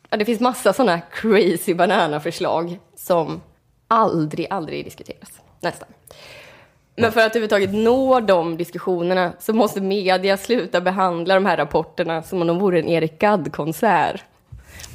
Ja, 0.10 0.17
det 0.17 0.25
finns 0.25 0.39
massa 0.39 0.73
sådana 0.73 1.02
crazy 1.02 1.73
banana-förslag 1.73 2.80
som 2.95 3.41
aldrig, 3.88 4.47
aldrig 4.49 4.86
diskuteras. 4.86 5.41
Nästan. 5.60 5.89
Men 6.95 7.12
för 7.12 7.19
att 7.19 7.36
överhuvudtaget 7.36 7.73
nå 7.73 8.19
de 8.19 8.58
diskussionerna 8.58 9.34
så 9.39 9.54
måste 9.54 9.82
media 9.82 10.38
sluta 10.38 10.82
behandla 10.82 11.34
de 11.34 11.45
här 11.45 11.58
rapporterna 11.58 12.23
som 12.23 12.41
om 12.41 12.47
de 12.47 12.60
vore 12.60 12.80
en 12.80 12.88
Erik 12.88 13.19
Gadd-konsert. 13.19 14.23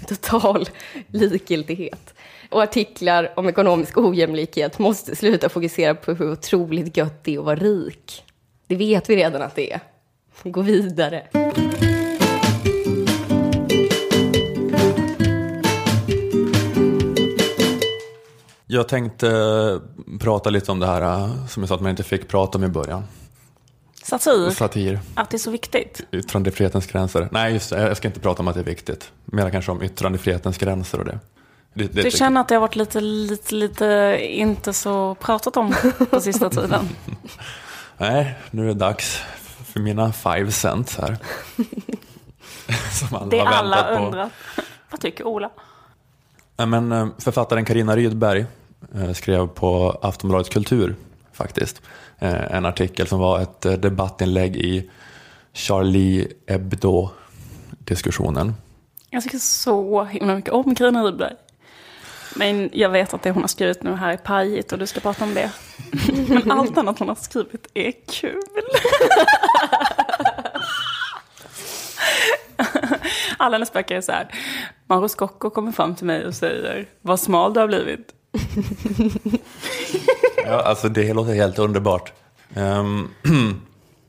Total 0.09 0.69
likgiltighet. 1.07 2.14
Och 2.55 2.63
artiklar 2.63 3.33
om 3.37 3.49
ekonomisk 3.49 3.99
ojämlikhet 3.99 4.79
måste 4.79 5.17
sluta 5.17 5.49
fokusera 5.49 5.95
på 5.95 6.13
hur 6.13 6.33
otroligt 6.33 6.97
gött 6.97 7.25
det 7.25 7.35
är 7.35 7.39
att 7.39 7.45
vara 7.45 7.57
rik. 7.57 8.25
Det 8.67 8.77
vet 8.77 9.11
vi 9.11 9.17
redan 9.17 9.43
att 9.43 9.55
det 9.55 9.73
är. 9.73 9.81
Gå 10.43 10.63
vidare. 10.63 11.27
Jag 18.67 18.89
tänkte 18.89 19.81
prata 20.21 20.51
lite 20.51 20.73
om 20.73 20.81
det 20.81 20.87
här 20.87 21.03
eh, 21.03 21.47
som 21.47 21.63
jag 21.63 21.69
sa 21.69 21.75
att 21.75 21.81
man 21.81 21.91
inte 21.91 22.03
fick 22.03 22.29
prata 22.29 22.59
om 22.59 22.65
i 22.65 22.69
början. 22.69 23.05
Satir, 24.05 24.51
Satir, 24.51 25.01
att 25.15 25.31
det 25.31 25.37
är 25.37 25.39
så 25.39 25.51
viktigt. 25.51 26.07
yttrandefrihetens 26.13 26.87
gränser. 26.87 27.29
Nej, 27.33 27.53
just 27.53 27.71
det, 27.71 27.81
jag 27.83 27.97
ska 27.97 28.09
inte 28.09 28.21
prata 28.21 28.43
om 28.43 28.49
att 28.49 28.55
det 28.55 28.61
är 28.61 28.65
viktigt. 28.65 29.13
Mer 29.25 29.51
kanske 29.51 29.73
om 29.73 29.83
yttrandefrihetens 29.83 30.59
gränser 30.59 30.99
och 30.99 31.05
det. 31.05 31.19
Det, 31.75 31.95
det 31.95 32.03
Du 32.03 32.11
känner 32.11 32.41
att 32.41 32.49
det 32.49 32.55
har 32.55 32.61
varit 32.61 32.77
lite, 32.77 33.01
lite, 33.01 33.55
lite 33.55 34.19
inte 34.21 34.73
så 34.73 35.15
pratat 35.15 35.57
om 35.57 35.75
på 36.11 36.21
sista 36.21 36.51
tiden. 36.51 36.89
Nej, 37.99 38.35
nu 38.51 38.63
är 38.63 38.67
det 38.67 38.75
dags 38.75 39.23
för 39.65 39.81
mina 39.81 40.13
five 40.13 40.53
cents 40.53 40.99
här. 40.99 41.17
som 42.93 43.17
alla 43.17 43.27
Det 43.27 43.39
har 43.39 43.47
alla 43.47 43.77
väntat 43.77 43.99
på. 43.99 44.05
undrar. 44.05 44.31
Vad 44.91 45.01
tycker 45.01 45.27
Ola? 45.27 45.51
Men, 46.57 46.93
eh, 46.93 47.07
författaren 47.19 47.65
Karina 47.65 47.97
Rydberg 47.97 48.45
eh, 48.95 49.13
skrev 49.13 49.47
på 49.47 49.99
Aftonbladet 50.03 50.51
Kultur 50.51 50.97
faktiskt 51.33 51.83
eh, 52.19 52.55
en 52.57 52.67
artikel 52.67 53.07
som 53.07 53.19
var 53.19 53.41
ett 53.41 53.61
debattinlägg 53.61 54.57
i 54.57 54.91
Charlie 55.53 56.29
Hebdo-diskussionen. 56.47 58.55
Jag 59.11 59.23
tycker 59.23 59.39
så 59.39 60.05
himla 60.05 60.35
mycket 60.35 60.53
om 60.53 60.75
Carina 60.75 61.05
Rydberg. 61.05 61.35
Men 62.37 62.71
jag 62.73 62.91
vet 62.91 63.15
att 63.15 63.23
det 63.23 63.31
hon 63.31 63.43
har 63.43 63.49
skrivit 63.49 63.83
nu 63.83 63.95
här 63.95 64.13
är 64.13 64.17
pajigt 64.17 64.73
och 64.73 64.79
du 64.79 64.87
ska 64.87 65.01
prata 65.01 65.25
om 65.25 65.35
det. 65.35 65.51
Men 66.29 66.51
allt 66.59 66.79
annat 66.79 66.99
hon 66.99 67.09
har 67.09 67.15
skrivit 67.15 67.67
är 67.75 67.93
kul. 68.13 68.43
Alla 73.37 73.55
hennes 73.55 73.73
böcker 73.73 73.97
är 73.97 74.01
så 74.01 74.13
här. 74.13 74.29
Mauro 74.87 75.09
Scocco 75.09 75.51
kommer 75.51 75.73
fram 75.73 75.95
till 75.95 76.07
mig 76.07 76.27
och 76.27 76.35
säger 76.35 76.87
vad 77.01 77.21
smal 77.21 77.55
du 77.55 77.61
har 77.61 77.67
blivit. 77.67 78.15
Ja, 80.47 80.63
alltså 80.63 80.89
det 80.89 81.15
låter 81.15 81.35
helt 81.35 81.59
underbart. 81.59 82.13
Ehm, 82.55 83.09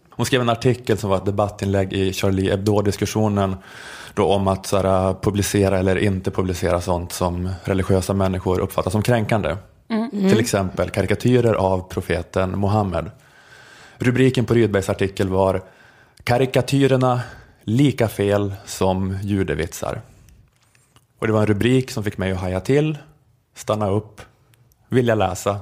hon 0.10 0.26
skrev 0.26 0.42
en 0.42 0.50
artikel 0.50 0.98
som 0.98 1.10
var 1.10 1.18
ett 1.18 1.26
debattinlägg 1.26 1.94
i 1.94 2.14
Charlie 2.14 2.50
Hebdo-diskussionen 2.50 3.56
då 4.15 4.25
om 4.25 4.47
att 4.47 4.65
så 4.65 4.78
här, 4.78 5.13
publicera 5.21 5.80
eller 5.80 5.95
inte 5.95 6.32
publicera 6.32 6.82
sånt 6.82 7.12
som 7.12 7.49
religiösa 7.63 8.13
människor 8.13 8.60
uppfattar 8.60 8.91
som 8.91 9.01
kränkande. 9.01 9.58
Till 10.12 10.39
exempel 10.39 10.89
karikatyrer 10.89 11.54
av 11.54 11.89
profeten 11.89 12.60
Muhammed. 12.60 13.12
Rubriken 13.97 14.45
på 14.45 14.54
Rydbergs 14.54 14.89
artikel 14.89 15.30
var 15.30 15.62
Karikatyrerna 16.23 17.21
lika 17.63 18.08
fel 18.08 18.56
som 18.65 19.17
judevitsar. 19.23 20.01
Och 21.19 21.28
det 21.28 21.34
var 21.34 21.41
en 21.41 21.47
rubrik 21.47 21.91
som 21.91 22.04
fick 22.04 22.17
mig 22.17 22.32
att 22.32 22.39
haja 22.39 22.60
till, 22.60 22.97
stanna 23.56 23.89
upp, 23.89 24.21
vilja 24.89 25.15
läsa. 25.15 25.60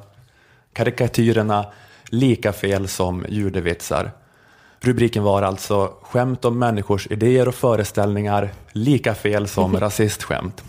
Karikatyrerna 0.74 1.66
lika 2.10 2.54
fel 2.54 2.88
som 2.88 3.26
judevitsar. 3.30 4.12
Rubriken 4.86 5.24
var 5.24 5.42
alltså 5.42 5.94
Skämt 6.02 6.46
om 6.46 6.60
människors 6.60 7.08
idéer 7.08 7.48
och 7.48 7.56
föreställningar 7.56 8.50
lika 8.72 9.16
fel 9.16 9.48
som 9.48 9.78
rasistskämt. 9.80 10.64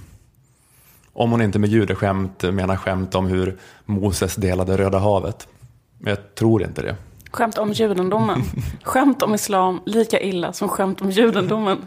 Om 1.13 1.31
hon 1.31 1.43
inte 1.43 1.59
med 1.59 1.71
judeskämt 1.71 2.43
menar 2.43 2.77
skämt 2.77 3.15
om 3.15 3.27
hur 3.27 3.59
Moses 3.85 4.35
delade 4.35 4.77
Röda 4.77 4.99
havet. 4.99 5.49
Jag 5.99 6.35
tror 6.35 6.63
inte 6.63 6.83
det. 6.83 6.97
Skämt 7.31 7.59
om 7.59 7.73
judendomen. 7.73 8.43
Skämt 8.83 9.23
om 9.23 9.35
islam 9.35 9.81
lika 9.87 10.21
illa 10.21 10.53
som 10.53 10.69
skämt 10.69 11.01
om 11.03 11.11
judendomen. 11.11 11.79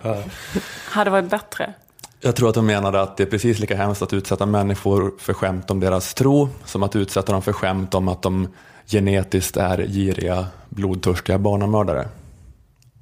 Hade 0.89 1.09
varit 1.09 1.29
bättre. 1.29 1.73
Jag 2.19 2.35
tror 2.35 2.49
att 2.49 2.55
de 2.55 2.65
menade 2.65 3.01
att 3.01 3.17
det 3.17 3.23
är 3.23 3.27
precis 3.27 3.59
lika 3.59 3.75
hemskt 3.75 4.01
att 4.01 4.13
utsätta 4.13 4.45
människor 4.45 5.13
för 5.19 5.33
skämt 5.33 5.71
om 5.71 5.79
deras 5.79 6.13
tro 6.13 6.49
som 6.65 6.83
att 6.83 6.95
utsätta 6.95 7.31
dem 7.31 7.41
för 7.41 7.53
skämt 7.53 7.93
om 7.93 8.07
att 8.07 8.21
de 8.21 8.47
genetiskt 8.85 9.57
är 9.57 9.77
giriga, 9.77 10.45
blodtörstiga 10.69 11.37
barnamördare. 11.37 12.07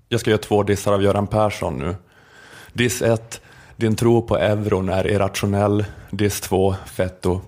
Jag 0.10 0.20
ska 0.20 0.30
göra 0.30 0.42
två 0.42 0.64
dissar 0.64 0.94
av 0.94 1.04
Göran 1.04 1.28
Persson 1.28 1.78
nu. 1.78 1.96
Diss 2.74 3.02
1. 3.02 3.42
Din 3.76 3.96
tro 3.96 4.22
på 4.22 4.38
euron 4.38 4.90
är 4.90 5.08
irrationell. 5.08 5.86
Diss 6.12 6.42
2. 6.42 6.76
Fetto. 6.86 7.42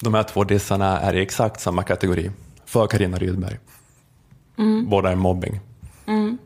De 0.00 0.14
här 0.14 0.22
två 0.22 0.44
dissarna 0.44 1.00
är 1.00 1.14
i 1.14 1.22
exakt 1.22 1.60
samma 1.60 1.82
kategori. 1.82 2.30
För 2.64 2.86
Carina 2.86 3.18
Rydberg. 3.18 3.58
Båda 4.86 5.10
är 5.10 5.16
mobbing. 5.16 5.60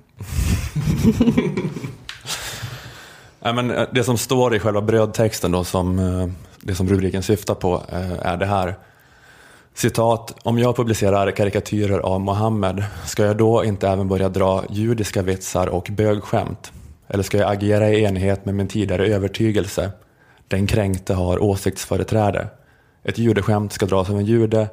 Men 3.41 3.71
eh, 3.71 3.89
det 3.93 4.05
som 4.05 4.19
står 4.19 4.55
i 4.55 4.59
själva 4.59 4.83
brödtexten, 4.83 5.53
då, 5.53 5.65
som, 5.65 5.99
eh, 5.99 6.29
det 6.61 6.75
som 6.75 6.89
rubriken 6.89 7.23
syftar 7.23 7.55
på, 7.55 7.83
eh, 7.93 8.13
är 8.13 8.37
det 8.37 8.47
här. 8.47 8.75
Citat, 9.77 10.35
om 10.43 10.59
jag 10.59 10.77
publicerar 10.77 11.31
karikatyrer 11.31 11.99
av 11.99 12.21
Mohammed, 12.21 12.85
ska 13.05 13.25
jag 13.25 13.37
då 13.37 13.65
inte 13.65 13.89
även 13.89 14.09
börja 14.09 14.29
dra 14.29 14.65
judiska 14.71 15.23
vitsar 15.23 15.67
och 15.67 15.89
bögskämt? 15.91 16.73
Eller 17.09 17.23
ska 17.23 17.39
jag 17.39 17.53
agera 17.53 17.91
i 17.91 18.05
enlighet 18.05 18.45
med 18.45 18.55
min 18.55 18.69
tidigare 18.69 19.07
övertygelse? 19.07 19.91
Den 20.49 20.67
kränkte 20.67 21.15
har 21.15 21.43
åsiktsföreträde. 21.43 22.47
Ett 23.03 23.19
judeskämt 23.19 23.73
ska 23.73 23.87
dras 23.87 24.11
av 24.11 24.19
en 24.19 24.25
jude 24.25 24.69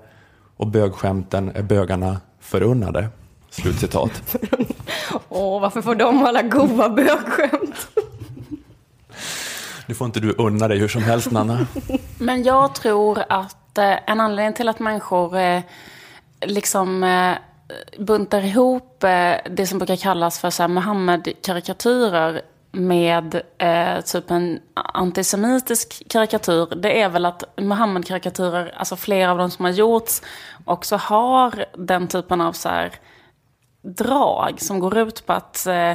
och 0.58 0.68
bögskämten 0.68 1.52
är 1.56 1.64
bögarna 1.64 2.22
förunnade. 2.40 3.08
Slutcitat. 3.50 4.36
Åh, 5.30 5.62
varför 5.62 5.82
får 5.82 5.96
de 5.96 6.26
alla 6.26 6.42
goa 6.42 6.90
bögskämt? 6.90 7.88
Nu 9.86 9.96
får 9.96 10.06
inte 10.06 10.20
du 10.20 10.36
unna 10.38 10.68
dig 10.68 10.78
hur 10.78 10.88
som 10.88 11.04
helst, 11.04 11.32
Nanna. 11.32 11.68
Men 12.18 12.44
jag 12.44 12.76
tror 12.76 13.24
att 13.30 13.61
att 13.72 13.78
eh, 13.78 14.12
en 14.12 14.20
anledning 14.20 14.54
till 14.54 14.70
att 14.70 14.80
människor 14.80 15.38
eh, 15.38 15.62
liksom 16.42 17.04
eh, 17.04 17.36
buntar 18.00 18.42
ihop 18.42 19.00
det 19.50 19.68
som 19.68 19.78
brukar 19.78 19.96
kallas 19.96 20.40
för 20.40 20.50
så 20.50 20.64
här 20.64 20.68
Muhammed-karikatyrer 20.68 22.42
med 22.72 23.42
eh, 23.58 24.02
typ 24.02 24.32
en 24.32 24.60
antisemitisk 24.74 26.04
karikatyr, 26.10 26.76
det 26.76 27.02
är 27.02 27.10
väl 27.10 27.26
att 27.26 27.44
Muhammed-karikatyrer, 27.58 28.74
alltså 28.78 28.96
flera 28.96 29.32
av 29.32 29.38
de 29.38 29.52
som 29.52 29.66
har 29.66 29.72
gjorts, 29.72 30.22
också 30.66 30.96
har 30.96 31.66
den 31.78 32.08
typen 32.08 32.42
av 32.42 32.54
så 32.54 32.70
här 32.70 32.92
drag 33.82 34.62
som 34.62 34.80
går 34.80 34.98
ut 34.98 35.26
på 35.26 35.34
att, 35.34 35.68
eh, 35.68 35.94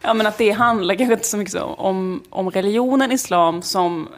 ja, 0.00 0.14
men 0.14 0.26
att 0.26 0.38
det 0.38 0.50
handlar 0.50 0.94
kanske 0.94 1.14
inte 1.14 1.26
så 1.26 1.36
mycket 1.36 1.62
om, 1.62 2.22
om 2.30 2.50
religionen 2.50 3.12
islam 3.12 3.62
som 3.62 4.08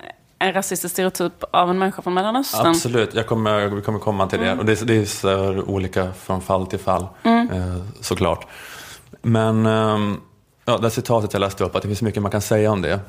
en 0.44 0.52
rasistisk 0.52 0.92
stereotyp 0.92 1.44
av 1.50 1.70
en 1.70 1.78
människa 1.78 2.02
från 2.02 2.14
Mellanöstern. 2.14 2.66
Absolut, 2.66 3.14
jag 3.14 3.26
kommer, 3.26 3.66
vi 3.66 3.82
kommer 3.82 3.98
komma 3.98 4.26
till 4.26 4.40
det. 4.40 4.52
Och 4.52 4.64
det, 4.64 4.86
det 4.86 5.24
är 5.24 5.70
olika 5.70 6.12
från 6.12 6.40
fall 6.40 6.66
till 6.66 6.78
fall, 6.78 7.06
eh, 7.22 7.76
såklart. 8.00 8.46
Men 9.22 9.66
ehm, 9.66 10.20
ja, 10.64 10.78
det 10.78 10.90
citatet 10.90 11.32
jag 11.32 11.40
läste 11.40 11.64
upp, 11.64 11.76
att 11.76 11.82
det 11.82 11.88
finns 11.88 12.02
mycket 12.02 12.22
man 12.22 12.30
kan 12.30 12.40
säga 12.40 12.72
om 12.72 12.82
det. 12.82 13.00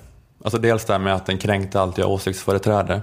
Alltså 0.43 0.57
dels 0.57 0.85
det 0.85 0.93
här 0.93 0.99
med 0.99 1.15
att 1.15 1.25
den 1.25 1.37
kränkte 1.37 1.81
alltid 1.81 2.03
har 2.03 2.11
åsiktsföreträde. 2.11 3.01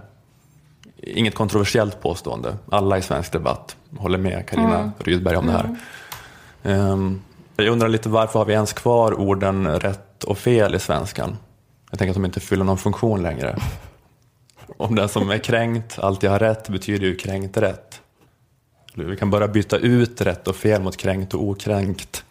Inget 0.96 1.34
kontroversiellt 1.34 2.02
påstående. 2.02 2.56
Alla 2.70 2.98
i 2.98 3.02
svensk 3.02 3.32
debatt 3.32 3.76
håller 3.98 4.18
med 4.18 4.48
Karina 4.48 4.92
Rydberg 4.98 5.36
om 5.36 5.46
det 5.46 5.52
här. 5.52 5.76
Ehm, 6.62 7.22
jag 7.56 7.66
undrar 7.66 7.88
lite 7.88 8.08
varför 8.08 8.38
har 8.38 8.46
vi 8.46 8.52
ens 8.52 8.72
kvar 8.72 9.20
orden 9.20 9.80
rätt 9.80 10.24
och 10.24 10.38
fel 10.38 10.74
i 10.74 10.78
svenskan? 10.78 11.36
Jag 11.90 11.98
tänker 11.98 12.10
att 12.10 12.16
de 12.16 12.24
inte 12.24 12.40
fyller 12.40 12.64
någon 12.64 12.78
funktion 12.78 13.22
längre. 13.22 13.58
Om 14.76 14.94
den 14.94 15.08
som 15.08 15.30
är 15.30 15.38
kränkt 15.38 15.98
alltid 15.98 16.30
har 16.30 16.38
rätt 16.38 16.68
betyder 16.68 17.06
ju 17.06 17.16
kränkt 17.16 17.56
rätt. 17.56 18.00
Vi 18.94 19.16
kan 19.16 19.30
bara 19.30 19.48
byta 19.48 19.78
ut 19.78 20.20
rätt 20.20 20.48
och 20.48 20.56
fel 20.56 20.82
mot 20.82 20.96
kränkt 20.96 21.34
och 21.34 21.42
okränkt. 21.42 22.24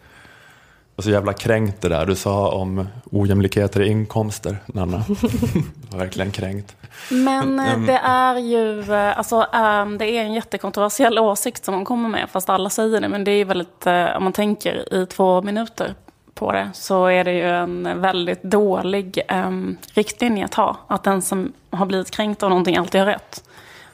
Och 0.96 1.04
så 1.04 1.10
jävla 1.10 1.32
kränkt 1.32 1.80
det 1.80 1.88
där 1.88 2.06
du 2.06 2.14
sa 2.14 2.52
om 2.52 2.88
ojämlikheter 3.10 3.82
i 3.82 3.88
inkomster, 3.88 4.56
Nanna. 4.66 5.04
verkligen 5.96 6.30
kränkt. 6.30 6.76
Men 7.10 7.60
eh, 7.60 7.78
det 7.78 8.00
är 8.04 8.38
ju, 8.38 8.92
eh, 8.92 9.18
alltså 9.18 9.46
ehm, 9.52 9.98
det 9.98 10.06
är 10.06 10.22
en 10.22 10.34
jättekontroversiell 10.34 11.18
åsikt 11.18 11.64
som 11.64 11.74
hon 11.74 11.84
kommer 11.84 12.08
med, 12.08 12.30
fast 12.30 12.48
alla 12.48 12.70
säger 12.70 13.00
det. 13.00 13.08
Men 13.08 13.24
det 13.24 13.30
är 13.30 13.44
väldigt, 13.44 13.86
eh, 13.86 14.16
om 14.16 14.24
man 14.24 14.32
tänker 14.32 14.94
i 14.94 15.06
två 15.06 15.42
minuter 15.42 15.94
på 16.34 16.52
det, 16.52 16.70
så 16.74 17.06
är 17.06 17.24
det 17.24 17.32
ju 17.32 17.48
en 17.48 18.00
väldigt 18.00 18.42
dålig 18.42 19.20
um, 19.32 19.76
riktlinje 19.94 20.44
att 20.44 20.54
ha. 20.54 20.76
Att 20.86 21.04
den 21.04 21.22
som 21.22 21.52
har 21.70 21.86
blivit 21.86 22.10
kränkt 22.10 22.42
av 22.42 22.50
någonting 22.50 22.76
alltid 22.76 23.00
har 23.00 23.06
rätt. 23.06 23.44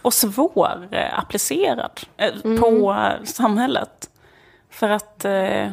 Och 0.02 0.14
svår 0.14 0.88
eh, 0.90 1.18
applicerad 1.18 2.00
eh, 2.16 2.30
mm. 2.44 2.60
på 2.60 3.06
samhället. 3.24 4.10
För 4.70 4.90
att... 4.90 5.24
Eh, 5.24 5.70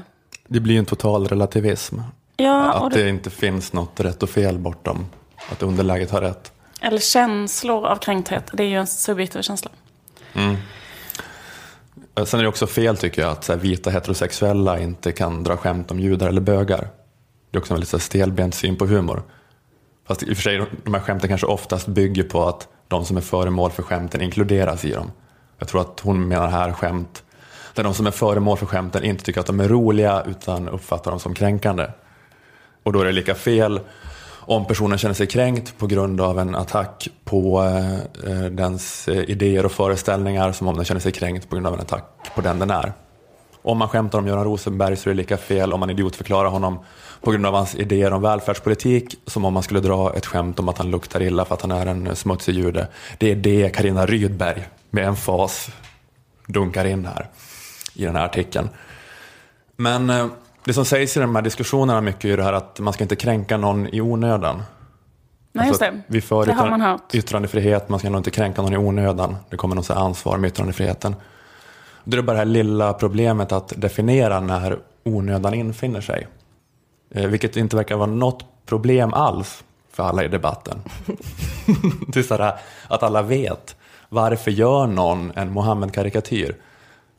det 0.47 0.59
blir 0.59 0.73
ju 0.73 0.79
en 0.79 0.85
total 0.85 1.27
relativism. 1.27 1.99
Ja, 2.37 2.73
att 2.73 2.93
det... 2.93 3.03
det 3.03 3.09
inte 3.09 3.29
finns 3.29 3.73
något 3.73 3.99
rätt 3.99 4.23
och 4.23 4.29
fel 4.29 4.57
bortom 4.57 5.05
att 5.51 5.63
underläget 5.63 6.11
har 6.11 6.21
rätt. 6.21 6.51
Eller 6.81 6.99
känslor 6.99 7.85
av 7.85 7.95
kränkthet. 7.95 8.49
Det 8.53 8.63
är 8.63 8.67
ju 8.67 8.79
en 8.79 8.87
subjektiv 8.87 9.41
känsla. 9.41 9.71
Mm. 10.33 10.55
Eh, 12.17 12.25
sen 12.25 12.39
är 12.39 12.43
det 12.43 12.49
också 12.49 12.67
fel 12.67 12.97
tycker 12.97 13.21
jag 13.21 13.31
att 13.31 13.43
så 13.43 13.53
här, 13.53 13.59
vita 13.59 13.89
heterosexuella 13.89 14.79
inte 14.79 15.11
kan 15.11 15.43
dra 15.43 15.57
skämt 15.57 15.91
om 15.91 15.99
judar 15.99 16.27
eller 16.27 16.41
bögar. 16.41 16.87
Det 17.51 17.57
är 17.57 17.59
också 17.59 17.73
en 17.73 17.79
väldigt 17.79 18.01
stelbent 18.01 18.55
syn 18.55 18.75
på 18.75 18.85
humor. 18.85 19.23
Fast 20.07 20.23
i 20.23 20.33
och 20.33 20.37
för 20.37 20.43
sig, 20.43 20.65
de 20.83 20.93
här 20.93 21.01
skämten 21.01 21.29
kanske 21.29 21.47
oftast 21.47 21.87
bygger 21.87 22.23
på 22.23 22.47
att 22.47 22.67
de 22.87 23.05
som 23.05 23.17
är 23.17 23.21
föremål 23.21 23.71
för 23.71 23.83
skämten 23.83 24.21
inkluderas 24.21 24.85
i 24.85 24.91
dem. 24.91 25.11
Jag 25.59 25.67
tror 25.67 25.81
att 25.81 25.99
hon 25.99 26.27
menar 26.27 26.47
här 26.47 26.71
skämt 26.71 27.23
där 27.73 27.83
de 27.83 27.93
som 27.93 28.07
är 28.07 28.11
föremål 28.11 28.57
för 28.57 28.65
skämten 28.65 29.03
inte 29.03 29.23
tycker 29.23 29.39
att 29.39 29.45
de 29.45 29.59
är 29.59 29.67
roliga 29.67 30.23
utan 30.23 30.69
uppfattar 30.69 31.11
dem 31.11 31.19
som 31.19 31.33
kränkande. 31.33 31.87
Och 32.83 32.93
då 32.93 33.01
är 33.01 33.05
det 33.05 33.11
lika 33.11 33.35
fel 33.35 33.79
om 34.47 34.65
personen 34.65 34.97
känner 34.97 35.15
sig 35.15 35.27
kränkt 35.27 35.77
på 35.77 35.87
grund 35.87 36.21
av 36.21 36.39
en 36.39 36.55
attack 36.55 37.07
på 37.23 37.63
eh, 37.63 38.31
eh 38.31 38.45
dens 38.51 39.07
eh, 39.07 39.29
idéer 39.29 39.65
och 39.65 39.71
föreställningar 39.71 40.51
som 40.51 40.67
om 40.67 40.75
den 40.75 40.85
känner 40.85 41.01
sig 41.01 41.11
kränkt 41.11 41.49
på 41.49 41.55
grund 41.55 41.67
av 41.67 41.73
en 41.73 41.79
attack 41.79 42.05
på 42.35 42.41
den 42.41 42.59
den 42.59 42.71
är. 42.71 42.93
Om 43.61 43.77
man 43.77 43.87
skämtar 43.87 44.19
om 44.19 44.27
Göran 44.27 44.43
Rosenberg 44.43 44.95
så 44.95 45.09
är 45.09 45.13
det 45.13 45.17
lika 45.17 45.37
fel 45.37 45.73
om 45.73 45.79
man 45.79 45.89
idiotförklarar 45.89 46.49
honom 46.49 46.79
på 47.21 47.31
grund 47.31 47.45
av 47.45 47.53
hans 47.53 47.75
idéer 47.75 48.13
om 48.13 48.21
välfärdspolitik 48.21 49.15
som 49.27 49.45
om 49.45 49.53
man 49.53 49.63
skulle 49.63 49.79
dra 49.79 50.13
ett 50.15 50.25
skämt 50.25 50.59
om 50.59 50.69
att 50.69 50.77
han 50.77 50.91
luktar 50.91 51.21
illa 51.21 51.45
för 51.45 51.55
att 51.55 51.61
han 51.61 51.71
är 51.71 51.85
en 51.85 52.07
eh, 52.07 52.13
smutsig 52.13 52.55
jude. 52.55 52.87
Det 53.17 53.31
är 53.31 53.35
det 53.35 53.69
Karina 53.75 54.05
Rydberg 54.05 54.67
med 54.89 55.07
en 55.07 55.15
fas 55.15 55.69
dunkar 56.47 56.85
in 56.85 57.05
här 57.05 57.27
i 57.93 58.05
den 58.05 58.15
här 58.15 58.25
artikeln. 58.25 58.69
Men 59.75 60.09
eh, 60.09 60.27
det 60.65 60.73
som 60.73 60.85
sägs 60.85 61.17
i 61.17 61.19
de 61.19 61.35
här 61.35 61.41
diskussionerna 61.41 62.01
mycket 62.01 62.25
är 62.25 62.37
det 62.37 62.43
här 62.43 62.53
att 62.53 62.79
man 62.79 62.93
ska 62.93 63.03
inte 63.03 63.15
kränka 63.15 63.57
någon 63.57 63.87
i 63.87 64.01
onödan. 64.01 64.63
Nej, 65.51 65.67
just 65.67 65.81
alltså, 65.81 65.97
det. 65.97 66.03
Vi 66.07 66.21
för 66.21 66.45
det 66.45 66.53
har 66.53 66.69
man 66.69 66.81
hört. 66.81 67.15
yttrandefrihet, 67.15 67.89
man 67.89 67.99
ska 67.99 68.09
nog 68.09 68.19
inte 68.19 68.31
kränka 68.31 68.61
någon 68.61 68.73
i 68.73 68.77
onödan. 68.77 69.35
Det 69.49 69.57
kommer 69.57 69.75
något 69.75 69.89
ansvar 69.89 70.37
med 70.37 70.47
yttrandefriheten. 70.47 71.15
Det 72.03 72.17
är 72.17 72.21
bara 72.21 72.33
det 72.33 72.37
här 72.37 72.45
lilla 72.45 72.93
problemet 72.93 73.51
att 73.51 73.73
definiera 73.77 74.39
när 74.39 74.79
onödan 75.03 75.53
infinner 75.53 76.01
sig. 76.01 76.27
Eh, 77.11 77.27
vilket 77.27 77.57
inte 77.57 77.75
verkar 77.75 77.95
vara 77.95 78.07
något 78.07 78.45
problem 78.65 79.13
alls 79.13 79.63
för 79.91 80.03
alla 80.03 80.23
i 80.23 80.27
debatten. 80.27 80.81
det 82.07 82.19
är 82.19 82.23
så 82.23 82.37
här, 82.37 82.53
att 82.87 83.03
alla 83.03 83.21
vet 83.21 83.75
varför 84.09 84.51
gör 84.51 84.87
någon 84.87 85.31
en 85.35 85.51
Mohammed-karikatyr? 85.51 86.55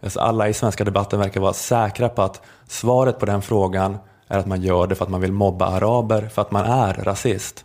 Alltså 0.02 0.20
alla 0.20 0.48
i 0.48 0.54
svenska 0.54 0.84
debatten 0.84 1.18
verkar 1.18 1.40
vara 1.40 1.52
säkra 1.52 2.08
på 2.08 2.22
att 2.22 2.42
svaret 2.68 3.18
på 3.18 3.26
den 3.26 3.42
frågan 3.42 3.98
är 4.28 4.38
att 4.38 4.46
man 4.46 4.62
gör 4.62 4.86
det 4.86 4.94
för 4.94 5.04
att 5.04 5.10
man 5.10 5.20
vill 5.20 5.32
mobba 5.32 5.66
araber, 5.66 6.28
för 6.28 6.42
att 6.42 6.50
man 6.50 6.64
är 6.64 6.94
rasist. 6.94 7.64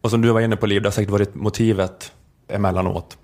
Och 0.00 0.10
som 0.10 0.22
du 0.22 0.32
var 0.32 0.40
inne 0.40 0.56
på 0.56 0.66
Liv, 0.66 0.82
det 0.82 0.88
har 0.88 0.92
säkert 0.92 1.10
varit 1.10 1.34
motivet 1.34 2.12
emellanåt. 2.48 3.18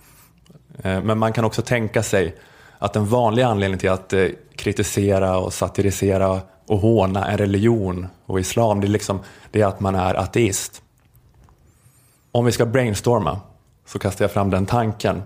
Eh, 0.83 1.03
men 1.03 1.19
man 1.19 1.33
kan 1.33 1.45
också 1.45 1.63
tänka 1.63 2.03
sig 2.03 2.37
att 2.79 2.97
en 2.97 3.07
vanlig 3.07 3.43
anledning 3.43 3.79
till 3.79 3.91
att 3.91 4.13
eh, 4.13 4.29
kritisera 4.57 5.39
och 5.39 5.53
satirisera 5.53 6.41
och 6.67 6.79
håna 6.79 7.31
en 7.31 7.39
religion 7.39 8.07
och 8.27 8.41
islam, 8.41 8.81
det 8.81 8.87
är, 8.87 8.89
liksom, 8.89 9.21
det 9.51 9.61
är 9.61 9.67
att 9.67 9.81
man 9.81 9.95
är 9.95 10.15
ateist. 10.15 10.83
Om 12.33 12.45
vi 12.45 12.53
ska 12.53 12.67
brainstorma 12.67 13.41
så 13.87 13.99
kastar 13.99 14.25
jag 14.25 14.33
fram 14.33 14.51
den 14.51 14.67
tanken 14.67 15.23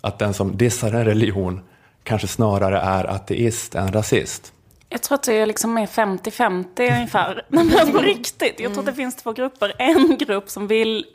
att 0.00 0.18
den 0.18 0.34
som 0.34 0.56
dissar 0.56 0.92
en 0.92 1.04
religion 1.04 1.60
kanske 2.06 2.28
snarare 2.28 2.78
är 2.78 3.04
ateist 3.04 3.74
än 3.74 3.92
rasist. 3.92 4.52
Jag 4.88 5.02
tror 5.02 5.14
att 5.14 5.22
det 5.22 5.32
är 5.32 5.46
liksom 5.46 5.74
mer 5.74 5.86
50-50 5.86 6.96
ungefär. 6.96 7.44
Men 7.48 7.70
på 7.92 7.98
riktigt, 7.98 8.60
jag 8.60 8.72
tror 8.72 8.82
att 8.82 8.86
det 8.86 8.94
finns 8.94 9.16
två 9.16 9.32
grupper. 9.32 9.72
En 9.78 10.18
grupp 10.18 10.50
som 10.50 10.66
vill, 10.66 11.06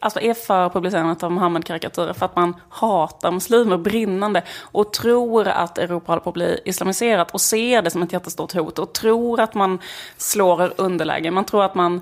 alltså 0.00 0.20
är 0.20 0.34
för 0.34 0.68
publicerandet 0.68 1.22
av 1.22 1.32
Muhammed-karikatyrer 1.32 2.12
för 2.12 2.26
att 2.26 2.36
man 2.36 2.56
hatar 2.68 3.30
muslimer 3.30 3.78
brinnande 3.78 4.42
och 4.60 4.92
tror 4.92 5.48
att 5.48 5.78
Europa 5.78 6.12
håller 6.12 6.20
på 6.20 6.30
att 6.30 6.34
bli 6.34 6.60
islamiserat 6.64 7.30
och 7.30 7.40
ser 7.40 7.82
det 7.82 7.90
som 7.90 8.02
ett 8.02 8.12
jättestort 8.12 8.52
hot 8.52 8.78
och 8.78 8.92
tror 8.92 9.40
att 9.40 9.54
man 9.54 9.78
slår 10.16 10.72
underläge. 10.76 11.30
Man 11.30 11.44
tror 11.44 11.64
att 11.64 11.74
man 11.74 12.00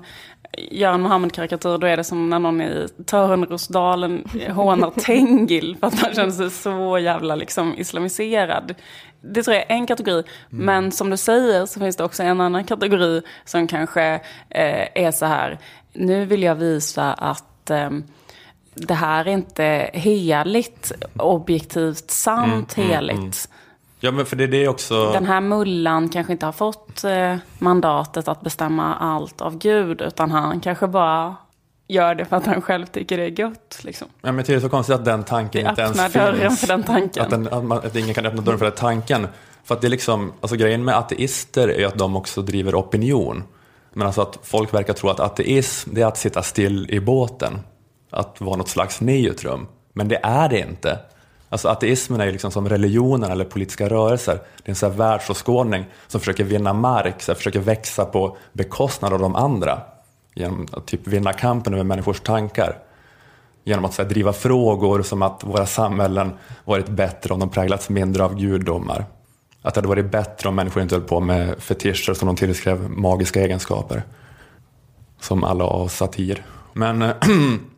gör 0.57 0.93
en 0.93 1.01
Muhammed-karikatyr, 1.01 1.77
då 1.77 1.87
är 1.87 1.97
det 1.97 2.03
som 2.03 2.29
när 2.29 2.39
någon 2.39 2.61
i 2.61 2.87
Törnrosdalen 3.05 4.23
hånar 4.49 4.91
Tengil 4.91 5.77
för 5.79 5.87
att 5.87 6.01
man 6.01 6.13
känner 6.13 6.31
sig 6.31 6.49
så 6.49 6.99
jävla 6.99 7.35
liksom 7.35 7.73
islamiserad. 7.77 8.75
Det 9.21 9.43
tror 9.43 9.55
jag 9.55 9.71
är 9.71 9.75
en 9.75 9.87
kategori. 9.87 10.23
Mm. 10.51 10.65
Men 10.65 10.91
som 10.91 11.09
du 11.09 11.17
säger 11.17 11.65
så 11.65 11.79
finns 11.79 11.95
det 11.95 12.03
också 12.03 12.23
en 12.23 12.41
annan 12.41 12.63
kategori 12.63 13.21
som 13.45 13.67
kanske 13.67 14.03
eh, 14.49 14.87
är 15.05 15.11
så 15.11 15.25
här, 15.25 15.59
nu 15.93 16.25
vill 16.25 16.43
jag 16.43 16.55
visa 16.55 17.13
att 17.13 17.69
eh, 17.69 17.89
det 18.75 18.93
här 18.93 19.25
är 19.27 19.31
inte 19.31 19.89
heligt, 19.93 20.91
objektivt 21.17 22.11
sant 22.11 22.77
mm, 22.77 22.89
heligt. 22.89 23.13
Mm, 23.13 23.23
mm. 23.23 23.33
Ja, 24.05 24.11
men 24.11 24.25
för 24.25 24.35
det 24.35 24.43
är 24.43 24.47
det 24.47 24.67
också... 24.67 25.11
Den 25.11 25.25
här 25.25 25.41
mullan 25.41 26.09
kanske 26.09 26.33
inte 26.33 26.45
har 26.45 26.53
fått 26.53 27.03
eh, 27.03 27.35
mandatet 27.59 28.27
att 28.27 28.41
bestämma 28.41 28.95
allt 28.95 29.41
av 29.41 29.57
Gud, 29.57 30.01
utan 30.01 30.31
han 30.31 30.59
kanske 30.59 30.87
bara 30.87 31.35
gör 31.87 32.15
det 32.15 32.25
för 32.25 32.35
att 32.35 32.45
han 32.45 32.61
själv 32.61 32.85
tycker 32.85 33.17
det 33.17 33.23
är 33.23 33.39
gött. 33.39 33.79
Liksom. 33.81 34.07
Ja, 34.21 34.31
men 34.31 34.45
det 34.45 34.53
är 34.53 34.59
så 34.59 34.69
konstigt 34.69 34.95
att 34.95 35.05
den 35.05 35.23
tanken 35.23 35.63
det 35.63 35.69
inte 35.69 35.81
ens 35.81 36.01
finns. 36.01 36.13
dörren 36.13 36.51
för 36.51 36.67
den 36.67 36.83
tanken. 36.83 37.23
Att, 37.23 37.29
den, 37.29 37.47
att, 37.47 37.63
man, 37.63 37.77
att 37.77 37.95
ingen 37.95 38.13
kan 38.13 38.25
öppna 38.25 38.41
dörren 38.41 38.59
för 38.59 38.65
den 38.65 38.75
tanken. 38.75 39.27
För 39.63 39.75
att 39.75 39.81
det 39.81 39.87
är 39.87 39.89
liksom, 39.89 40.33
alltså 40.41 40.57
grejen 40.57 40.85
med 40.85 40.97
ateister 40.97 41.67
är 41.67 41.85
att 41.87 41.97
de 41.97 42.15
också 42.15 42.41
driver 42.41 42.79
opinion. 42.79 43.43
Men 43.93 44.07
alltså 44.07 44.21
att 44.21 44.39
folk 44.43 44.73
verkar 44.73 44.93
tro 44.93 45.09
att 45.09 45.19
ateism, 45.19 45.89
det 45.93 46.01
är 46.01 46.05
att 46.05 46.17
sitta 46.17 46.41
still 46.41 46.91
i 46.91 46.99
båten. 46.99 47.59
Att 48.09 48.41
vara 48.41 48.55
något 48.55 48.69
slags 48.69 49.01
neutrum. 49.01 49.67
Men 49.93 50.07
det 50.07 50.19
är 50.23 50.49
det 50.49 50.59
inte. 50.59 50.99
Alltså 51.49 51.67
ateismen 51.67 52.21
är 52.21 52.25
ju 52.25 52.31
liksom 52.31 52.51
som 52.51 52.69
religionen 52.69 53.31
eller 53.31 53.45
politiska 53.45 53.89
rörelser. 53.89 54.33
Det 54.33 54.67
är 54.67 54.69
en 54.69 54.75
så 54.75 54.89
här 54.89 54.93
världsåskådning 54.93 55.85
som 56.07 56.19
försöker 56.19 56.43
vinna 56.43 56.73
mark, 56.73 57.21
så 57.21 57.35
försöker 57.35 57.59
växa 57.59 58.05
på 58.05 58.37
bekostnad 58.53 59.13
av 59.13 59.19
de 59.19 59.35
andra. 59.35 59.81
Genom 60.33 60.67
att 60.71 60.85
typ 60.85 61.07
vinna 61.07 61.33
kampen 61.33 61.73
över 61.73 61.83
människors 61.83 62.19
tankar. 62.19 62.77
Genom 63.63 63.85
att 63.85 63.93
så 63.93 64.01
här, 64.01 64.09
driva 64.09 64.33
frågor 64.33 65.01
som 65.01 65.21
att 65.21 65.43
våra 65.43 65.65
samhällen 65.65 66.33
varit 66.65 66.87
bättre 66.87 67.33
om 67.33 67.39
de 67.39 67.49
präglats 67.49 67.89
mindre 67.89 68.23
av 68.23 68.35
gudomar. 68.35 69.05
Att 69.61 69.73
det 69.73 69.77
hade 69.77 69.87
varit 69.87 70.11
bättre 70.11 70.49
om 70.49 70.55
människor 70.55 70.83
inte 70.83 70.95
höll 70.95 71.03
på 71.03 71.19
med 71.19 71.55
fetischer 71.59 72.13
som 72.13 72.27
de 72.27 72.35
tillskrev 72.35 72.89
magiska 72.89 73.41
egenskaper. 73.41 74.03
Som 75.19 75.43
alla 75.43 75.63
av 75.63 75.87
satir. 75.87 76.45
Men 76.73 77.01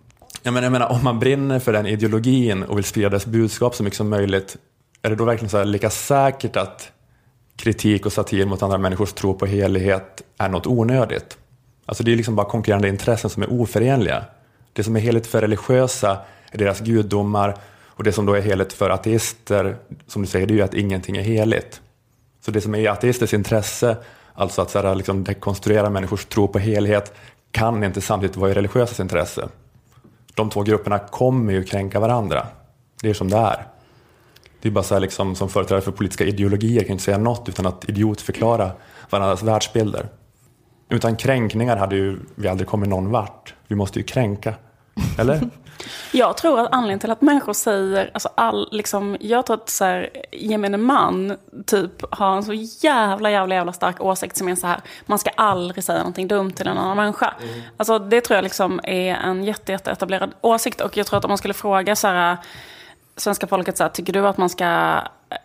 Jag 0.47 0.53
menar, 0.53 0.65
jag 0.65 0.71
menar, 0.71 0.91
om 0.91 1.03
man 1.03 1.19
brinner 1.19 1.59
för 1.59 1.73
den 1.73 1.85
ideologin 1.85 2.63
och 2.63 2.77
vill 2.77 2.83
sprida 2.83 3.09
dess 3.09 3.25
budskap 3.25 3.75
så 3.75 3.83
mycket 3.83 3.97
som 3.97 4.09
möjligt, 4.09 4.57
är 5.01 5.09
det 5.09 5.15
då 5.15 5.25
verkligen 5.25 5.49
så 5.49 5.63
lika 5.63 5.89
säkert 5.89 6.55
att 6.55 6.91
kritik 7.55 8.05
och 8.05 8.13
satir 8.13 8.45
mot 8.45 8.63
andra 8.63 8.77
människors 8.77 9.13
tro 9.13 9.33
på 9.33 9.45
helighet 9.45 10.21
är 10.37 10.49
något 10.49 10.67
onödigt? 10.67 11.37
Alltså 11.85 12.03
det 12.03 12.11
är 12.11 12.15
liksom 12.15 12.35
bara 12.35 12.49
konkurrerande 12.49 12.87
intressen 12.87 13.29
som 13.29 13.43
är 13.43 13.61
oförenliga. 13.61 14.25
Det 14.73 14.83
som 14.83 14.95
är 14.95 14.99
heligt 14.99 15.27
för 15.27 15.41
religiösa 15.41 16.17
är 16.51 16.57
deras 16.57 16.79
gudomar 16.79 17.57
och 17.85 18.03
det 18.03 18.11
som 18.11 18.25
då 18.25 18.33
är 18.33 18.41
heligt 18.41 18.73
för 18.73 18.89
ateister, 18.89 19.77
som 20.07 20.21
du 20.21 20.27
säger, 20.27 20.47
det 20.47 20.53
är 20.53 20.55
ju 20.55 20.61
att 20.61 20.73
ingenting 20.73 21.17
är 21.17 21.23
heligt. 21.23 21.81
Så 22.45 22.51
det 22.51 22.61
som 22.61 22.75
är 22.75 22.79
i 22.79 22.87
ateisters 22.87 23.33
intresse, 23.33 23.97
alltså 24.33 24.61
att 24.61 24.69
så 24.69 24.81
här, 24.81 24.95
liksom 24.95 25.23
dekonstruera 25.23 25.89
människors 25.89 26.25
tro 26.25 26.47
på 26.47 26.59
helhet, 26.59 27.13
kan 27.51 27.83
inte 27.83 28.01
samtidigt 28.01 28.35
vara 28.35 28.51
i 28.51 28.53
religiösas 28.53 28.99
intresse 28.99 29.49
de 30.37 30.49
två 30.49 30.63
grupperna 30.63 30.99
kommer 30.99 31.53
ju 31.53 31.63
kränka 31.63 31.99
varandra. 31.99 32.47
Det 33.01 33.09
är 33.09 33.13
som 33.13 33.29
det 33.29 33.37
är. 33.37 33.67
Det 34.61 34.69
är 34.69 34.71
bara 34.71 34.83
så 34.83 34.93
här 34.93 35.01
liksom, 35.01 35.35
som 35.35 35.49
företrädare 35.49 35.81
för 35.81 35.91
politiska 35.91 36.25
ideologier 36.25 36.83
kan 36.83 36.91
inte 36.91 37.03
säga 37.03 37.17
något 37.17 37.49
utan 37.49 37.65
att 37.65 37.89
idiotförklara 37.89 38.71
varandras 39.09 39.43
världsbilder. 39.43 40.09
Utan 40.89 41.15
kränkningar 41.15 41.77
hade 41.77 41.95
ju 41.95 42.19
vi 42.35 42.47
aldrig 42.47 42.67
kommit 42.67 42.89
någon 42.89 43.11
vart. 43.11 43.53
Vi 43.67 43.75
måste 43.75 43.99
ju 43.99 44.03
kränka. 44.03 44.53
Eller? 45.19 45.49
Jag 46.11 46.37
tror 46.37 46.59
att 46.59 46.73
anledningen 46.73 46.99
till 46.99 47.11
att 47.11 47.21
människor 47.21 47.53
säger, 47.53 48.11
alltså 48.13 48.29
all, 48.35 48.69
liksom, 48.71 49.17
jag 49.19 49.45
tror 49.45 49.57
att 49.57 49.69
så 49.69 49.85
här, 49.85 50.09
gemene 50.31 50.77
man 50.77 51.37
typ 51.65 52.13
har 52.15 52.35
en 52.35 52.43
så 52.43 52.53
jävla, 52.53 53.31
jävla, 53.31 53.55
jävla 53.55 53.73
stark 53.73 54.01
åsikt 54.01 54.37
som 54.37 54.47
är 54.47 54.55
så 54.55 54.67
här, 54.67 54.81
man 55.05 55.19
ska 55.19 55.29
aldrig 55.29 55.83
säga 55.83 55.97
någonting 55.97 56.27
dumt 56.27 56.51
till 56.51 56.67
en 56.67 56.77
annan 56.77 56.97
människa. 56.97 57.33
Mm. 57.43 57.61
Alltså 57.77 57.99
det 57.99 58.21
tror 58.21 58.35
jag 58.35 58.43
liksom 58.43 58.79
är 58.83 59.15
en 59.15 59.43
jätte, 59.43 59.71
jätte 59.71 59.91
etablerad 59.91 60.31
åsikt 60.41 60.81
och 60.81 60.97
jag 60.97 61.05
tror 61.05 61.17
att 61.17 61.25
om 61.25 61.29
man 61.29 61.37
skulle 61.37 61.53
fråga 61.53 61.95
så 61.95 62.07
här, 62.07 62.37
svenska 63.17 63.47
folket 63.47 63.77
så 63.77 63.83
här, 63.83 63.89
tycker 63.89 64.13
du 64.13 64.27
att 64.27 64.37
man 64.37 64.49
ska 64.49 64.65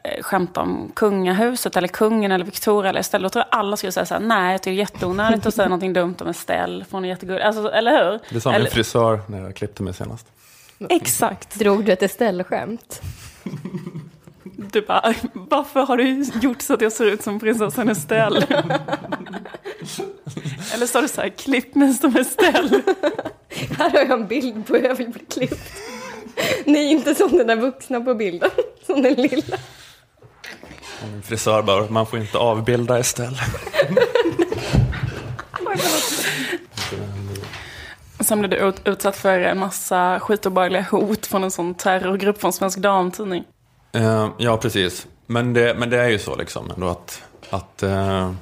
eh, 0.04 0.22
skämta 0.22 0.60
om 0.60 0.92
kungahuset 0.94 1.76
eller 1.76 1.88
kungen 1.88 2.32
eller 2.32 2.44
Victoria 2.44 2.90
eller 2.90 3.00
Estelle, 3.00 3.22
då 3.22 3.28
tror 3.28 3.44
jag 3.50 3.58
alla 3.58 3.76
skulle 3.76 3.92
säga 3.92 4.06
så 4.06 4.14
här, 4.14 4.20
nej 4.20 4.52
jag 4.52 4.62
tycker 4.62 4.70
det 4.70 4.76
är 4.76 4.80
jätteonödigt 4.80 5.46
att 5.46 5.54
säga 5.54 5.68
någonting 5.68 5.92
dumt 5.92 6.16
om 6.20 6.28
Estelle, 6.28 6.84
för 6.84 6.92
hon 6.92 7.04
är 7.04 7.08
jättegullig. 7.08 7.42
Alltså, 7.42 7.70
eller 7.70 8.04
hur? 8.04 8.20
Det 8.30 8.40
sa 8.40 8.52
min 8.52 8.66
frisör 8.66 9.20
när 9.26 9.40
jag 9.40 9.56
klippte 9.56 9.82
mig 9.82 9.94
senast. 9.94 10.26
Exakt. 10.88 11.54
Drog 11.54 11.84
du 11.84 11.92
ett 11.92 12.02
Estelle-skämt? 12.02 13.02
Du 14.56 14.80
bara, 14.80 15.14
varför 15.32 15.80
har 15.80 15.96
du 15.96 16.24
gjort 16.42 16.62
så 16.62 16.74
att 16.74 16.80
jag 16.80 16.92
ser 16.92 17.04
ut 17.04 17.22
som 17.22 17.40
prinsessan 17.40 17.88
Estelle? 17.88 18.46
Eller 20.74 20.86
sa 20.86 21.00
du 21.00 21.08
så 21.08 21.20
här, 21.20 21.28
klipp 21.28 21.74
mig 21.74 21.94
som 21.94 22.16
Estelle? 22.16 22.82
Här 23.78 23.90
har 23.90 23.98
jag 23.98 24.10
en 24.10 24.26
bild 24.26 24.66
på 24.66 24.74
hur 24.76 24.84
jag 24.84 24.94
vill 24.94 25.08
bli 25.08 25.24
klippt. 25.24 25.72
Nej, 26.66 26.90
inte 26.90 27.14
som 27.14 27.36
den 27.36 27.46
där 27.46 27.56
vuxna 27.56 28.00
på 28.00 28.14
bilden, 28.14 28.50
som 28.86 29.02
den 29.02 29.14
lilla. 29.14 29.56
Min 31.12 31.22
frisör 31.22 31.62
bara, 31.62 31.90
man 31.90 32.06
får 32.06 32.18
inte 32.18 32.38
avbilda 32.38 32.98
Estelle. 32.98 33.36
Sen 38.20 38.38
blev 38.38 38.50
du 38.50 38.72
utsatt 38.90 39.16
för 39.16 39.40
en 39.40 39.58
massa 39.58 40.20
skitobehagliga 40.20 40.86
hot 40.90 41.26
från 41.26 41.44
en 41.44 41.50
sån 41.50 41.74
terrorgrupp 41.74 42.40
från 42.40 42.52
Svensk 42.52 42.78
Damtidning. 42.78 43.44
Uh, 43.96 44.28
ja, 44.38 44.56
precis. 44.56 45.06
Men 45.26 45.52
det, 45.52 45.74
men 45.78 45.90
det 45.90 46.00
är 46.00 46.08
ju 46.08 46.18
så 46.18 46.36
liksom 46.36 46.70
ändå 46.70 46.88
att, 46.88 47.22
att 47.50 47.82
uh, 47.82 48.32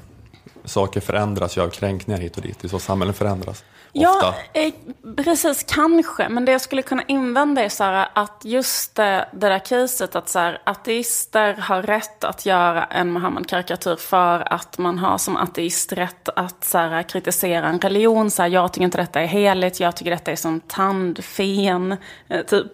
saker 0.65 1.01
förändras 1.01 1.57
ju 1.57 1.63
av 1.63 1.69
kränkningar 1.69 2.21
hit 2.21 2.37
och 2.37 2.43
dit. 2.43 2.59
Det 2.61 2.67
är 2.67 2.69
så 2.69 2.79
samhällen 2.79 3.15
förändras. 3.15 3.65
Ja, 3.93 4.35
eh, 4.53 4.73
precis, 5.17 5.65
kanske. 5.69 6.29
Men 6.29 6.45
det 6.45 6.53
jag 6.53 6.61
skulle 6.61 6.83
kunna 6.83 7.03
invända 7.03 7.65
är 7.65 7.69
så 7.69 7.85
här, 7.85 8.09
att 8.13 8.43
just 8.45 8.95
det, 8.95 9.29
det 9.33 9.49
där 9.49 9.59
caset 9.59 10.17
att 10.17 10.29
så 10.29 10.39
här, 10.39 10.63
ateister 10.65 11.55
har 11.55 11.83
rätt 11.83 12.25
att 12.25 12.47
göra 12.47 12.85
en 12.85 13.13
Muhammed-karikatyr 13.13 13.97
för 13.97 14.53
att 14.53 14.79
man 14.79 14.99
har 14.99 15.19
som 15.19 15.37
ateist 15.37 15.93
rätt 15.93 16.29
att 16.29 16.65
så 16.65 16.79
här, 16.79 17.03
kritisera 17.03 17.69
en 17.69 17.81
religion. 17.81 18.31
Så 18.31 18.43
här, 18.43 18.49
jag 18.49 18.73
tycker 18.73 18.85
inte 18.85 18.99
detta 18.99 19.21
är 19.21 19.27
heligt, 19.27 19.81
jag 19.81 19.97
tycker 19.97 20.11
detta 20.11 20.33
är 20.33 20.37
som 20.37 20.61
tandfen. 20.61 21.97
Eh, 22.29 22.43
typ, 22.43 22.73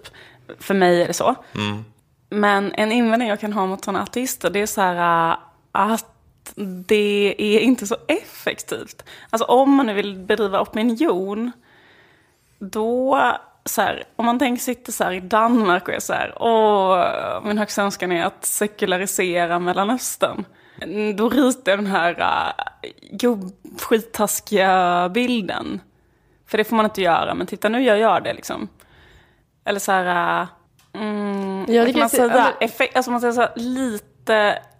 för 0.60 0.74
mig 0.74 1.02
är 1.02 1.06
det 1.06 1.14
så. 1.14 1.34
Mm. 1.54 1.84
Men 2.30 2.72
en 2.74 2.92
invändning 2.92 3.28
jag 3.28 3.40
kan 3.40 3.52
ha 3.52 3.66
mot 3.66 3.84
sådana 3.84 4.02
ateister 4.02 4.50
det 4.50 4.62
är 4.62 4.66
så 4.66 4.80
här 4.80 5.30
eh, 5.30 5.38
att 5.72 6.15
det 6.86 7.34
är 7.38 7.60
inte 7.60 7.86
så 7.86 7.96
effektivt. 8.08 9.04
Alltså 9.30 9.44
om 9.46 9.74
man 9.74 9.86
nu 9.86 9.94
vill 9.94 10.18
bedriva 10.18 10.60
opinion, 10.60 11.52
då, 12.58 13.20
så 13.64 13.82
här, 13.82 14.04
om 14.16 14.26
man 14.26 14.38
tänker 14.38 14.62
sitta 14.62 14.92
så 14.92 15.12
i 15.12 15.20
Danmark 15.20 15.88
och 15.88 15.94
är 15.94 16.00
så 16.00 16.12
här, 16.12 16.34
åh, 16.42 17.40
min 17.44 17.58
högsta 17.58 17.82
önskan 17.82 18.12
är 18.12 18.24
att 18.24 18.44
sekularisera 18.44 19.58
Mellanöstern. 19.58 20.44
Då 21.16 21.28
ritar 21.28 21.72
jag 21.72 21.78
den 21.78 21.86
här 21.86 22.20
uh, 22.20 22.52
gubbskittaskiga 23.10 25.08
bilden. 25.08 25.80
För 26.46 26.58
det 26.58 26.64
får 26.64 26.76
man 26.76 26.84
inte 26.84 27.02
göra, 27.02 27.34
men 27.34 27.46
titta 27.46 27.68
nu 27.68 27.82
gör 27.82 27.96
jag 27.96 28.24
det 28.24 28.34
liksom. 28.34 28.68
Eller 29.64 29.80
så 29.80 29.92
här, 29.92 30.42
uh, 30.42 30.48
mm, 31.02 31.64
ja, 31.68 31.84
det 31.84 31.92
kan 31.92 32.00
man 32.00 32.08
säga, 32.08 32.52
effekt, 32.60 32.96
alltså 32.96 33.10
man 33.10 33.20
säger 33.20 33.32
så 33.32 33.40
här, 33.40 33.52
lite 33.56 34.15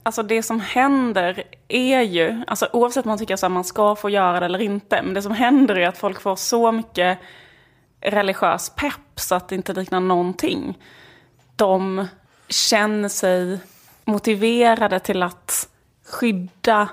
alltså 0.02 0.22
det 0.22 0.42
som 0.42 0.61
händer 0.61 1.42
är 1.68 2.00
ju, 2.00 2.42
alltså 2.46 2.68
oavsett 2.72 3.04
om 3.04 3.09
man 3.09 3.18
tycker 3.18 3.35
att 3.46 3.52
man 3.52 3.64
ska 3.64 3.96
få 3.96 4.11
göra 4.11 4.40
det 4.40 4.46
eller 4.46 4.62
inte, 4.62 5.02
men 5.02 5.14
det 5.14 5.22
som 5.22 5.32
händer 5.32 5.78
är 5.78 5.88
att 5.88 5.98
folk 5.98 6.20
får 6.20 6.37
så 6.37 6.72
mycket 6.72 7.18
religiös 8.00 8.72
pepp 8.76 9.20
så 9.20 9.35
att 9.35 9.48
det 9.48 9.54
inte 9.54 9.72
liknar 9.72 10.00
någonting. 10.00 10.78
De 11.56 12.06
känner 12.48 13.09
sig 13.09 13.59
motiverade 14.04 14.98
till 14.98 15.22
att 15.22 15.68
skydda 16.09 16.88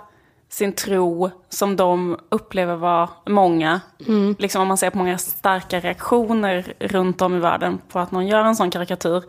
sin 0.50 0.74
tro 0.74 1.30
som 1.50 1.76
de 1.76 2.20
upplever 2.30 2.76
var 2.76 3.10
många. 3.26 3.82
Mm. 4.08 4.36
Liksom 4.40 4.62
om 4.62 4.68
man 4.68 4.78
ser 4.78 4.90
på 4.90 4.98
många 4.98 5.18
starka 5.18 5.80
reaktioner 5.80 6.74
runt 6.80 7.22
om 7.22 7.36
i 7.36 7.40
världen 7.40 7.82
på 7.90 8.00
att 8.00 8.12
någon 8.12 8.28
gör 8.28 8.44
en 8.44 8.56
sån 8.56 8.72
karikatyr 8.72 9.24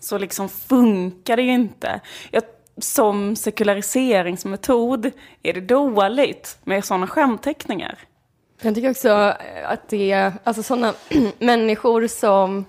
så 0.00 0.18
liksom 0.18 0.48
funkar 0.48 1.36
det 1.36 1.42
ju 1.42 1.52
inte. 1.52 2.00
Jag 2.30 2.42
som 2.80 3.36
sekulariseringsmetod 3.36 5.10
är 5.42 5.52
det 5.52 5.60
dåligt 5.60 6.58
med 6.64 6.84
sådana 6.84 7.06
skämtteckningar. 7.06 7.98
Jag 8.62 8.74
tycker 8.74 8.90
också 8.90 9.34
att 9.64 9.88
det 9.88 10.12
är 10.12 10.32
alltså 10.44 10.62
sådana 10.62 10.94
människor 11.38 12.06
som 12.06 12.64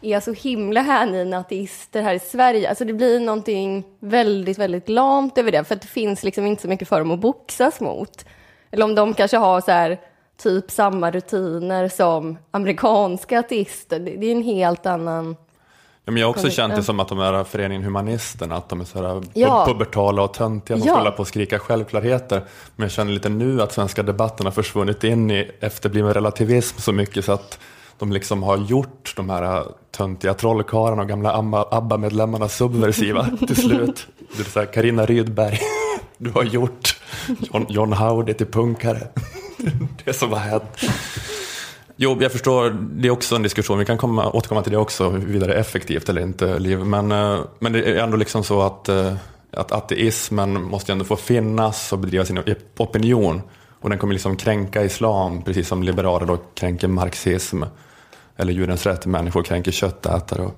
är 0.00 0.20
så 0.20 0.32
himla 0.32 0.80
hängivna 0.80 1.38
ateister 1.38 2.02
här 2.02 2.14
i 2.14 2.18
Sverige. 2.18 2.68
Alltså 2.68 2.84
det 2.84 2.92
blir 2.92 3.20
någonting 3.20 3.84
väldigt, 4.00 4.58
väldigt 4.58 4.88
lamt 4.88 5.38
över 5.38 5.52
det, 5.52 5.64
för 5.64 5.74
att 5.74 5.82
det 5.82 5.88
finns 5.88 6.24
liksom 6.24 6.46
inte 6.46 6.62
så 6.62 6.68
mycket 6.68 6.88
för 6.88 6.98
dem 6.98 7.10
att 7.10 7.20
boxas 7.20 7.80
mot. 7.80 8.24
Eller 8.70 8.84
om 8.84 8.94
de 8.94 9.14
kanske 9.14 9.36
har 9.36 9.60
så 9.60 9.70
här, 9.70 10.00
typ 10.36 10.70
samma 10.70 11.10
rutiner 11.10 11.88
som 11.88 12.38
amerikanska 12.50 13.38
ateister. 13.38 13.98
Det 13.98 14.26
är 14.26 14.32
en 14.32 14.42
helt 14.42 14.86
annan 14.86 15.36
Ja, 16.06 16.12
men 16.12 16.20
jag 16.20 16.26
har 16.26 16.30
också 16.30 16.50
känt 16.50 16.76
det 16.76 16.82
som 16.82 17.00
att 17.00 17.08
de 17.08 17.18
här 17.18 17.44
föreningen 17.44 17.82
Humanisterna, 17.82 18.56
att 18.56 18.68
de 18.68 18.80
är 18.80 18.84
så 18.84 19.02
här 19.02 19.22
ja. 19.34 19.66
pubertala 19.66 20.22
och 20.22 20.34
töntiga 20.34 20.78
som 20.78 20.86
ja. 20.86 20.94
håller 20.94 21.10
på 21.10 21.22
att 21.22 21.28
skrika 21.28 21.58
självklarheter. 21.58 22.44
Men 22.76 22.84
jag 22.84 22.90
känner 22.90 23.12
lite 23.12 23.28
nu 23.28 23.62
att 23.62 23.72
svenska 23.72 24.02
debatten 24.02 24.46
har 24.46 24.52
försvunnit 24.52 25.04
in 25.04 25.30
i 25.30 25.50
efterbliven 25.60 26.14
relativism 26.14 26.80
så 26.80 26.92
mycket 26.92 27.24
så 27.24 27.32
att 27.32 27.58
de 27.98 28.12
liksom 28.12 28.42
har 28.42 28.56
gjort 28.56 29.12
de 29.16 29.30
här 29.30 29.64
töntiga 29.90 30.34
trollkarlarna 30.34 31.02
och 31.02 31.08
gamla 31.08 31.32
ABBA-medlemmarna 31.70 32.48
subversiva 32.48 33.28
till 33.46 33.56
slut. 33.56 34.06
Är 34.38 34.44
så 34.44 34.58
här, 34.58 34.66
Carina 34.66 35.06
Rydberg, 35.06 35.58
du 36.18 36.30
har 36.30 36.42
gjort 36.42 37.00
John, 37.40 37.66
John 37.68 37.92
Howdy 37.92 38.34
till 38.34 38.46
punkare. 38.46 39.08
Det 40.04 40.12
som 40.12 40.32
har 40.32 40.38
hänt. 40.38 40.80
Jo, 41.96 42.18
jag 42.20 42.32
förstår. 42.32 42.70
Det 42.70 43.08
är 43.08 43.12
också 43.12 43.36
en 43.36 43.42
diskussion. 43.42 43.78
Vi 43.78 43.84
kan 43.84 43.98
komma, 43.98 44.30
återkomma 44.30 44.62
till 44.62 44.72
det 44.72 44.78
också, 44.78 45.10
huruvida 45.10 45.46
det 45.46 45.54
är 45.54 45.58
effektivt 45.58 46.08
eller 46.08 46.22
inte, 46.22 46.58
Liv. 46.58 46.78
Men, 46.78 47.12
eh, 47.12 47.40
men 47.58 47.72
det 47.72 47.84
är 47.84 47.94
ändå 47.94 48.16
liksom 48.16 48.44
så 48.44 48.62
att, 48.62 48.88
eh, 48.88 49.14
att 49.50 49.72
ateismen 49.72 50.62
måste 50.62 50.92
ändå 50.92 51.04
få 51.04 51.16
finnas 51.16 51.92
och 51.92 51.98
bedriva 51.98 52.24
sin 52.24 52.40
opinion. 52.76 53.42
Och 53.80 53.90
den 53.90 53.98
kommer 53.98 54.14
liksom 54.14 54.36
kränka 54.36 54.84
islam, 54.84 55.42
precis 55.42 55.68
som 55.68 55.82
liberaler 55.82 56.26
då 56.26 56.38
kränker 56.54 56.88
marxism. 56.88 57.62
Eller 58.36 58.52
djurens 58.52 58.86
rätt, 58.86 59.06
människor 59.06 59.42
kränker 59.42 59.72
köttätare. 59.72 60.50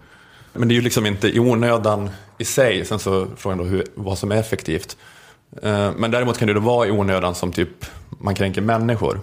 Men 0.53 0.68
det 0.68 0.72
är 0.75 0.77
ju 0.77 0.83
liksom 0.83 1.07
inte 1.07 1.29
i 1.29 1.40
onödan 1.40 2.11
i 2.39 2.45
sig. 2.45 2.84
Sen 2.84 2.99
så 2.99 3.26
frågan 3.37 3.59
då 3.59 3.64
hur, 3.64 3.84
vad 3.95 4.18
som 4.18 4.32
är 4.32 4.37
effektivt. 4.37 4.97
Eh, 5.62 5.91
men 5.97 6.11
däremot 6.11 6.39
kan 6.39 6.49
det 6.49 6.55
då 6.55 6.61
vara 6.61 6.87
i 6.87 6.91
onödan 6.91 7.34
som 7.34 7.53
typ 7.53 7.87
man 8.09 8.34
kränker 8.34 8.61
människor. 8.61 9.20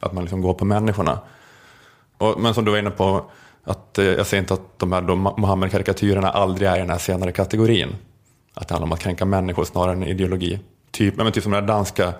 Att 0.00 0.12
man 0.12 0.24
liksom 0.24 0.42
går 0.42 0.54
på 0.54 0.64
människorna. 0.64 1.18
Och, 2.18 2.40
men 2.40 2.54
som 2.54 2.64
du 2.64 2.70
var 2.70 2.78
inne 2.78 2.90
på, 2.90 3.24
att, 3.64 3.98
eh, 3.98 4.04
jag 4.04 4.26
säger 4.26 4.42
inte 4.42 4.54
att 4.54 4.78
de 4.78 4.92
här 4.92 5.02
Mohammed-karikatyrerna 5.40 6.30
aldrig 6.30 6.68
är 6.68 6.76
i 6.76 6.78
den 6.78 6.90
här 6.90 6.98
senare 6.98 7.32
kategorin. 7.32 7.96
Att 8.54 8.68
det 8.68 8.74
handlar 8.74 8.86
om 8.86 8.92
att 8.92 9.00
kränka 9.00 9.24
människor 9.24 9.64
snarare 9.64 9.92
än 9.92 10.02
ideologi. 10.02 10.58
Typ, 10.90 11.16
men 11.16 11.32
typ 11.32 11.42
som 11.42 11.52
den 11.52 11.66
danska 11.66 12.12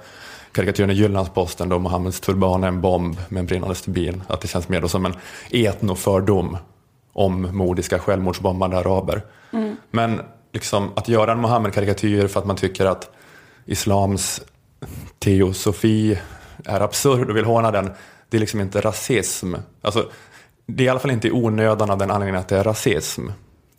karikatyren 0.53 0.91
i 0.91 0.95
Jyllandsposten 0.95 1.69
då 1.69 1.79
Mohammeds 1.79 2.21
turban 2.21 2.65
är 2.65 2.69
en 2.69 2.81
bomb 2.81 3.17
med 3.29 3.41
en 3.41 3.47
brinnande 3.47 3.75
stubin. 3.75 4.23
Att 4.27 4.41
det 4.41 4.49
känns 4.49 4.69
mer 4.69 4.81
då 4.81 4.89
som 4.89 5.07
en 5.07 5.15
etnofördom 5.51 6.57
om 7.13 7.57
modiska 7.57 7.99
självmordsbombande 7.99 8.79
araber. 8.79 9.23
Mm. 9.53 9.77
Men 9.91 10.21
liksom, 10.53 10.91
att 10.97 11.09
göra 11.09 11.33
en 11.33 11.41
Mohammed-karikatyr 11.41 12.29
för 12.29 12.41
att 12.41 12.47
man 12.47 12.57
tycker 12.57 12.87
att 12.87 13.11
islams 13.67 14.43
teosofi 15.19 16.19
är 16.65 16.81
absurd 16.81 17.31
och 17.31 17.37
vill 17.37 17.45
håna 17.45 17.71
den, 17.71 17.91
det 18.35 18.39
är 18.39 18.41
liksom 18.41 18.61
inte 18.61 18.81
rasism. 18.81 19.55
Alltså, 19.83 20.11
det 20.67 20.83
är 20.83 20.87
i 20.87 20.89
alla 20.89 20.99
fall 20.99 21.11
inte 21.11 21.29
i 21.29 21.31
onödan 21.31 21.91
av 21.91 21.99
den 21.99 22.11
anledningen 22.11 22.41
att 22.41 22.49
det 22.49 22.59
är 22.59 22.65
rasism. 22.65 23.27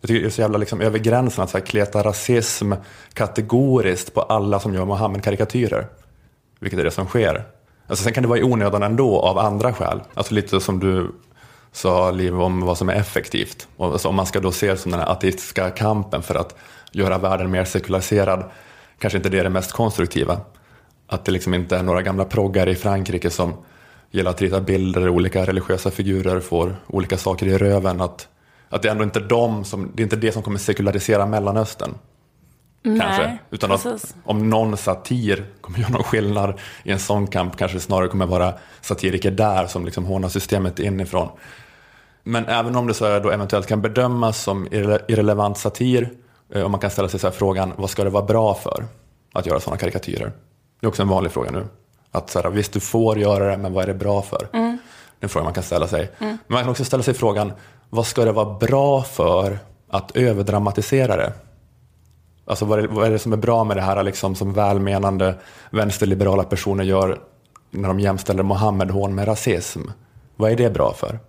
Jag 0.02 0.08
tycker 0.08 0.22
det 0.22 0.28
är 0.28 0.32
så 0.32 0.42
jävla 0.42 0.58
liksom 0.58 0.82
över 0.82 1.00
gränsen 1.00 1.44
att 1.44 1.50
så 1.50 1.58
här 1.58 1.66
kleta 1.66 2.04
rasism 2.04 2.74
kategoriskt 3.14 4.14
på 4.14 4.22
alla 4.22 4.60
som 4.60 4.74
gör 4.74 4.86
Mohammed-karikatyrer. 4.86 5.88
Vilket 6.60 6.80
är 6.80 6.84
det 6.84 6.92
som 6.92 7.06
sker. 7.06 7.46
Alltså, 7.88 8.04
sen 8.04 8.14
kan 8.14 8.24
det 8.24 8.30
vara 8.30 8.40
i 8.40 8.44
onödan 8.44 8.84
ändå 8.84 9.20
av 9.20 9.38
andra 9.38 9.74
skäl. 9.74 10.02
Alltså 10.14 10.34
lite 10.34 10.60
som 10.60 10.80
du 10.80 11.12
sa 11.72 12.12
Liv 12.12 12.42
om 12.42 12.62
vad 12.62 12.78
som 12.78 12.90
är 12.90 12.94
effektivt. 12.94 13.68
Och 13.78 13.86
alltså, 13.86 14.08
om 14.08 14.16
man 14.16 14.26
ska 14.26 14.40
då 14.40 14.52
se 14.52 14.72
det 14.72 14.78
som 14.78 14.92
den 14.92 15.00
här 15.00 15.12
ateistiska 15.12 15.70
kampen 15.70 16.22
för 16.22 16.36
att 16.36 16.56
göra 16.92 17.18
världen 17.18 17.52
mer 17.52 17.66
sekulariserad, 17.66 18.44
kanske 19.00 19.18
inte 19.18 19.30
det 19.30 19.40
är 19.40 19.44
det 19.44 19.50
mest 19.50 19.72
konstruktiva. 19.72 20.40
Att 21.08 21.26
det 21.26 21.32
liksom 21.32 21.54
inte 21.54 21.78
är 21.78 21.84
några 21.84 22.02
gamla 22.02 22.26
proggar 22.26 22.70
i 22.70 22.76
Frankrike 22.76 23.30
som 23.30 23.54
gillar 24.16 24.32
att 24.32 24.42
rita 24.42 24.62
bilder 24.62 25.02
där 25.02 25.10
olika 25.10 25.46
religiösa 25.46 25.92
figurer 25.92 26.40
får 26.40 26.76
olika 26.88 27.18
saker 27.18 27.46
i 27.48 27.58
röven. 27.58 28.02
Att, 28.02 28.28
att 28.70 28.82
det 28.82 28.88
är 28.88 28.92
ändå 28.92 29.04
inte 29.04 29.20
de 29.20 29.64
som, 29.64 29.92
det 29.94 30.02
är 30.02 30.04
inte 30.04 30.16
det 30.16 30.32
som 30.32 30.44
kommer 30.44 30.60
sekularisera 30.60 31.26
Mellanöstern. 31.26 31.94
Nej, 32.84 33.00
kanske. 33.00 33.38
Utan 33.52 33.72
att 33.72 34.16
om 34.24 34.50
någon 34.50 34.78
satir 34.78 35.46
kommer 35.62 35.80
göra 35.80 35.90
någon 35.90 36.04
skillnad 36.04 36.60
i 36.84 36.92
en 36.92 37.00
sån 37.00 37.28
kamp 37.28 37.58
kanske 37.58 37.78
det 37.78 37.82
snarare 37.82 38.08
kommer 38.08 38.26
vara 38.26 38.54
satiriker 38.82 39.32
där 39.32 39.68
som 39.68 39.86
liksom 39.86 40.06
hånar 40.06 40.30
systemet 40.30 40.80
inifrån. 40.80 41.30
Men 42.24 42.46
även 42.46 42.76
om 42.76 42.88
det 42.88 42.94
så 42.94 43.20
då 43.20 43.32
eventuellt 43.32 43.68
kan 43.68 43.82
bedömas 43.82 44.44
som 44.44 44.68
irre- 44.68 45.02
irrelevant 45.08 45.58
satir 45.58 46.10
eh, 46.54 46.62
och 46.62 46.72
man 46.72 46.80
kan 46.80 46.90
ställa 46.90 47.08
sig 47.10 47.20
så 47.20 47.28
här 47.28 47.34
frågan 47.34 47.74
vad 47.76 47.90
ska 47.90 48.04
det 48.04 48.10
vara 48.10 48.26
bra 48.26 48.54
för 48.54 48.86
att 49.34 49.46
göra 49.46 49.60
sådana 49.60 49.78
karikatyrer? 49.78 50.32
Det 50.80 50.86
är 50.86 50.88
också 50.88 51.02
en 51.02 51.08
vanlig 51.08 51.32
fråga 51.32 51.52
nu. 51.52 51.66
Att 52.16 52.30
så 52.30 52.42
här, 52.42 52.50
visst 52.50 52.74
du 52.74 52.80
får 52.80 53.20
göra 53.20 53.52
det 53.52 53.58
men 53.58 53.74
vad 53.74 53.84
är 53.84 53.88
det 53.88 53.94
bra 53.94 54.22
för? 54.22 54.48
Det 54.52 54.58
är 54.58 54.78
en 55.20 55.30
fråga 55.30 55.44
man 55.44 55.54
kan 55.54 55.64
ställa 55.64 55.88
sig. 55.88 56.12
Men 56.20 56.38
man 56.48 56.62
kan 56.62 56.70
också 56.70 56.86
ställa 56.86 57.04
sig 57.04 57.14
frågan 57.14 57.54
vad 57.90 58.08
ska 58.08 58.26
det 58.26 58.32
vara 58.32 58.54
bra 58.60 59.04
för 59.04 59.60
att 59.90 60.18
överdramatisera 60.18 61.18
det? 61.18 61.34
Alltså 62.46 62.66
vad 62.66 62.80
är, 62.80 62.88
vad 62.88 63.08
är 63.08 63.12
det 63.12 63.20
som 63.20 63.34
är 63.34 63.38
bra 63.38 63.64
med 63.64 63.78
det 63.78 63.82
här 63.82 64.04
liksom, 64.04 64.36
som 64.36 64.54
välmenande 64.54 65.36
vänsterliberala 65.70 66.44
personer 66.44 66.84
gör 66.84 67.20
när 67.72 67.88
de 67.88 68.00
jämställer 68.00 68.44
Mohammed-hån 68.44 69.16
med 69.16 69.28
rasism? 69.28 69.82
Vad 70.36 70.52
är 70.52 70.56
det 70.56 70.70
bra 70.70 70.94
för? 70.94 71.20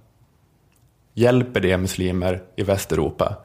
Hjälper 1.14 1.60
det 1.60 1.78
muslimer 1.78 2.42
i 2.56 2.62
Västeuropa 2.62 3.36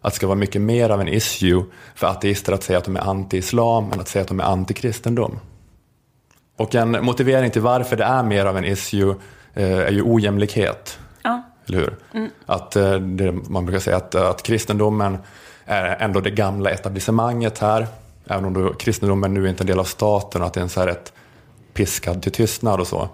att 0.00 0.12
det 0.12 0.16
ska 0.16 0.26
vara 0.26 0.38
mycket 0.38 0.62
mer 0.62 0.90
av 0.90 1.00
en 1.00 1.08
issue 1.08 1.64
för 1.94 2.06
ateister 2.06 2.52
att 2.52 2.62
säga 2.62 2.78
att 2.78 2.84
de 2.84 2.96
är 2.96 3.00
anti-islam 3.00 3.92
än 3.92 4.00
att 4.00 4.08
säga 4.08 4.22
att 4.22 4.28
de 4.28 4.40
är 4.40 4.44
anti-kristendom? 4.44 5.38
Och 6.60 6.74
en 6.74 7.04
motivering 7.04 7.50
till 7.50 7.62
varför 7.62 7.96
det 7.96 8.04
är 8.04 8.22
mer 8.22 8.46
av 8.46 8.58
en 8.58 8.64
issue 8.64 9.14
eh, 9.54 9.78
är 9.78 9.90
ju 9.90 10.02
ojämlikhet. 10.02 10.98
Ja. 11.22 11.42
Eller 11.68 11.78
hur? 11.78 11.96
Att, 12.46 12.76
eh, 12.76 13.00
man 13.48 13.66
brukar 13.66 13.80
säga 13.80 13.96
att, 13.96 14.14
att 14.14 14.42
kristendomen 14.42 15.18
är 15.64 15.96
ändå 16.00 16.20
det 16.20 16.30
gamla 16.30 16.70
etablissemanget 16.70 17.58
här. 17.58 17.86
Även 18.26 18.44
om 18.44 18.54
då 18.54 18.74
kristendomen 18.74 19.34
nu 19.34 19.44
är 19.44 19.48
inte 19.48 19.60
är 19.60 19.64
en 19.64 19.66
del 19.66 19.78
av 19.78 19.84
staten 19.84 20.40
och 20.40 20.46
att 20.46 20.54
det 20.54 20.60
är 20.60 20.62
en 20.62 20.68
så 20.68 20.80
här 20.80 20.88
ett 20.88 21.12
piskad 21.72 22.22
till 22.22 22.32
tystnad 22.32 22.80
och 22.80 22.86
så. 22.86 23.08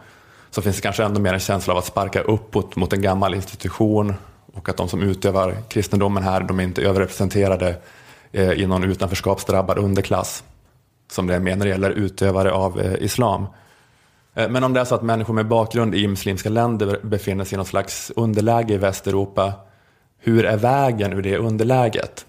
Så 0.51 0.63
finns 0.63 0.77
det 0.77 0.83
kanske 0.83 1.05
ändå 1.05 1.21
mer 1.21 1.35
en 1.35 1.41
känsla 1.41 1.73
av 1.73 1.79
att 1.79 1.87
sparka 1.87 2.21
uppåt 2.21 2.77
mot 2.77 2.93
en 2.93 3.03
gammal 3.03 3.35
institution 3.35 4.15
och 4.55 4.69
att 4.69 4.77
de 4.77 4.89
som 4.89 5.03
utövar 5.03 5.55
kristendomen 5.69 6.23
här, 6.23 6.41
de 6.41 6.61
är 6.61 6.65
inte 6.65 6.83
överrepresenterade 6.83 7.77
eh, 8.33 8.51
i 8.51 8.67
någon 8.67 8.85
utanförskapsdrabbad 8.85 9.79
underklass. 9.79 10.45
Som 11.11 11.27
det 11.27 11.35
är 11.35 11.41
med 11.41 11.59
när 11.59 11.65
det 11.65 11.71
gäller 11.71 11.91
utövare 11.91 12.53
av 12.53 12.81
eh, 12.81 12.95
islam. 13.03 13.47
Eh, 14.35 14.49
Men 14.49 14.65
om 14.65 14.73
det 14.73 14.81
är 14.81 14.85
så 14.85 14.95
att 14.95 15.03
människor 15.03 15.35
med 15.35 15.49
bakgrund 15.49 15.95
i 15.95 16.09
muslimska 16.09 16.49
länder 16.49 17.01
befinner 17.03 17.45
sig 17.45 17.55
i 17.55 17.59
något 17.59 17.69
slags 17.69 18.13
underläge 18.17 18.75
i 18.75 18.77
Västeuropa, 18.77 19.53
hur 20.19 20.45
är 20.45 20.57
vägen 20.57 21.13
ur 21.13 21.23
det 21.23 21.39
underläget? 21.39 22.27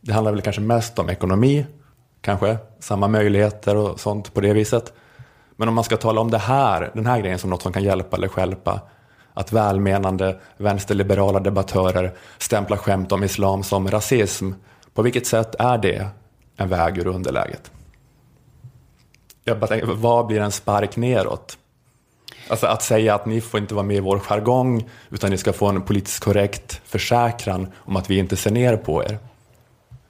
Det 0.00 0.12
handlar 0.12 0.32
väl 0.32 0.42
kanske 0.42 0.62
mest 0.62 0.98
om 0.98 1.10
ekonomi, 1.10 1.66
kanske, 2.20 2.58
samma 2.80 3.08
möjligheter 3.08 3.76
och 3.76 4.00
sånt 4.00 4.34
på 4.34 4.40
det 4.40 4.52
viset. 4.52 4.92
Men 5.56 5.68
om 5.68 5.74
man 5.74 5.84
ska 5.84 5.96
tala 5.96 6.20
om 6.20 6.30
det 6.30 6.38
här, 6.38 6.90
den 6.94 7.06
här 7.06 7.20
grejen 7.20 7.38
som 7.38 7.50
något 7.50 7.62
som 7.62 7.72
kan 7.72 7.82
hjälpa 7.82 8.16
eller 8.16 8.28
stjälpa, 8.28 8.80
att 9.34 9.52
välmenande 9.52 10.40
vänsterliberala 10.56 11.40
debattörer 11.40 12.12
stämplar 12.38 12.76
skämt 12.76 13.12
om 13.12 13.24
islam 13.24 13.62
som 13.62 13.90
rasism, 13.90 14.50
på 14.94 15.02
vilket 15.02 15.26
sätt 15.26 15.54
är 15.58 15.78
det 15.78 16.06
en 16.56 16.68
väg 16.68 16.98
ur 16.98 17.06
underläget? 17.06 17.70
Jag 19.44 19.58
bara 19.58 19.66
tänker, 19.66 19.86
vad 19.86 20.26
blir 20.26 20.40
en 20.40 20.52
spark 20.52 20.96
neråt? 20.96 21.58
Alltså 22.48 22.66
att 22.66 22.82
säga 22.82 23.14
att 23.14 23.26
ni 23.26 23.40
får 23.40 23.60
inte 23.60 23.74
vara 23.74 23.86
med 23.86 23.96
i 23.96 24.00
vår 24.00 24.18
jargong 24.18 24.88
utan 25.10 25.30
ni 25.30 25.38
ska 25.38 25.52
få 25.52 25.66
en 25.66 25.82
politiskt 25.82 26.24
korrekt 26.24 26.80
försäkran 26.84 27.72
om 27.76 27.96
att 27.96 28.10
vi 28.10 28.18
inte 28.18 28.36
ser 28.36 28.50
ner 28.50 28.76
på 28.76 29.04
er. 29.04 29.18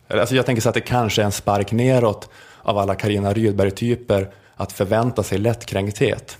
Alltså 0.09 0.35
jag 0.35 0.47
tänker 0.47 0.63
så 0.63 0.69
att 0.69 0.75
det 0.75 0.81
kanske 0.81 1.23
är 1.23 1.27
en 1.27 1.33
spark 1.33 1.73
neråt 1.73 2.29
av 2.63 2.79
alla 2.79 2.95
Carina 2.95 3.33
Rydberg-typer 3.33 4.31
att 4.55 4.73
förvänta 4.73 5.23
sig 5.23 5.39
lättkränkthet 5.39 6.39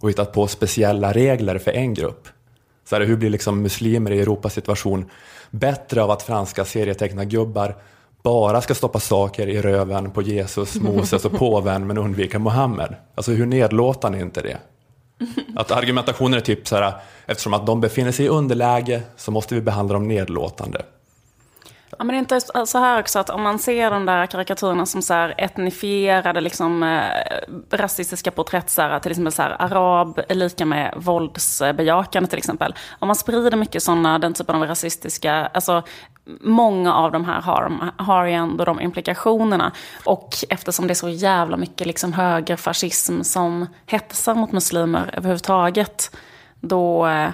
och 0.00 0.10
hittat 0.10 0.32
på 0.32 0.46
speciella 0.46 1.12
regler 1.12 1.58
för 1.58 1.70
en 1.70 1.94
grupp. 1.94 2.28
Så 2.84 2.96
här, 2.96 3.02
hur 3.02 3.16
blir 3.16 3.30
liksom 3.30 3.62
muslimer 3.62 4.10
i 4.10 4.20
Europas 4.20 4.54
situation 4.54 5.10
bättre 5.50 6.02
av 6.02 6.10
att 6.10 6.22
franska 6.22 6.64
serietecknargubbar 6.64 7.76
bara 8.22 8.60
ska 8.60 8.74
stoppa 8.74 9.00
saker 9.00 9.46
i 9.46 9.62
röven 9.62 10.10
på 10.10 10.22
Jesus, 10.22 10.74
Moses 10.80 11.24
och 11.24 11.32
påven 11.32 11.86
men 11.86 11.98
undvika 11.98 12.38
Mohammed? 12.38 12.94
Alltså 13.14 13.32
hur 13.32 13.46
nedlåtande 13.46 14.18
är 14.18 14.22
inte 14.22 14.42
det? 14.42 14.58
Att 15.56 15.70
argumentationen 15.70 16.34
är 16.34 16.40
typ 16.40 16.68
så 16.68 16.76
här, 16.76 16.92
eftersom 17.26 17.54
att 17.54 17.66
de 17.66 17.80
befinner 17.80 18.12
sig 18.12 18.26
i 18.26 18.28
underläge 18.28 19.02
så 19.16 19.30
måste 19.30 19.54
vi 19.54 19.60
behandla 19.60 19.94
dem 19.94 20.08
nedlåtande. 20.08 20.82
Ja, 21.98 22.04
men 22.04 22.08
det 22.08 22.14
är 22.14 22.18
inte 22.18 22.66
så 22.66 22.78
här 22.78 23.00
också 23.00 23.18
att 23.18 23.30
om 23.30 23.42
man 23.42 23.58
ser 23.58 23.90
de 23.90 24.06
där 24.06 24.26
karikatyrerna 24.26 24.86
som 24.86 25.02
så 25.02 25.14
här 25.14 25.34
etnifierade, 25.38 26.40
liksom, 26.40 26.82
eh, 26.82 27.76
rasistiska 27.76 28.30
porträtt, 28.30 28.70
så 28.70 28.82
här, 28.82 28.98
till 28.98 29.10
exempel 29.10 29.32
så 29.32 29.42
här, 29.42 29.56
arab 29.62 30.20
är 30.28 30.34
lika 30.34 30.64
med 30.64 30.94
våldsbejakande 30.96 32.28
till 32.28 32.38
exempel. 32.38 32.74
Om 32.98 33.08
man 33.08 33.16
sprider 33.16 33.56
mycket 33.56 33.82
sådana, 33.82 34.18
den 34.18 34.34
typen 34.34 34.56
av 34.56 34.62
rasistiska, 34.66 35.50
alltså 35.54 35.82
många 36.40 36.94
av 36.94 37.12
de 37.12 37.24
här 37.24 37.40
har, 37.40 37.92
har 37.96 38.24
ju 38.24 38.32
ändå 38.32 38.64
de 38.64 38.80
implikationerna. 38.80 39.72
Och 40.04 40.34
eftersom 40.50 40.86
det 40.86 40.92
är 40.92 40.94
så 40.94 41.08
jävla 41.08 41.56
mycket 41.56 41.86
liksom 41.86 42.12
högerfascism 42.12 43.22
som 43.22 43.66
hetsar 43.86 44.34
mot 44.34 44.52
muslimer 44.52 45.10
överhuvudtaget, 45.12 46.16
då 46.60 47.06
eh, 47.06 47.30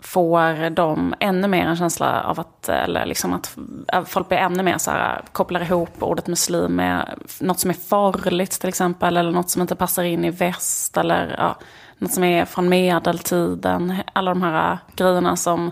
får 0.00 0.70
de 0.70 1.14
ännu 1.20 1.48
mer 1.48 1.66
en 1.66 1.76
känsla 1.76 2.22
av 2.22 2.40
att, 2.40 2.68
eh, 2.68 2.82
eller 2.82 3.06
liksom 3.06 3.32
att 3.32 3.56
eh, 3.92 4.04
folk 4.04 4.28
blir 4.28 4.38
ännu 4.38 4.62
mer 4.62 4.78
så 4.78 4.90
här, 4.90 5.22
kopplar 5.32 5.62
ihop 5.62 6.02
ordet 6.02 6.26
muslim 6.26 6.76
med 6.76 7.18
något 7.40 7.60
som 7.60 7.70
är 7.70 7.74
farligt 7.74 8.50
till 8.60 8.68
exempel, 8.68 9.16
eller 9.16 9.30
något 9.30 9.50
som 9.50 9.62
inte 9.62 9.76
passar 9.76 10.02
in 10.02 10.24
i 10.24 10.30
väst, 10.30 10.96
eller 10.96 11.34
ja, 11.38 11.56
något 11.98 12.12
som 12.12 12.24
är 12.24 12.44
från 12.44 12.68
medeltiden. 12.68 13.94
Alla 14.12 14.30
de 14.30 14.42
här 14.42 14.78
grejerna 14.96 15.36
som 15.36 15.70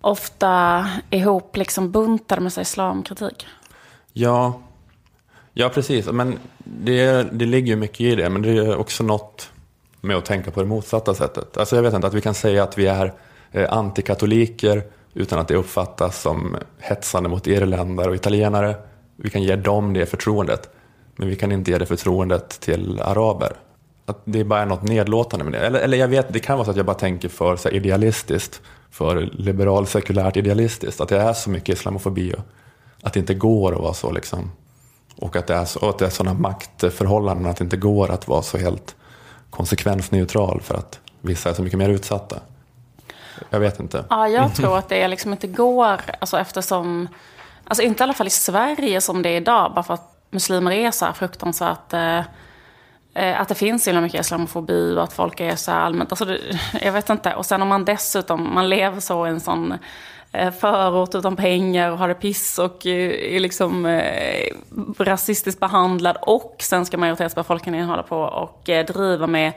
ofta 0.00 0.86
ihop 1.10 1.56
liksom 1.56 1.90
buntar 1.90 2.40
med 2.40 2.52
sig 2.52 2.62
islamkritik. 2.62 3.46
Ja, 4.12 4.60
ja 5.52 5.68
precis. 5.68 6.06
Men 6.06 6.38
det, 6.58 7.22
det 7.32 7.46
ligger 7.46 7.68
ju 7.68 7.76
mycket 7.76 8.00
i 8.00 8.14
det, 8.14 8.30
men 8.30 8.42
det 8.42 8.50
är 8.50 8.76
också 8.76 9.04
något 9.04 9.50
med 10.00 10.16
att 10.16 10.24
tänka 10.24 10.50
på 10.50 10.60
det 10.60 10.66
motsatta 10.66 11.14
sättet. 11.14 11.56
Alltså 11.56 11.76
jag 11.76 11.82
vet 11.82 11.94
inte, 11.94 12.06
att 12.06 12.14
vi 12.14 12.20
kan 12.20 12.34
säga 12.34 12.62
att 12.62 12.78
vi 12.78 12.86
är 12.86 13.12
eh, 13.52 13.72
antikatoliker 13.72 14.82
utan 15.14 15.38
att 15.38 15.48
det 15.48 15.54
uppfattas 15.54 16.20
som 16.22 16.56
hetsande 16.78 17.28
mot 17.28 17.46
irländare 17.46 18.08
och 18.08 18.14
italienare. 18.14 18.74
Vi 19.16 19.30
kan 19.30 19.42
ge 19.42 19.56
dem 19.56 19.92
det 19.92 20.06
förtroendet, 20.06 20.70
men 21.16 21.28
vi 21.28 21.36
kan 21.36 21.52
inte 21.52 21.70
ge 21.70 21.78
det 21.78 21.86
förtroendet 21.86 22.60
till 22.60 23.00
araber. 23.00 23.56
Att 24.10 24.20
det 24.24 24.44
bara 24.44 24.60
är 24.60 24.66
något 24.66 24.82
nedlåtande 24.82 25.44
med 25.44 25.52
det. 25.52 25.66
Eller, 25.66 25.80
eller 25.80 25.98
jag 25.98 26.08
vet, 26.08 26.32
det 26.32 26.40
kan 26.40 26.56
vara 26.56 26.64
så 26.64 26.70
att 26.70 26.76
jag 26.76 26.86
bara 26.86 26.96
tänker 26.96 27.28
för 27.28 27.56
så 27.56 27.68
här, 27.68 27.76
idealistiskt, 27.76 28.60
för 28.90 29.30
liberal 29.32 29.86
sekulärt 29.86 30.36
idealistiskt, 30.36 31.00
att 31.00 31.08
det 31.08 31.20
är 31.20 31.32
så 31.32 31.50
mycket 31.50 31.78
islamofobi 31.78 32.32
och 32.32 32.44
att 33.02 33.12
det 33.12 33.20
inte 33.20 33.34
går 33.34 33.72
att 33.72 33.80
vara 33.80 33.94
så 33.94 34.12
liksom. 34.12 34.50
Och 35.16 35.36
att 35.36 35.46
det 35.46 35.54
är, 35.54 35.64
så, 35.64 35.88
att 35.88 35.98
det 35.98 36.06
är 36.06 36.10
sådana 36.10 36.38
maktförhållanden 36.38 37.50
att 37.50 37.56
det 37.56 37.64
inte 37.64 37.76
går 37.76 38.10
att 38.10 38.28
vara 38.28 38.42
så 38.42 38.58
helt 38.58 38.96
konsekvensneutral 39.50 40.60
för 40.60 40.74
att 40.74 40.98
vissa 41.20 41.50
är 41.50 41.54
så 41.54 41.62
mycket 41.62 41.78
mer 41.78 41.88
utsatta. 41.88 42.36
Jag 43.50 43.60
vet 43.60 43.80
inte. 43.80 44.04
Ja, 44.10 44.28
jag 44.28 44.54
tror 44.54 44.78
att 44.78 44.88
det 44.88 45.08
liksom 45.08 45.32
inte 45.32 45.46
går, 45.46 46.00
alltså 46.18 46.38
eftersom, 46.38 47.08
alltså 47.64 47.82
inte 47.82 48.02
i 48.02 48.04
alla 48.04 48.14
fall 48.14 48.26
i 48.26 48.30
Sverige 48.30 49.00
som 49.00 49.22
det 49.22 49.28
är 49.28 49.36
idag, 49.36 49.72
bara 49.74 49.82
för 49.82 49.94
att 49.94 50.16
muslimer 50.30 50.70
är 50.70 50.90
så 50.90 51.04
här 51.04 51.12
fruktansvärt, 51.12 51.92
eh, 51.92 52.20
Eh, 53.14 53.40
att 53.40 53.48
det 53.48 53.54
finns 53.54 53.84
så 53.84 53.90
himla 53.90 54.00
mycket 54.00 54.20
islamofobi 54.20 54.94
och 54.96 55.02
att 55.02 55.12
folk 55.12 55.40
är 55.40 55.56
så 55.56 55.72
allmänt, 55.72 56.12
alltså 56.12 56.24
det, 56.24 56.38
jag 56.82 56.92
vet 56.92 57.10
inte. 57.10 57.34
Och 57.34 57.46
sen 57.46 57.62
om 57.62 57.68
man 57.68 57.84
dessutom, 57.84 58.54
man 58.54 58.68
lever 58.68 59.00
så 59.00 59.26
i 59.26 59.30
en 59.30 59.40
sån 59.40 59.74
eh, 60.32 60.52
förort 60.52 61.14
utan 61.14 61.36
pengar 61.36 61.90
och 61.90 61.98
har 61.98 62.08
det 62.08 62.14
piss 62.14 62.58
och 62.58 62.86
eh, 62.86 63.34
är 63.36 63.40
liksom 63.40 63.86
eh, 63.86 64.54
rasistiskt 64.98 65.60
behandlad 65.60 66.16
och 66.22 66.56
svenska 66.58 66.98
majoritetsbefolkningen 66.98 67.88
håller 67.88 68.02
på 68.02 68.18
och 68.20 68.68
eh, 68.68 68.86
driva 68.86 69.26
med 69.26 69.52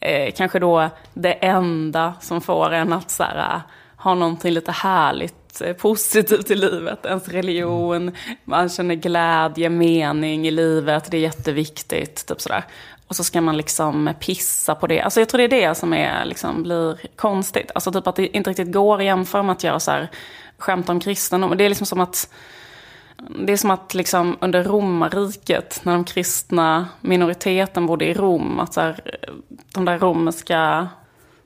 eh, 0.00 0.32
kanske 0.36 0.58
då 0.58 0.88
det 1.14 1.32
enda 1.32 2.14
som 2.20 2.40
får 2.40 2.72
en 2.72 2.92
att 2.92 3.10
så 3.10 3.22
här, 3.22 3.60
ha 3.96 4.14
någonting 4.14 4.52
lite 4.52 4.72
härligt 4.72 5.60
eh, 5.60 5.72
positivt 5.72 6.50
i 6.50 6.54
livet. 6.54 7.06
Ens 7.06 7.28
religion, 7.28 8.12
man 8.44 8.68
känner 8.68 8.94
glädje, 8.94 9.68
mening 9.68 10.46
i 10.46 10.50
livet, 10.50 11.10
det 11.10 11.16
är 11.16 11.20
jätteviktigt. 11.20 12.26
Typ 12.26 12.40
sådär. 12.40 12.64
Och 13.08 13.16
så 13.16 13.24
ska 13.24 13.40
man 13.40 13.56
liksom 13.56 14.14
pissa 14.20 14.74
på 14.74 14.86
det. 14.86 15.00
Alltså 15.00 15.20
jag 15.20 15.28
tror 15.28 15.38
det 15.38 15.44
är 15.44 15.68
det 15.68 15.74
som 15.74 15.92
är, 15.92 16.24
liksom, 16.24 16.62
blir 16.62 16.98
konstigt. 17.16 17.70
Alltså 17.74 17.92
typ 17.92 18.06
att 18.06 18.16
det 18.16 18.36
inte 18.36 18.50
riktigt 18.50 18.72
går 18.72 18.98
att 18.98 19.04
jämföra 19.04 19.42
med 19.42 19.52
att 19.52 19.64
göra 19.64 19.80
så 19.80 19.90
här, 19.90 20.08
skämt 20.58 20.88
om 20.88 21.00
kristendom. 21.00 21.56
Det 21.56 21.64
är 21.64 21.68
liksom 21.68 21.86
som 21.86 22.00
att 22.00 22.30
det 23.46 23.52
är 23.52 23.56
som 23.56 23.70
att 23.70 23.94
liksom 23.94 24.36
under 24.40 24.64
romarriket, 24.64 25.80
när 25.82 25.92
de 25.92 26.04
kristna 26.04 26.88
minoriteten 27.00 27.86
bodde 27.86 28.04
i 28.04 28.14
Rom, 28.14 28.60
att 28.60 28.74
så 28.74 28.80
här, 28.80 29.16
de 29.74 29.84
där 29.84 29.98
romerska, 29.98 30.88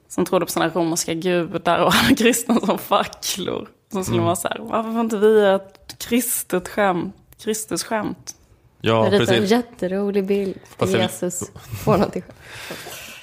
som 0.08 0.24
trodde 0.24 0.46
på 0.46 0.52
sådana 0.52 0.72
romerska 0.74 1.14
gudar 1.14 1.78
och 1.78 1.92
hade 1.92 2.14
kristna 2.14 2.60
som 2.60 2.78
facklor. 2.78 3.68
Så 3.92 4.04
skulle 4.04 4.18
man 4.18 4.26
vara 4.26 4.36
så 4.36 4.48
här, 4.48 4.58
varför 4.60 4.92
får 4.92 5.00
inte 5.00 5.18
vi 5.18 5.44
ett 5.44 5.96
kristet 5.98 6.68
skämt, 6.68 7.16
Kristus-skämt? 7.42 8.36
Ja, 8.84 9.04
Jag 9.04 9.12
ritar 9.12 9.20
en 9.20 9.26
precis. 9.40 9.50
jätterolig 9.50 10.26
bild 10.26 10.54
på 10.54 10.60
Fast 10.78 10.92
jag- 10.92 11.02
Jesus 11.02 11.42
får 11.84 11.92
någonting. 11.92 12.22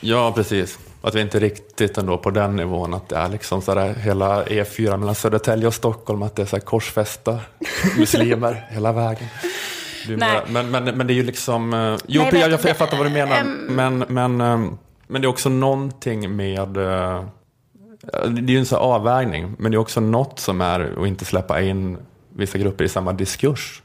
Ja, 0.02 0.32
precis. 0.36 0.80
Att 1.02 1.16
vi 1.16 1.22
inte 1.22 1.40
riktigt 1.40 1.98
ändå 1.98 2.18
på 2.18 2.32
den 2.32 2.56
nivån 2.56 2.94
att 2.94 3.10
det 3.10 3.16
är 3.18 3.30
liksom 3.30 3.62
sådär 3.62 3.94
hela 3.94 4.44
E4 4.46 4.98
mellan 4.98 5.16
Södertälje 5.16 5.68
och 5.68 5.74
Stockholm, 5.74 6.24
att 6.24 6.36
det 6.36 6.42
är 6.42 6.46
så 6.46 6.56
här 6.56 6.62
korsfästa 6.62 7.40
muslimer 7.98 8.68
hela 8.70 8.92
vägen. 8.92 9.28
Det 10.08 10.14
är 10.14 10.18
Nej. 10.18 10.42
mer- 10.48 10.64
Men, 10.64 10.72
men, 10.86 10.98
men 10.98 11.08
det 11.08 11.14
är 11.14 11.16
ju 11.16 11.24
liksom... 11.24 11.74
eh, 11.74 11.80
Jo, 11.80 11.88
Nej, 11.88 12.26
jag, 12.26 12.32
men- 12.34 12.42
jag, 12.52 12.60
jag 12.70 12.78
fattar 12.78 12.98
vad 12.98 13.06
du 13.06 13.10
menar. 13.10 13.44
Men, 13.70 14.06
men, 14.08 14.42
eh, 14.42 14.72
men 15.08 15.22
det 15.22 15.26
är 15.26 15.30
också 15.30 15.50
någonting 15.50 16.36
med... 16.36 16.78
eh, 16.78 17.24
Det 18.28 18.40
är 18.40 18.50
ju 18.50 18.58
en 18.60 18.66
sån 18.66 18.80
här 18.80 18.86
avvägning, 18.86 19.56
men 19.60 19.72
det 19.72 19.76
är 19.76 19.80
också 19.80 20.00
något 20.00 20.40
som 20.40 20.62
är 20.62 20.94
att 21.02 21.08
inte 21.08 21.26
släppa 21.26 21.62
in 21.62 21.98
vissa 22.36 22.58
grupper 22.58 22.84
i 22.84 22.90
samma 22.90 23.14
diskurs. 23.14 23.82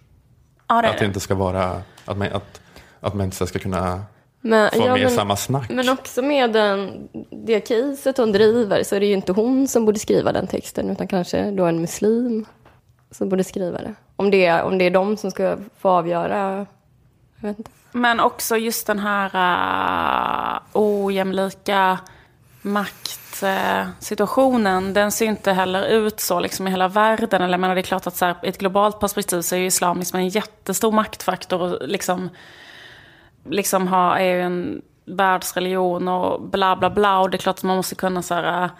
Ja, 0.74 0.82
det 0.82 0.88
Att 0.88 0.98
det 0.98 1.04
det. 1.04 1.06
inte 1.06 1.20
ska 1.20 1.34
vara... 1.34 1.82
Att 2.04 2.16
man, 2.16 2.28
att, 2.32 2.60
att 3.00 3.14
man 3.14 3.24
inte 3.24 3.46
ska 3.46 3.58
kunna 3.58 4.04
Men, 4.40 4.70
få 4.70 4.78
ja, 4.78 4.92
med 4.92 5.00
men, 5.00 5.10
samma 5.10 5.36
snack. 5.36 5.70
men 5.70 5.88
också 5.88 6.22
med 6.22 6.52
den, 6.52 7.08
det 7.30 7.60
caset 7.60 8.18
hon 8.18 8.32
driver 8.32 8.82
så 8.82 8.96
är 8.96 9.00
det 9.00 9.06
ju 9.06 9.12
inte 9.12 9.32
hon 9.32 9.68
som 9.68 9.84
borde 9.84 9.98
skriva 9.98 10.32
den 10.32 10.46
texten 10.46 10.90
utan 10.90 11.08
kanske 11.08 11.50
då 11.50 11.64
en 11.64 11.80
muslim 11.80 12.46
som 13.10 13.28
borde 13.28 13.44
skriva 13.44 13.78
det. 13.78 13.94
Om 14.16 14.30
det 14.30 14.46
är, 14.46 14.62
om 14.62 14.78
det 14.78 14.84
är 14.84 14.90
de 14.90 15.16
som 15.16 15.30
ska 15.30 15.56
få 15.78 15.88
avgöra. 15.88 16.66
Jag 17.40 17.48
vet 17.48 17.58
inte. 17.58 17.70
Men 17.92 18.20
också 18.20 18.56
just 18.56 18.86
den 18.86 18.98
här 18.98 19.30
uh, 20.56 20.60
ojämlika 20.72 21.98
maktsituationen. 22.64 24.94
den 24.94 25.12
ser 25.12 25.26
inte 25.26 25.52
heller 25.52 25.86
ut 25.86 26.20
så 26.20 26.40
liksom, 26.40 26.66
i 26.66 26.70
hela 26.70 26.88
världen. 26.88 27.42
Eller, 27.42 27.52
jag 27.52 27.60
menar, 27.60 27.74
det 27.74 27.80
är 27.80 27.82
klart 27.82 28.06
att 28.06 28.16
så 28.16 28.24
här, 28.24 28.36
i 28.42 28.48
ett 28.48 28.58
globalt 28.58 29.00
perspektiv 29.00 29.40
så 29.40 29.54
är 29.54 29.58
ju 29.58 29.66
islamismen 29.66 30.22
en 30.22 30.28
jättestor 30.28 30.92
maktfaktor. 30.92 31.60
Och 31.60 31.88
liksom, 31.88 32.28
liksom 33.50 33.88
ha, 33.88 34.18
är 34.18 34.24
ju 34.34 34.40
en 34.42 34.82
världsreligion 35.04 36.08
och 36.08 36.42
bla 36.42 36.76
bla 36.76 36.90
bla. 36.90 37.18
Och 37.18 37.30
det 37.30 37.36
är 37.36 37.38
klart 37.38 37.56
att 37.58 37.62
man 37.62 37.76
måste 37.76 37.94
kunna 37.94 38.22
så 38.22 38.34
här... 38.34 38.70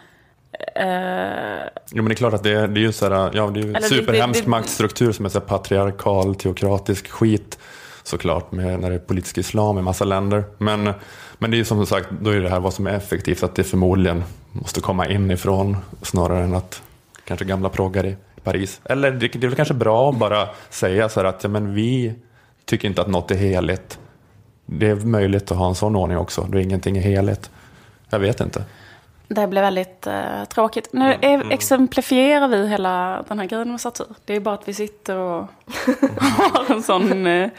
eh, 0.77 1.63
Jo 1.93 2.03
men 2.03 2.05
det 2.09 2.13
är 2.13 2.17
klart 2.17 2.35
att 2.35 2.43
det 2.43 2.53
är, 2.53 2.69
det 2.69 2.81
är 2.81 2.83
ju 2.83 2.93
så 2.93 3.09
här, 3.13 3.31
ja 3.35 3.47
det 3.47 3.61
är 3.61 3.65
ju 3.65 3.69
Eller 3.71 3.81
det- 3.81 3.87
superhemsk 3.87 4.41
det- 4.41 4.45
det- 4.47 4.51
maktstruktur 4.51 5.13
som 5.13 5.25
är 5.25 5.29
så 5.29 5.39
här 5.39 5.47
patriarkal, 5.47 6.35
teokratisk 6.35 7.09
skit 7.11 7.59
såklart 8.05 8.53
med, 8.53 8.81
när 8.81 8.91
det 8.91 8.95
är 8.95 8.99
politisk 8.99 9.39
islam 9.39 9.79
i 9.79 9.83
massa 9.83 10.05
länder. 10.05 10.45
Men, 10.59 10.93
men 11.39 11.51
det 11.51 11.57
är 11.57 11.59
ju 11.59 11.65
som 11.65 11.87
sagt, 11.87 12.09
då 12.21 12.31
är 12.31 12.41
det 12.41 12.49
här 12.49 12.61
vad 12.61 12.75
som 12.75 12.87
är 12.87 12.91
effektivt, 12.91 13.43
att 13.43 13.55
det 13.55 13.65
förmodligen 13.65 14.25
måste 14.53 14.81
komma 14.81 15.09
inifrån 15.09 15.77
snarare 16.03 16.45
än 16.45 16.55
att 16.55 16.83
kanske 17.25 17.45
gamla 17.45 17.69
proggar 17.69 18.07
i 18.07 18.17
Paris. 18.43 18.81
Eller 18.85 19.11
det, 19.11 19.29
det 19.29 19.45
är 19.45 19.49
väl 19.49 19.55
kanske 19.55 19.75
bra 19.75 20.11
att 20.11 20.19
bara 20.19 20.49
säga 20.71 21.09
så 21.09 21.21
här 21.21 21.25
att 21.27 21.43
ja, 21.43 21.49
men 21.49 21.75
vi 21.75 22.15
tycker 22.65 22.89
inte 22.89 23.01
att 23.01 23.09
något 23.09 23.31
är 23.31 23.35
heligt. 23.35 23.99
Det 24.67 24.89
är 24.89 24.95
möjligt 24.95 25.51
att 25.51 25.59
ha 25.59 25.69
en 25.69 25.75
sån 25.75 25.97
ordning 25.97 26.19
också, 26.19 26.47
då 26.51 26.61
ingenting 26.61 26.97
är 26.97 27.03
heligt. 27.03 27.51
Jag 28.11 28.19
vet 28.19 28.41
inte. 28.41 28.65
Det 29.29 29.47
blev 29.47 29.63
väldigt 29.63 30.07
eh, 30.07 30.45
tråkigt. 30.45 30.89
Nu 30.93 31.15
är, 31.21 31.53
exemplifierar 31.53 32.49
vi 32.49 32.69
hela 32.69 33.25
den 33.29 33.39
här 33.39 33.47
grejen 33.47 33.71
med 33.71 33.81
satir. 33.81 34.07
Det 34.25 34.37
är 34.37 34.41
bara 34.41 34.55
att 34.55 34.69
vi 34.69 34.75
sitter 34.75 35.17
och 35.17 35.47
har 36.21 36.75
en 36.75 36.83
sån 36.83 37.27
eh, 37.27 37.51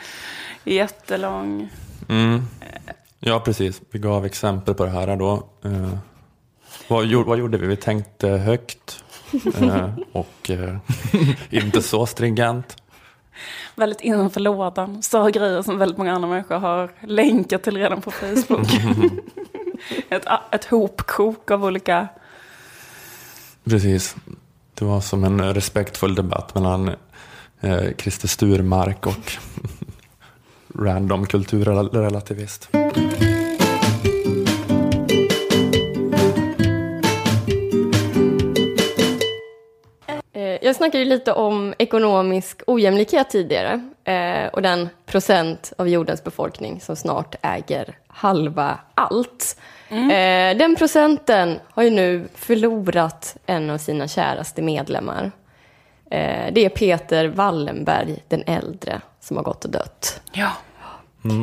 jättelång... 0.64 1.70
Mm. 2.10 2.42
Ja, 3.20 3.40
precis. 3.40 3.82
Vi 3.92 4.00
gav 4.00 4.26
exempel 4.26 4.74
på 4.74 4.86
det 4.86 4.92
här 4.92 5.16
då. 5.16 5.44
Eh, 5.64 5.98
vad, 6.88 7.06
gjorde, 7.06 7.30
vad 7.30 7.38
gjorde 7.38 7.58
vi? 7.58 7.68
Vi 7.68 7.76
tänkte 7.76 8.28
högt 8.28 9.04
eh, 9.62 9.90
och 10.12 10.50
eh, 10.50 10.78
inte 11.50 11.82
så 11.82 12.06
stringent. 12.06 12.78
Väldigt 13.76 14.02
innanför 14.02 14.40
lådan. 14.40 15.04
Sa 15.04 15.30
grejer 15.30 15.62
som 15.62 15.78
väldigt 15.78 15.98
många 15.98 16.14
andra 16.14 16.30
människor 16.30 16.56
har 16.56 16.90
länkat 17.02 17.64
till 17.64 17.78
redan 17.78 18.02
på 18.02 18.12
Facebook. 18.12 18.68
ett, 20.10 20.26
ett 20.52 20.66
hopkok 20.66 21.52
av 21.52 21.66
olika... 21.66 22.08
Precis. 23.64 24.16
Det 24.74 24.86
var 24.86 25.02
som 25.02 25.24
en 25.24 25.54
respektfull 25.54 26.16
debatt 26.16 26.56
mellan 26.56 26.92
eh, 27.62 27.84
Christer 27.98 28.28
Sturmark 28.28 29.06
och 29.06 29.32
random 30.80 31.26
kulturrelativist. 31.26 32.70
Eh, 40.34 40.58
Jag 40.62 40.76
snackade 40.76 41.04
ju 41.04 41.10
lite 41.10 41.34
om 41.34 41.74
ekonomisk 41.78 42.62
ojämlikhet 42.68 43.30
tidigare 43.30 43.90
eh, 44.04 44.48
och 44.54 44.62
den 44.62 44.90
procent 45.06 45.74
av 45.78 45.90
jordens 45.90 46.24
befolkning 46.24 46.82
som 46.82 46.96
snart 46.96 47.36
äger 47.42 47.98
halva 48.08 48.80
allt. 48.96 49.58
Eh, 49.96 50.58
Den 50.58 50.76
procenten 50.76 51.60
har 51.70 51.84
ju 51.84 51.90
nu 51.90 52.28
förlorat 52.36 53.38
en 53.46 53.70
av 53.70 53.78
sina 53.78 54.08
käraste 54.08 54.62
medlemmar. 54.62 55.32
Eh, 56.12 56.54
Det 56.54 56.66
är 56.66 56.70
Peter 56.70 57.28
Wallenberg 57.28 58.24
den 58.28 58.44
äldre 58.48 59.02
som 59.20 59.38
har 59.38 59.44
gått 59.44 59.66
och 59.66 59.72
dött. 59.72 60.22
Ja. 60.32 60.52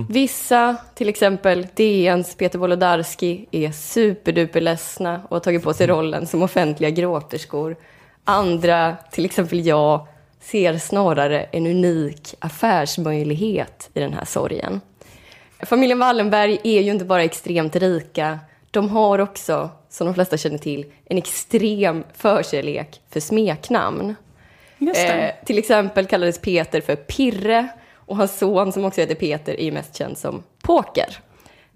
Vissa, 0.08 0.76
till 0.94 1.08
exempel 1.08 1.66
DNs 1.74 2.34
Peter 2.36 2.58
Wolodarski, 2.58 3.46
är 3.50 3.70
superduper 3.72 4.60
ledsna 4.60 5.20
och 5.28 5.36
har 5.36 5.40
tagit 5.40 5.62
på 5.62 5.74
sig 5.74 5.86
rollen 5.86 6.26
som 6.26 6.42
offentliga 6.42 6.90
gråterskor. 6.90 7.76
Andra, 8.24 8.96
till 9.10 9.24
exempel 9.24 9.66
jag, 9.66 10.06
ser 10.40 10.78
snarare 10.78 11.42
en 11.42 11.66
unik 11.66 12.34
affärsmöjlighet 12.38 13.90
i 13.94 14.00
den 14.00 14.12
här 14.12 14.24
sorgen. 14.24 14.80
Familjen 15.62 15.98
Wallenberg 15.98 16.58
är 16.64 16.82
ju 16.82 16.90
inte 16.90 17.04
bara 17.04 17.22
extremt 17.22 17.76
rika, 17.76 18.38
de 18.70 18.88
har 18.88 19.18
också, 19.18 19.70
som 19.88 20.06
de 20.06 20.14
flesta 20.14 20.36
känner 20.36 20.58
till, 20.58 20.86
en 21.04 21.18
extrem 21.18 22.04
förkärlek 22.14 23.00
för 23.10 23.20
smeknamn. 23.20 24.14
Just 24.78 24.94
det. 24.94 25.28
Eh, 25.28 25.44
till 25.44 25.58
exempel 25.58 26.06
kallades 26.06 26.38
Peter 26.38 26.80
för 26.80 26.96
Pirre 26.96 27.68
och 27.94 28.16
hans 28.16 28.38
son 28.38 28.72
som 28.72 28.84
också 28.84 29.00
heter 29.00 29.14
Peter 29.14 29.60
är 29.60 29.64
ju 29.64 29.72
mest 29.72 29.96
känd 29.96 30.18
som 30.18 30.42
Poker. 30.62 31.18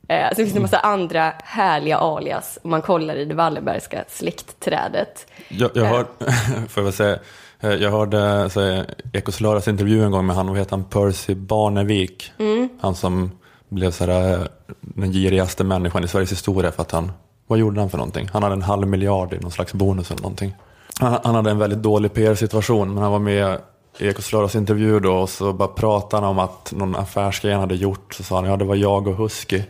Eh, 0.09 0.28
så 0.28 0.34
finns 0.34 0.53
det 0.53 0.59
en 0.59 0.62
massa 0.62 0.78
andra 0.78 1.32
härliga 1.45 1.99
alias 1.99 2.59
om 2.62 2.70
man 2.70 2.82
kollar 2.82 3.16
i 3.16 3.24
det 3.24 3.34
Wallenbergska 3.34 4.05
släktträdet. 4.09 5.26
Jag, 5.49 5.70
jag, 5.74 5.84
hör, 5.84 6.07
får 6.68 6.84
jag 6.84 6.95
säga, 6.95 7.18
eh, 7.61 7.74
jag 7.74 7.91
hörde 7.91 8.51
Ekos 9.12 9.41
lördags 9.41 9.68
intervju 9.68 10.05
en 10.05 10.11
gång 10.11 10.26
med 10.26 10.37
han, 10.37 10.49
vad 10.49 10.59
heter 10.59 10.70
han, 10.70 10.84
Percy 10.84 11.34
Barnevik. 11.34 12.32
Han 12.80 12.95
som 12.95 13.30
blev 13.69 13.91
så 13.91 14.05
här, 14.05 14.33
eh, 14.33 14.47
den 14.81 15.12
girigaste 15.12 15.64
människan 15.64 16.05
i 16.05 16.09
Sveriges 16.09 16.33
historia 16.33 16.73
för 16.73 16.83
att 16.83 16.91
han, 16.91 17.12
vad 17.47 17.59
gjorde 17.59 17.81
han 17.81 17.91
för 17.91 17.99
någonting? 17.99 18.29
Han 18.33 18.43
hade 18.43 18.53
en 18.53 18.62
halv 18.62 18.89
miljard 18.89 19.33
i 19.33 19.39
någon 19.39 19.51
slags 19.51 19.73
bonus 19.73 20.11
eller 20.11 20.23
någonting. 20.23 20.55
Han, 21.01 21.19
han 21.25 21.35
hade 21.35 21.51
en 21.51 21.59
väldigt 21.59 21.83
dålig 21.83 22.14
PR-situation 22.14 22.95
men 22.95 23.03
han 23.03 23.12
var 23.12 23.19
med 23.19 23.59
i 23.99 24.09
Ekos 24.09 24.33
lördags 24.33 24.55
intervju 24.55 25.01
då 25.01 25.17
och 25.17 25.29
så 25.29 25.53
bara 25.53 25.69
pratade 25.69 26.27
han 26.27 26.31
om 26.31 26.39
att 26.39 26.73
någon 26.77 26.97
affärsgrej 26.97 27.53
han 27.53 27.61
hade 27.61 27.77
gjort. 27.77 28.14
Så 28.14 28.23
sa 28.23 28.37
han, 28.37 28.45
ja 28.45 28.57
det 28.57 28.64
var 28.64 28.75
jag 28.75 29.09
och 29.09 29.17
Husky. 29.17 29.62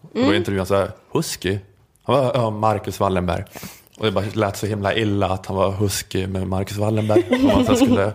Och 0.00 0.08
då 0.14 0.34
intervjuade 0.34 0.58
han 0.58 0.66
så 0.66 0.74
här, 0.74 0.90
Husky? 1.12 1.58
Han 2.02 2.16
var, 2.16 2.32
ja, 2.34 2.50
Marcus 2.50 3.00
Wallenberg. 3.00 3.44
Och 3.98 4.04
det 4.04 4.12
bara 4.12 4.24
lät 4.32 4.56
så 4.56 4.66
himla 4.66 4.94
illa 4.94 5.28
att 5.28 5.46
han 5.46 5.56
var 5.56 5.70
husky 5.70 6.26
med 6.26 6.46
Marcus 6.46 6.76
Wallenberg. 6.76 7.24
Och 7.30 7.40
man 7.40 7.66
så 7.66 7.76
skulle 7.76 8.12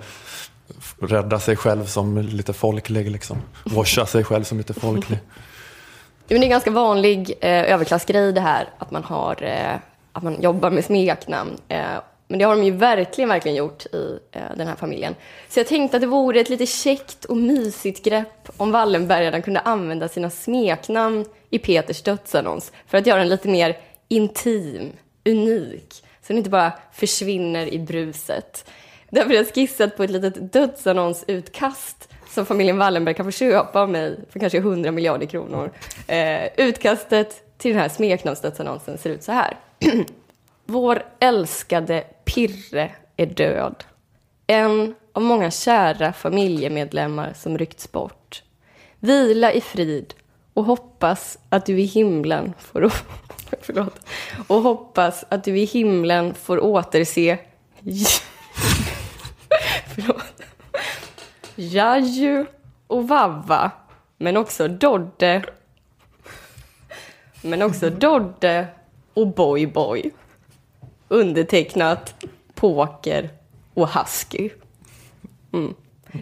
rädda 1.02 1.40
sig 1.40 1.56
själv 1.56 1.86
som 1.86 2.18
lite 2.18 2.54
folklig 2.54 3.12
liksom. 3.12 3.42
Washa 3.64 4.06
sig 4.06 4.24
själv 4.24 4.44
som 4.44 4.58
lite 4.58 4.74
folklig. 4.74 5.20
Men 6.28 6.40
det 6.40 6.44
är 6.44 6.44
en 6.44 6.50
ganska 6.50 6.72
vanlig 6.72 7.34
eh, 7.42 7.74
överklassgrej 7.74 8.34
det 8.34 8.42
här 8.42 8.70
att 8.78 8.92
man, 8.92 9.04
har, 9.04 9.44
eh, 9.44 9.76
att 10.12 10.24
man 10.24 10.42
jobbar 10.42 10.70
med 10.70 10.86
smeknamn. 10.86 11.58
Eh, 11.68 11.86
men 12.28 12.40
det 12.40 12.46
har 12.46 12.56
de 12.56 12.64
ju 12.64 12.72
verkligen, 12.72 13.30
verkligen 13.30 13.58
gjort 13.58 13.86
i 13.86 14.20
eh, 14.32 14.42
den 14.58 14.68
här 14.68 14.76
familjen. 14.76 15.16
Så 15.50 15.60
jag 15.60 15.68
tänkte 15.68 15.98
att 15.98 16.02
det 16.02 16.08
vore 16.08 16.40
ett 16.40 16.50
lite 16.50 16.66
käckt 16.66 17.26
och 17.26 17.38
mysigt 17.38 18.04
grepp 18.04 18.50
om 18.58 18.72
Wallenbergarna 18.72 19.42
kunde 19.42 19.60
använda 19.60 20.08
sina 20.08 20.30
smeknamn 20.30 21.26
i 21.50 21.60
Peters 21.60 22.02
dödsannons 22.02 22.72
för 22.88 22.98
att 22.98 23.08
göra 23.08 23.20
den 23.20 23.30
lite 23.30 23.48
mer 23.48 23.78
intim, 24.08 24.92
unik, 25.26 26.04
så 26.22 26.28
den 26.28 26.38
inte 26.38 26.50
bara 26.50 26.72
försvinner 26.94 27.74
i 27.74 27.80
bruset. 27.80 28.70
Därför 29.10 29.30
har 29.30 29.36
jag 29.36 29.54
skissat 29.54 29.98
på 29.98 30.04
ett 30.04 30.10
litet 30.10 30.54
dödsannonsutkast 30.54 32.10
som 32.30 32.46
familjen 32.46 32.78
Wallenberg 32.78 33.16
kan 33.16 33.26
få 33.26 33.32
köpa 33.32 33.82
av 33.82 33.90
mig 33.90 34.20
för 34.30 34.40
kanske 34.40 34.58
100 34.58 34.92
miljarder 34.92 35.26
kronor. 35.26 35.72
Eh, 36.08 36.50
utkastet 36.58 37.58
till 37.58 37.72
den 37.72 37.82
här 37.82 37.90
smeknamnsdödsannonsen 37.90 38.98
ser 38.98 39.10
ut 39.10 39.24
så 39.24 39.32
här. 39.32 39.58
Vår 40.66 41.04
älskade 41.20 42.04
Pirre 42.26 42.92
är 43.18 43.26
död. 43.26 43.84
En 44.48 44.96
av 45.14 45.22
många 45.22 45.52
kära 45.52 46.14
familjemedlemmar 46.14 47.34
som 47.34 47.58
ryckts 47.58 47.92
bort. 47.92 48.44
Vila 49.00 49.54
i 49.54 49.62
frid 49.62 50.14
och 50.54 50.64
hoppas 50.64 51.40
att 51.50 51.66
du 51.66 51.80
i 51.80 51.86
himlen 51.86 52.54
får... 52.60 52.94
Förlåt. 53.62 54.00
Och 54.48 54.62
hoppas 54.62 55.26
att 55.30 55.44
du 55.44 55.58
i 55.60 55.66
himlen 55.66 56.34
får 56.34 56.64
återse... 56.64 57.38
Förlåt. 59.98 60.42
Jaju 61.56 62.46
och 62.88 63.08
Vava, 63.08 63.72
men 64.18 64.38
också 64.38 64.68
Dodde. 64.68 65.44
Men 67.42 67.62
också 67.62 67.90
Dodde 67.90 68.68
och 69.14 69.28
Boy 69.28 69.68
Boy. 69.68 70.12
Undertecknat 71.08 72.26
Poker 72.54 73.30
och 73.74 73.90
Husky. 73.90 74.50
Mm. 75.54 75.74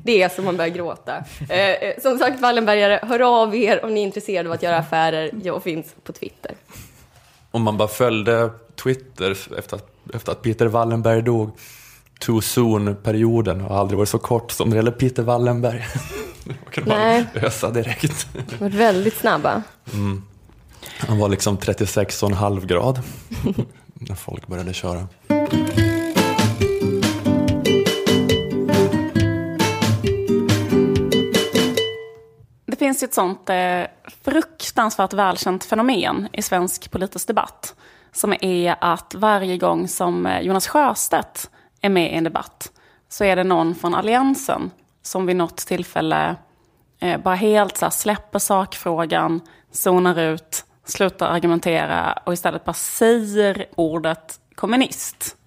Det 0.04 0.24
är 0.24 0.30
som 0.30 0.46
man 0.46 0.58
börjar 0.58 0.72
gråta. 0.72 1.24
Eh, 1.50 1.70
eh, 1.70 2.00
som 2.02 2.18
sagt, 2.18 2.42
Wallenbergare, 2.42 3.00
hör 3.04 3.44
av 3.44 3.56
er 3.56 3.86
om 3.86 3.94
ni 3.94 4.00
är 4.00 4.04
intresserade 4.04 4.50
av 4.50 4.56
att 4.56 4.64
göra 4.64 4.78
affärer. 4.78 5.32
Jag 5.44 5.64
finns 5.64 5.96
på 6.04 6.14
Twitter. 6.14 6.56
Om 7.52 7.62
man 7.62 7.78
bara 7.78 7.88
följde 7.88 8.50
Twitter 8.76 9.32
efter 9.58 9.76
att, 9.76 9.90
efter 10.14 10.32
att 10.32 10.42
Peter 10.42 10.66
Wallenberg 10.66 11.22
dog, 11.22 11.52
too 12.20 12.42
soon-perioden 12.42 13.62
har 13.62 13.78
aldrig 13.80 13.98
varit 13.98 14.10
så 14.10 14.18
kort 14.18 14.52
som 14.52 14.70
när 14.70 14.76
det 14.76 14.80
gäller 14.80 14.92
Peter 14.92 15.24
Wallenberg. 15.24 15.86
Man 16.78 16.98
Nej. 16.98 17.26
ösa 17.36 17.70
direkt. 17.72 18.28
De 18.50 18.58
varit 18.58 18.74
väldigt 18.74 19.18
snabba. 19.18 19.62
Han 21.00 21.20
var 21.20 21.30
liksom 21.30 21.58
36,5 21.58 22.66
grad 22.66 23.02
när 23.94 24.16
folk 24.16 24.48
började 24.48 24.74
köra. 24.74 25.08
Det 32.66 32.76
finns 32.80 33.04
ju 33.04 33.06
ett 33.06 33.14
sånt 33.14 33.50
eh, 33.50 33.82
fruktansvärt 34.24 35.14
välkänt 35.14 35.64
fenomen 35.64 36.28
i 36.34 36.42
svensk 36.42 36.92
politisk 36.92 37.28
debatt. 37.28 37.76
Som 38.12 38.34
är 38.42 38.76
att 38.82 39.16
varje 39.16 39.58
gång 39.58 39.88
som 39.88 40.26
eh, 40.26 40.42
Jonas 40.42 40.68
Sjöstedt 40.68 41.50
är 41.86 41.90
med 41.90 42.12
i 42.12 42.16
en 42.16 42.24
debatt 42.24 42.72
så 43.10 43.24
är 43.24 43.36
det 43.36 43.44
någon 43.44 43.76
från 43.76 43.96
Alliansen 43.96 44.72
som 45.02 45.26
vid 45.26 45.36
något 45.36 45.58
tillfälle 45.58 46.36
eh, 47.00 47.22
bara 47.22 47.36
helt 47.36 47.78
så 47.78 47.86
här, 47.86 47.90
släpper 47.90 48.40
sakfrågan, 48.40 49.42
zonar 49.72 50.20
ut, 50.20 50.66
slutar 50.86 51.28
argumentera 51.28 52.20
och 52.24 52.34
istället 52.34 52.66
bara 52.66 52.74
säger 52.74 53.66
ordet 53.76 54.40
kommunist. 54.56 55.38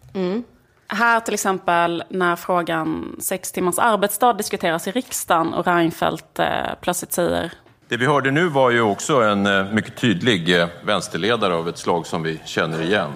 Här 0.89 1.21
till 1.21 1.35
exempel 1.35 2.03
när 2.09 2.37
frågan 2.37 3.17
sex 3.21 3.53
timmars 3.53 3.79
arbetsdag 3.79 4.33
diskuteras 4.33 4.89
i 4.89 4.91
riksdagen 4.91 5.55
och 5.55 5.67
Reinfeldt 5.67 6.39
eh, 6.39 6.47
plötsligt 6.81 7.13
säger 7.13 7.53
Det 7.89 7.97
vi 7.97 8.07
hörde 8.07 8.31
nu 8.31 8.49
var 8.49 8.71
ju 8.71 8.81
också 8.81 9.23
en 9.23 9.47
eh, 9.47 9.73
mycket 9.73 9.97
tydlig 9.97 10.61
eh, 10.61 10.69
vänsterledare 10.85 11.55
av 11.55 11.69
ett 11.69 11.79
slag 11.79 12.07
som 12.07 12.23
vi 12.23 12.41
känner 12.45 12.83
igen. 12.83 13.13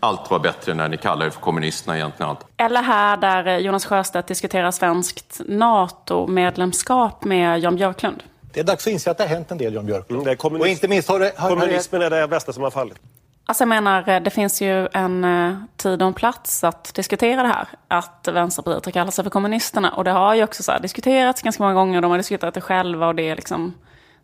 Allt 0.00 0.30
var 0.30 0.38
bättre 0.38 0.74
när 0.74 0.88
ni 0.88 0.96
kallade 0.96 1.26
er 1.26 1.30
för 1.30 1.40
kommunisterna 1.40 1.96
egentligen 1.96 2.30
allt. 2.30 2.46
Eller 2.56 2.82
här 2.82 3.16
där 3.16 3.46
eh, 3.46 3.56
Jonas 3.56 3.86
Sjöstedt 3.86 4.28
diskuterar 4.28 4.70
svenskt 4.70 5.40
NATO-medlemskap 5.46 7.24
med 7.24 7.58
Jan 7.60 7.76
Björklund. 7.76 8.22
Det 8.52 8.60
är 8.60 8.64
dags 8.64 8.86
att 8.86 8.92
inse 8.92 9.10
att 9.10 9.18
det 9.18 9.24
har 9.24 9.28
hänt 9.28 9.50
en 9.50 9.58
del, 9.58 9.74
Jan 9.74 9.86
Björklund. 9.86 10.10
Mm, 10.22 10.24
det 10.24 10.30
är 10.30 10.36
kommunist- 10.36 10.60
Och 10.62 10.68
inte 10.68 10.88
minst 10.88 11.08
har 11.08 11.18
det... 11.18 11.32
Har, 11.36 11.48
Kommunismen 11.48 12.02
är 12.02 12.10
det 12.10 12.28
bästa 12.28 12.52
som 12.52 12.62
har 12.62 12.70
fallit. 12.70 12.98
Alltså 13.46 13.62
jag 13.62 13.68
menar, 13.68 14.08
eh, 14.08 14.20
det 14.22 14.30
finns 14.30 14.62
ju 14.62 14.88
en 14.92 15.24
eh, 15.24 15.54
tid 15.76 16.02
och 16.02 16.08
en 16.08 16.14
plats 16.14 16.64
att 16.64 16.94
diskutera 16.94 17.42
det 17.42 17.48
här. 17.48 17.68
Att 17.88 18.28
Vänsterpartiet 18.32 18.84
har 18.84 18.92
kallat 18.92 19.14
sig 19.14 19.24
för 19.24 19.30
kommunisterna. 19.30 19.90
Och 19.90 20.04
det 20.04 20.10
har 20.10 20.34
ju 20.34 20.44
också 20.44 20.62
så 20.62 20.72
här 20.72 20.80
diskuterats 20.80 21.42
ganska 21.42 21.62
många 21.62 21.74
gånger. 21.74 22.00
De 22.00 22.10
har 22.10 22.18
diskuterat 22.18 22.54
det 22.54 22.60
själva 22.60 23.06
och 23.06 23.14
det 23.14 23.28
är 23.28 23.36
liksom 23.36 23.74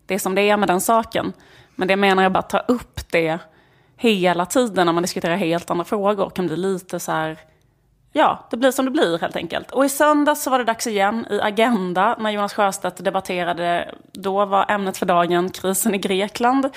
det 0.05 0.13
är 0.13 0.19
som 0.19 0.35
det 0.35 0.41
är 0.41 0.57
med 0.57 0.69
den 0.69 0.81
saken. 0.81 1.33
Men 1.75 1.87
det 1.87 1.95
menar 1.95 2.23
jag 2.23 2.31
bara 2.31 2.39
att 2.39 2.49
ta 2.49 2.59
upp 2.59 2.99
det 3.11 3.39
hela 3.97 4.45
tiden 4.45 4.85
när 4.85 4.93
man 4.93 5.03
diskuterar 5.03 5.35
helt 5.35 5.71
andra 5.71 5.85
frågor 5.85 6.29
kan 6.29 6.47
bli 6.47 6.57
lite 6.57 6.99
så 6.99 7.11
här 7.11 7.37
Ja, 8.11 8.47
det 8.49 8.57
blir 8.57 8.71
som 8.71 8.85
det 8.85 8.91
blir 8.91 9.19
helt 9.19 9.35
enkelt. 9.35 9.71
Och 9.71 9.85
i 9.85 9.89
söndags 9.89 10.43
så 10.43 10.49
var 10.49 10.59
det 10.59 10.65
dags 10.65 10.87
igen 10.87 11.25
i 11.29 11.41
Agenda 11.41 12.15
när 12.19 12.29
Jonas 12.29 12.53
Sjöstedt 12.53 13.03
debatterade, 13.03 13.95
då 14.11 14.45
var 14.45 14.65
ämnet 14.71 14.97
för 14.97 15.05
dagen 15.05 15.49
krisen 15.49 15.95
i 15.95 15.97
Grekland. 15.97 16.69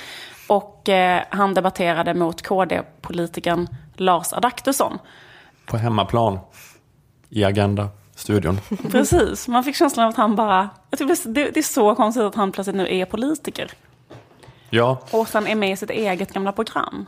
Och 0.49 0.89
eh, 0.89 1.23
han 1.31 1.55
debatterade 1.55 2.14
mot 2.14 2.43
KD-politikern 2.43 3.68
Lars 3.97 4.33
Adaktusson. 4.33 4.99
På 5.66 5.77
hemmaplan 5.77 6.39
i 7.29 7.45
Agenda-studion. 7.45 8.61
Precis, 8.91 9.49
man 9.49 9.64
fick 9.64 9.77
känslan 9.77 10.05
av 10.05 10.11
att 10.11 10.16
han 10.16 10.37
bara, 10.37 10.68
det, 10.91 11.27
det 11.27 11.57
är 11.57 11.62
så 11.62 11.95
konstigt 11.95 12.23
att 12.23 12.35
han 12.35 12.53
plötsligt 12.53 12.77
nu 12.77 12.89
är 12.95 13.05
politiker. 13.05 13.71
Ja, 14.71 15.01
Och 15.11 15.29
sen 15.29 15.47
är 15.47 15.55
med 15.55 15.73
i 15.73 15.77
sitt 15.77 15.91
eget 15.91 16.33
gamla 16.33 16.53
program. 16.53 17.07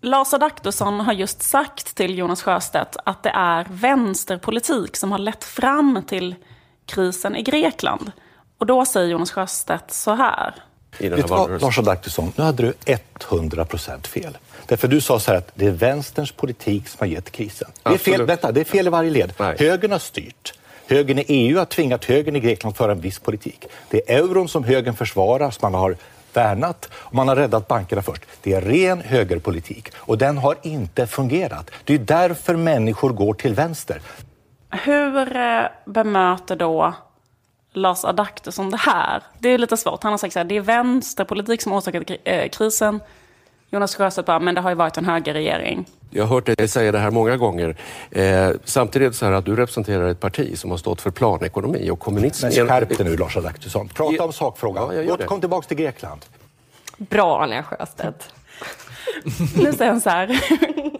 Lars 0.00 0.34
Adaktusson 0.34 1.00
har 1.00 1.12
just 1.12 1.42
sagt 1.42 1.94
till 1.94 2.18
Jonas 2.18 2.42
Sjöstedt 2.42 2.96
att 3.04 3.22
det 3.22 3.30
är 3.30 3.66
vänsterpolitik 3.70 4.96
som 4.96 5.12
har 5.12 5.18
lett 5.18 5.44
fram 5.44 6.02
till 6.06 6.34
krisen 6.86 7.36
i 7.36 7.42
Grekland. 7.42 8.12
Och 8.58 8.66
då 8.66 8.84
säger 8.84 9.08
Jonas 9.08 9.30
Sjöstedt 9.30 9.92
så 9.92 10.14
här. 10.14 10.54
I 10.98 11.08
den 11.08 11.12
här 11.12 11.16
Vet 11.16 11.26
du 11.26 11.30
vad. 11.30 11.62
Lars 11.62 11.78
Adaktusson, 11.78 12.32
nu 12.36 12.44
hade 12.44 12.62
du 12.62 12.96
100 13.30 13.64
procent 13.64 14.06
fel. 14.06 14.38
Därför 14.66 14.88
du 14.88 15.00
sa 15.00 15.20
så 15.20 15.30
här 15.30 15.38
att 15.38 15.50
det 15.54 15.66
är 15.66 15.70
vänsterns 15.70 16.32
politik 16.32 16.88
som 16.88 16.98
har 16.98 17.06
gett 17.06 17.30
krisen. 17.30 17.68
Det 17.82 17.90
är 17.90 17.98
fel, 17.98 18.22
vänta, 18.22 18.52
det 18.52 18.60
är 18.60 18.64
fel 18.64 18.86
i 18.86 18.90
varje 18.90 19.10
led. 19.10 19.32
Nej. 19.38 19.56
Högern 19.58 19.92
har 19.92 19.98
styrt. 19.98 20.54
Högern 20.86 21.18
i 21.18 21.24
EU 21.28 21.58
har 21.58 21.64
tvingat 21.64 22.04
högern 22.04 22.36
i 22.36 22.40
Grekland 22.40 22.72
att 22.72 22.78
föra 22.78 22.92
en 22.92 23.00
viss 23.00 23.18
politik. 23.18 23.64
Det 23.90 24.10
är 24.10 24.18
euron 24.18 24.48
som 24.48 24.64
högern 24.64 24.94
försvarar, 24.96 25.50
som 25.50 25.72
man 25.72 25.80
har 25.80 25.96
värnat 26.32 26.88
och 26.92 27.14
man 27.14 27.28
har 27.28 27.36
räddat 27.36 27.68
bankerna 27.68 28.02
först. 28.02 28.22
Det 28.42 28.52
är 28.52 28.60
ren 28.60 29.00
högerpolitik 29.00 29.92
och 29.96 30.18
den 30.18 30.38
har 30.38 30.56
inte 30.62 31.06
fungerat. 31.06 31.70
Det 31.84 31.94
är 31.94 31.98
därför 31.98 32.56
människor 32.56 33.10
går 33.10 33.34
till 33.34 33.54
vänster. 33.54 34.00
Hur 34.70 35.36
eh, 35.36 35.62
bemöter 35.84 36.56
då 36.56 36.94
Lars 37.72 38.04
Adaktusson 38.04 38.70
det 38.70 38.76
här? 38.76 39.22
Det 39.38 39.48
är 39.48 39.58
lite 39.58 39.76
svårt. 39.76 40.02
Han 40.02 40.12
har 40.12 40.18
sagt 40.18 40.32
så 40.32 40.38
här, 40.38 40.44
det 40.44 40.56
är 40.56 40.60
vänsterpolitik 40.60 41.62
som 41.62 41.72
har 41.72 41.78
orsakat 41.78 42.10
eh, 42.24 42.48
krisen. 42.48 43.00
Jonas 43.70 43.96
Sjöstedt 43.96 44.26
bara, 44.26 44.38
men 44.38 44.54
det 44.54 44.60
har 44.60 44.70
ju 44.70 44.76
varit 44.76 44.96
en 44.98 45.04
högerregering. 45.04 45.86
Jag 46.10 46.24
har 46.24 46.34
hört 46.34 46.46
dig 46.46 46.68
säga 46.68 46.92
det 46.92 46.98
här 46.98 47.10
många 47.10 47.36
gånger. 47.36 47.76
Eh, 48.10 48.50
samtidigt 48.64 49.06
är 49.06 49.10
det 49.10 49.16
så 49.16 49.26
här 49.26 49.32
att 49.32 49.44
du 49.44 49.56
representerar 49.56 50.08
ett 50.08 50.20
parti 50.20 50.58
som 50.58 50.70
har 50.70 50.78
stått 50.78 51.00
för 51.00 51.10
planekonomi 51.10 51.90
och 51.90 52.00
kommunism. 52.00 52.46
Men 52.46 52.68
skärp 52.68 52.98
dig 52.98 53.06
nu 53.06 53.16
Lars 53.16 53.36
Adaktusson. 53.36 53.88
Prata 53.88 54.24
om 54.24 54.32
sakfrågan. 54.32 55.06
Ja. 55.06 55.14
Återkom 55.14 55.40
tillbaka 55.40 55.68
till 55.68 55.76
Grekland. 55.76 56.20
Bra, 56.96 57.42
Anja 57.42 57.62
Sjöstedt. 57.62 58.32
Nu 59.56 59.72
säger 59.72 59.90
han 59.90 60.00
så 60.00 60.10
här, 60.10 60.40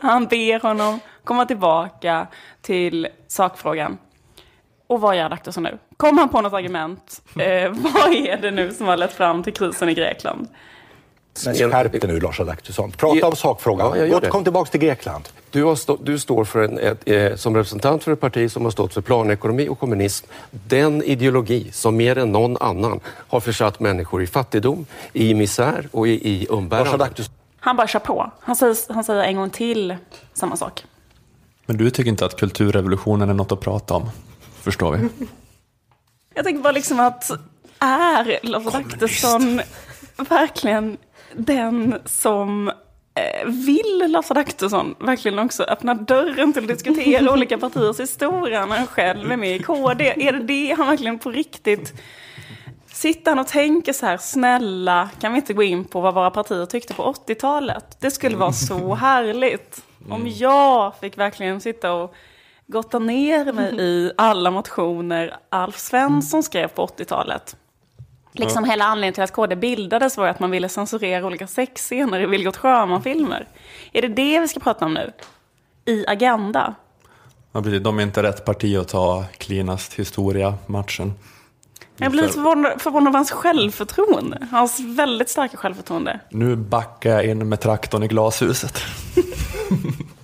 han 0.01 0.27
ber 0.27 0.61
honom 0.61 1.01
komma 1.25 1.47
tillbaka 1.47 2.27
till 2.63 3.09
sakfrågan. 3.29 3.99
Och 4.87 5.01
vad 5.01 5.17
gör 5.17 5.25
Adaktusson 5.25 5.63
nu? 5.63 5.79
Kommer 5.97 6.21
han 6.21 6.29
på 6.29 6.41
något 6.41 6.53
argument? 6.53 7.23
Eh, 7.39 7.71
vad 7.71 8.13
är 8.13 8.37
det 8.43 8.51
nu 8.51 8.75
som 8.75 8.87
har 8.87 8.97
lett 8.97 9.13
fram 9.13 9.43
till 9.43 9.53
krisen 9.53 9.89
i 9.89 9.95
Grekland? 9.95 10.49
Men 11.47 11.57
En- 11.57 11.71
skärp 11.71 11.93
dig 11.93 12.11
nu 12.11 12.21
Lars 12.21 12.41
Adaktusson. 12.41 12.91
Prata 12.93 13.27
om 13.27 13.37
sakfrågan. 13.37 14.09
Ja. 14.09 14.17
Återkom 14.17 14.45
tillbaka 14.45 14.71
till 14.71 14.81
Grekland. 14.81 15.29
Du, 15.51 15.65
har 15.65 15.77
stå, 15.77 15.99
du 16.03 16.19
står 16.19 16.45
för 16.45 16.63
en, 16.63 16.79
ett, 16.79 16.99
eh, 17.05 17.35
som 17.35 17.57
representant 17.57 18.05
för 18.05 18.13
ett 18.13 18.21
parti 18.21 18.51
som 18.53 18.65
har 18.65 18.71
stått 18.71 18.95
för 18.95 19.01
planekonomi 19.01 19.69
och 19.69 19.79
kommunism. 19.81 20.27
Den 20.51 21.03
ideologi 21.03 21.71
som 21.73 21.97
mer 21.97 22.19
än 22.19 22.33
någon 22.33 22.57
annan 22.57 23.01
har 23.07 23.41
försatt 23.41 23.81
människor 23.81 24.23
i 24.23 24.27
fattigdom, 24.27 24.87
i 25.13 25.35
misär 25.35 25.89
och 25.93 26.09
i, 26.09 26.29
i. 26.29 26.47
Adaktusson. 26.51 27.35
Han 27.61 27.77
bara 27.77 27.87
kör 27.87 28.01
på. 28.01 28.31
Han 28.41 28.57
säger, 28.57 28.93
han 28.95 29.05
säger 29.05 29.23
en 29.23 29.37
gång 29.37 29.51
till 29.51 29.97
samma 30.35 30.57
sak. 30.57 30.85
men 31.67 31.77
du 31.77 31.91
tycker 31.91 32.11
inte 32.11 32.27
att 32.27 32.37
kulturrevolutionen 32.41 33.31
är 33.31 33.35
något 33.35 33.53
att 33.53 33.61
prata 33.61 33.95
om, 33.95 34.11
förstår 34.63 34.93
vi. 34.93 35.09
Jag 36.35 36.45
tänker 36.45 36.63
bara 36.63 36.73
liksom 36.73 37.01
att 37.01 37.31
är 37.79 38.39
Lars 38.43 38.67
Adaktusson 38.67 39.61
verkligen 40.17 40.97
den 41.37 41.95
som 42.05 42.69
eh, 43.15 43.47
vill 43.47 44.05
Lars 44.09 44.31
Adaktusson 44.31 44.95
verkligen 44.99 45.39
också 45.39 45.63
öppna 45.63 45.95
dörren 45.95 46.53
till 46.53 46.63
att 46.63 46.69
diskutera 46.69 47.33
olika 47.33 47.59
partiers 47.59 48.01
historia 48.01 48.67
när 48.67 48.77
han 48.77 48.87
själv 48.87 49.33
är 49.33 49.37
med 49.37 49.57
i 49.57 49.59
KD? 49.59 50.27
Är 50.29 50.33
det 50.33 50.43
det 50.43 50.75
han 50.79 50.87
verkligen 50.87 51.19
på 51.19 51.31
riktigt 51.31 51.95
Sitter 52.93 53.31
han 53.31 53.39
och 53.39 53.47
tänker 53.47 53.93
så 53.93 54.07
här, 54.07 54.17
snälla, 54.17 55.11
kan 55.21 55.33
vi 55.33 55.39
inte 55.39 55.53
gå 55.53 55.63
in 55.63 55.85
på 55.85 56.01
vad 56.01 56.15
våra 56.15 56.31
partier 56.31 56.67
tyckte 56.67 56.95
på 56.95 57.13
80-talet? 57.13 57.97
Det 58.01 58.11
skulle 58.11 58.37
vara 58.37 58.53
så 58.53 58.95
härligt. 58.95 59.85
Om 60.11 60.29
jag 60.29 60.97
fick 61.01 61.19
verkligen 61.19 61.61
sitta 61.61 61.93
och 61.93 62.15
gotta 62.67 62.99
ner 62.99 63.53
mig 63.53 63.75
i 63.81 64.13
alla 64.17 64.51
motioner 64.51 65.37
Alf 65.49 65.79
Svensson 65.79 66.43
skrev 66.43 66.69
på 66.69 66.87
80-talet. 66.87 67.57
Liksom 68.33 68.65
hela 68.65 68.85
anledningen 68.85 69.15
till 69.15 69.23
att 69.23 69.33
KD 69.33 69.57
bildades 69.57 70.17
var 70.17 70.29
att 70.29 70.41
man 70.41 70.51
ville 70.51 70.69
censurera 70.69 71.27
olika 71.27 71.47
sexscener 71.47 72.21
i 72.21 72.27
Vilgot 72.27 72.57
Sjöman-filmer. 72.57 73.49
Är 73.93 74.03
det 74.03 74.09
det 74.09 74.41
vi 74.41 74.49
ska 74.49 74.61
prata 74.61 74.85
om 74.85 74.95
nu? 74.95 75.13
I 75.85 76.07
Agenda? 76.07 76.75
Ja, 77.53 77.63
precis. 77.63 77.83
De 77.83 77.99
är 77.99 78.03
inte 78.03 78.23
rätt 78.23 78.45
parti 78.45 78.77
att 78.77 78.89
ta 78.89 79.25
cleanast 79.39 79.95
historia-matchen. 79.95 81.13
Jag 81.97 82.13
blir 82.13 82.23
lite 82.23 82.35
förvånad, 82.35 82.83
förvånad 82.83 83.09
av 83.09 83.15
hans 83.15 83.31
självförtroende. 83.31 84.49
Hans 84.51 84.81
väldigt 84.81 85.29
starka 85.29 85.57
självförtroende. 85.57 86.21
Nu 86.31 86.57
backar 86.57 87.11
jag 87.11 87.25
in 87.25 87.49
med 87.49 87.61
traktorn 87.61 88.03
i 88.03 88.09
glashuset. 88.09 88.79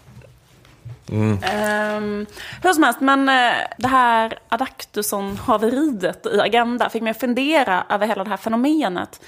Um, 1.14 2.26
hur 2.62 2.72
som 2.72 2.82
helst, 2.82 3.00
men 3.00 3.28
eh, 3.28 3.54
det 3.78 3.88
här 3.88 4.38
Adaktusson-haveriet 4.48 6.26
i 6.26 6.40
Agenda 6.40 6.90
fick 6.90 7.02
mig 7.02 7.10
att 7.10 7.20
fundera 7.20 7.84
över 7.88 8.06
hela 8.06 8.24
det 8.24 8.30
här 8.30 8.36
fenomenet. 8.36 9.20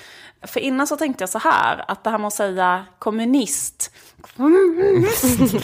För 0.43 0.61
innan 0.61 0.87
så 0.87 0.97
tänkte 0.97 1.23
jag 1.23 1.29
så 1.29 1.39
här, 1.39 1.85
att 1.89 2.05
det 2.05 2.11
här 2.11 2.19
med 2.19 2.27
att 2.27 2.33
säga 2.33 2.85
kommunist 2.99 3.95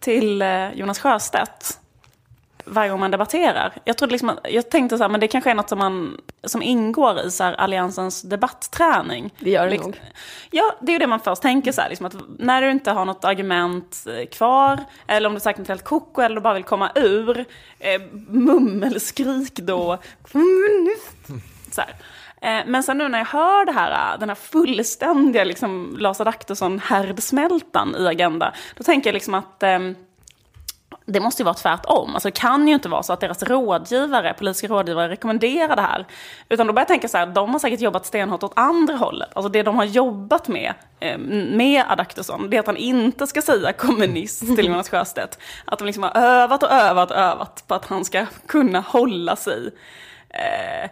till 0.00 0.42
eh, 0.42 0.72
Jonas 0.72 0.98
Sjöstedt 0.98 1.79
varje 2.64 2.90
gång 2.90 3.00
man 3.00 3.10
debatterar. 3.10 3.72
Jag, 3.84 3.98
trodde 3.98 4.12
liksom, 4.12 4.38
jag 4.44 4.70
tänkte 4.70 4.98
så 4.98 5.04
här, 5.04 5.08
men 5.08 5.20
det 5.20 5.28
kanske 5.28 5.50
är 5.50 5.54
något 5.54 5.68
som, 5.68 5.78
man, 5.78 6.20
som 6.44 6.62
ingår 6.62 7.20
i 7.20 7.30
så 7.30 7.44
här, 7.44 7.52
Alliansens 7.52 8.22
debattträning. 8.22 9.34
Det 9.38 9.50
gör 9.50 9.64
det 9.64 9.70
liksom, 9.70 9.90
nog. 9.90 10.00
Ja, 10.50 10.74
det 10.80 10.90
är 10.90 10.92
ju 10.92 10.98
det 10.98 11.06
man 11.06 11.20
först 11.20 11.42
tänker 11.42 11.72
så 11.72 11.80
här, 11.80 11.88
liksom 11.88 12.06
att 12.06 12.14
när 12.38 12.62
du 12.62 12.70
inte 12.70 12.90
har 12.90 13.04
något 13.04 13.24
argument 13.24 14.04
eh, 14.06 14.26
kvar, 14.26 14.78
eller 15.06 15.28
om 15.28 15.34
du 15.34 15.40
sagt 15.40 15.58
något 15.58 15.68
helt 15.68 15.84
koko, 15.84 16.20
eller 16.20 16.34
du 16.34 16.40
bara 16.40 16.54
vill 16.54 16.64
komma 16.64 16.90
ur, 16.94 17.44
eh, 17.78 18.00
mummelskrik 18.28 19.54
då, 19.56 19.98
så 21.72 21.80
här. 21.80 21.94
Eh, 22.42 22.66
Men 22.66 22.82
sen 22.82 22.98
nu 22.98 23.08
när 23.08 23.18
jag 23.18 23.26
hör 23.26 23.64
det 23.64 23.72
här, 23.72 24.18
den 24.18 24.28
här 24.28 24.36
fullständiga 24.36 25.44
liksom, 25.44 25.96
Lars 25.98 26.20
Adaktusson-härdsmältan 26.20 27.96
i 27.98 28.06
Agenda, 28.06 28.54
då 28.76 28.84
tänker 28.84 29.08
jag 29.10 29.14
liksom 29.14 29.34
att 29.34 29.62
ehm, 29.62 29.94
det 31.12 31.20
måste 31.20 31.42
ju 31.42 31.44
vara 31.44 31.54
tvärtom. 31.54 32.14
Alltså 32.14 32.28
det 32.28 32.38
kan 32.38 32.68
ju 32.68 32.74
inte 32.74 32.88
vara 32.88 33.02
så 33.02 33.12
att 33.12 33.20
deras 33.20 33.42
rådgivare, 33.42 34.34
politiska 34.34 34.68
rådgivare 34.68 35.08
rekommenderar 35.08 35.76
det 35.76 35.82
här. 35.82 36.06
Utan 36.48 36.66
då 36.66 36.72
börjar 36.72 36.82
jag 36.82 36.88
tänka 36.88 37.08
så 37.08 37.18
här, 37.18 37.26
de 37.26 37.50
har 37.50 37.58
säkert 37.58 37.80
jobbat 37.80 38.06
stenhårt 38.06 38.42
åt 38.42 38.52
andra 38.56 38.96
hållet. 38.96 39.28
Alltså 39.32 39.48
det 39.48 39.62
de 39.62 39.76
har 39.76 39.84
jobbat 39.84 40.48
med, 40.48 40.74
eh, 41.00 41.18
med 41.18 41.84
Adaktusson, 41.88 42.50
det 42.50 42.56
är 42.56 42.60
att 42.60 42.66
han 42.66 42.76
inte 42.76 43.26
ska 43.26 43.42
säga 43.42 43.72
kommunist 43.72 44.40
till 44.56 44.66
Jonas 44.66 44.88
Sjöstedt. 44.88 45.38
Att 45.64 45.78
de 45.78 45.84
liksom 45.84 46.02
har 46.02 46.16
övat 46.16 46.62
och 46.62 46.70
övat 46.70 47.10
och 47.10 47.16
övat 47.16 47.64
på 47.66 47.74
att 47.74 47.86
han 47.86 48.04
ska 48.04 48.26
kunna 48.46 48.80
hålla 48.80 49.36
sig. 49.36 49.70
Eh, 50.30 50.90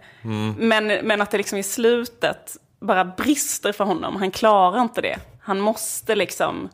men, 0.59 0.87
men 0.87 1.23
att 1.23 1.31
det 1.31 1.39
liksom 1.39 1.59
i 1.59 1.63
slutet 1.63 2.57
bara 2.81 3.05
brister 3.05 3.73
för 3.73 3.85
honom. 3.85 4.17
Han 4.17 4.31
klarar 4.31 4.83
inte 4.83 5.01
det. 5.01 5.19
Han 5.43 5.61
måste 5.61 6.15
liksom 6.15 6.69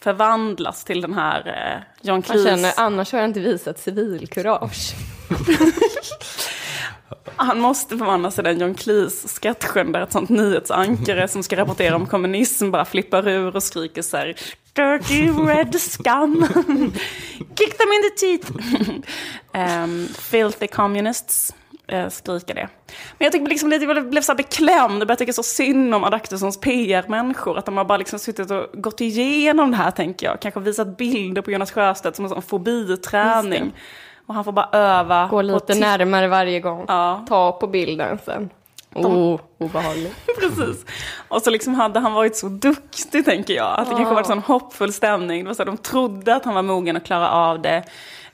förvandlas 0.00 0.84
till 0.84 1.00
den 1.00 1.14
här 1.14 1.46
eh, 1.46 2.06
John 2.06 2.14
Man 2.14 2.22
Cleese. 2.22 2.44
känner, 2.44 2.72
annars 2.76 3.12
har 3.12 3.18
jag 3.18 3.28
inte 3.28 3.40
visat 3.40 3.78
civilkurage. 3.78 4.94
Han 7.36 7.60
måste 7.60 7.98
förvandlas 7.98 8.34
till 8.34 8.44
den 8.44 8.60
John 8.60 8.74
Cleese-sketchen 8.74 9.92
där 9.92 10.00
ett 10.00 10.12
sånt 10.12 10.28
nyhetsankare 10.28 11.28
som 11.28 11.42
ska 11.42 11.56
rapportera 11.56 11.96
om 11.96 12.06
kommunism 12.06 12.70
bara 12.70 12.84
flippar 12.84 13.28
ur 13.28 13.56
och 13.56 13.62
skriker 13.62 14.02
så 14.02 14.16
här 14.16 14.36
Dirty 14.72 15.28
red 15.28 15.80
scum. 15.80 16.46
Kick 17.58 17.78
them 17.78 17.88
in 17.92 18.02
the 18.02 18.10
teeth. 18.20 18.52
um, 19.84 20.08
filthy 20.18 20.66
communists. 20.66 21.54
Eh, 21.88 22.08
skrika 22.08 22.54
det. 22.54 22.68
Men 23.18 23.24
jag 23.24 23.32
tycker 23.32 23.46
liksom 23.46 23.68
lite, 23.68 23.84
jag 23.84 24.10
blev 24.10 24.22
så 24.22 24.32
här 24.32 24.36
beklämd, 24.36 25.00
jag 25.00 25.08
började 25.08 25.16
tycka 25.16 25.32
så 25.32 25.42
synd 25.42 25.94
om 25.94 26.04
Adaktussons 26.04 26.60
PR-människor. 26.60 27.58
Att 27.58 27.66
de 27.66 27.76
har 27.76 27.84
bara 27.84 27.98
liksom 27.98 28.18
suttit 28.18 28.50
och 28.50 28.66
gått 28.72 29.00
igenom 29.00 29.70
det 29.70 29.76
här 29.76 29.90
tänker 29.90 30.26
jag. 30.26 30.40
Kanske 30.40 30.60
visat 30.60 30.96
bilder 30.96 31.42
på 31.42 31.50
Jonas 31.50 31.72
Sjöstedt 31.72 32.16
som 32.16 32.24
en 32.24 32.28
sån 32.28 32.42
fobiträning. 32.42 33.72
Och 34.26 34.34
han 34.34 34.44
får 34.44 34.52
bara 34.52 34.68
öva. 34.72 35.28
Gå 35.30 35.42
lite 35.42 35.74
närmare 35.74 36.28
varje 36.28 36.60
gång. 36.60 36.84
Ja. 36.88 37.24
Ta 37.28 37.52
på 37.52 37.66
bilden 37.66 38.18
sen. 38.24 38.50
Oh, 38.94 39.40
obehagligt. 39.58 40.16
Precis. 40.40 40.84
Och 41.28 41.42
så 41.42 41.50
liksom 41.50 41.74
hade 41.74 42.00
han 42.00 42.12
varit 42.12 42.36
så 42.36 42.48
duktig 42.48 43.24
tänker 43.24 43.54
jag. 43.54 43.80
Att 43.80 43.90
det 43.90 43.96
kanske 43.96 44.14
var 44.14 44.20
en 44.20 44.24
sån 44.24 44.38
hoppfull 44.38 44.92
stämning. 44.92 45.44
Det 45.44 45.48
var 45.48 45.54
så 45.54 45.62
att 45.62 45.66
de 45.66 45.76
trodde 45.76 46.34
att 46.34 46.44
han 46.44 46.54
var 46.54 46.62
mogen 46.62 46.96
att 46.96 47.04
klara 47.04 47.30
av 47.30 47.62
det. 47.62 47.82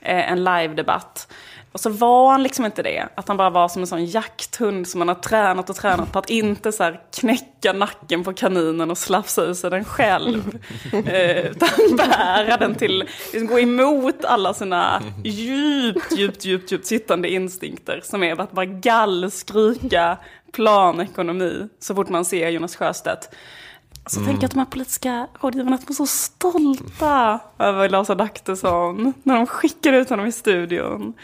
Eh, 0.00 0.32
en 0.32 0.44
live-debatt. 0.44 1.28
Och 1.74 1.80
så 1.80 1.90
var 1.90 2.30
han 2.30 2.42
liksom 2.42 2.64
inte 2.64 2.82
det. 2.82 3.08
Att 3.14 3.28
han 3.28 3.36
bara 3.36 3.50
var 3.50 3.68
som 3.68 3.82
en 3.82 3.86
sån 3.86 4.04
jakthund 4.04 4.88
som 4.88 4.98
man 4.98 5.08
har 5.08 5.14
tränat 5.14 5.70
och 5.70 5.76
tränat 5.76 6.12
på 6.12 6.18
att 6.18 6.30
inte 6.30 6.72
så 6.72 6.92
knäcka 7.20 7.72
nacken 7.72 8.24
på 8.24 8.32
kaninen 8.32 8.90
och 8.90 8.98
slafsa 8.98 9.50
i 9.50 9.54
sig 9.54 9.70
den 9.70 9.84
själv. 9.84 10.58
eh, 10.92 11.46
utan 11.46 11.96
bära 11.96 12.56
den 12.56 12.74
till, 12.74 13.04
liksom 13.32 13.46
gå 13.46 13.60
emot 13.60 14.24
alla 14.24 14.54
sina 14.54 15.02
djupt, 15.24 16.18
djupt, 16.18 16.44
djupt, 16.44 16.72
djupt 16.72 16.86
sittande 16.86 17.28
instinkter. 17.28 18.00
Som 18.04 18.22
är 18.22 18.40
att 18.40 18.52
bara 18.52 18.66
gallskrika 18.66 20.18
planekonomi 20.52 21.68
så 21.80 21.94
fort 21.94 22.08
man 22.08 22.24
ser 22.24 22.48
Jonas 22.48 22.76
Sjöstedt. 22.76 23.34
Så 24.06 24.16
tänker 24.16 24.42
jag 24.42 24.44
att 24.44 24.50
de 24.50 24.58
här 24.58 24.66
politiska 24.66 25.26
rådgivarna 25.40 25.74
att 25.76 25.86
de 25.86 25.92
är 25.92 25.94
så 25.94 26.06
stolta 26.06 27.40
över 27.58 27.88
Lars 27.88 28.10
Adaktusson 28.10 29.14
när 29.22 29.34
de 29.34 29.46
skickar 29.46 29.92
ut 29.92 30.10
honom 30.10 30.26
i 30.26 30.32
studion. 30.32 31.14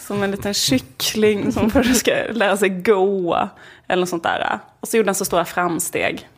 Som 0.00 0.22
en 0.22 0.30
liten 0.30 0.54
kyckling 0.54 1.52
som 1.52 1.70
först 1.70 1.96
ska 1.96 2.12
lära 2.30 2.56
sig 2.56 2.68
gå. 2.68 3.48
Eller 3.88 4.00
något 4.00 4.08
sånt 4.08 4.22
där. 4.22 4.58
Och 4.80 4.88
så 4.88 4.96
gjorde 4.96 5.08
han 5.08 5.14
så 5.14 5.24
stora 5.24 5.44
framsteg. 5.44 6.28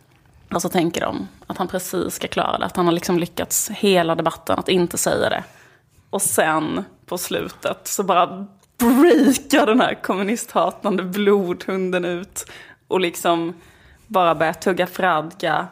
Och 0.54 0.62
så 0.62 0.68
tänker 0.68 1.00
de 1.00 1.28
att 1.46 1.58
han 1.58 1.68
precis 1.68 2.14
ska 2.14 2.28
klara 2.28 2.58
det. 2.58 2.64
Att 2.64 2.76
han 2.76 2.86
har 2.86 2.92
liksom 2.92 3.18
lyckats 3.18 3.70
hela 3.70 4.14
debatten 4.14 4.58
att 4.58 4.68
inte 4.68 4.98
säga 4.98 5.28
det. 5.28 5.44
Och 6.10 6.22
sen 6.22 6.84
på 7.06 7.18
slutet 7.18 7.88
så 7.88 8.02
bara 8.02 8.46
breakar 8.78 9.66
den 9.66 9.80
här 9.80 10.02
kommunisthatande 10.02 11.02
blodhunden 11.02 12.04
ut. 12.04 12.46
Och 12.88 13.00
liksom 13.00 13.54
bara 14.06 14.34
börjar 14.34 14.52
tugga 14.52 14.86
fradga. 14.86 15.68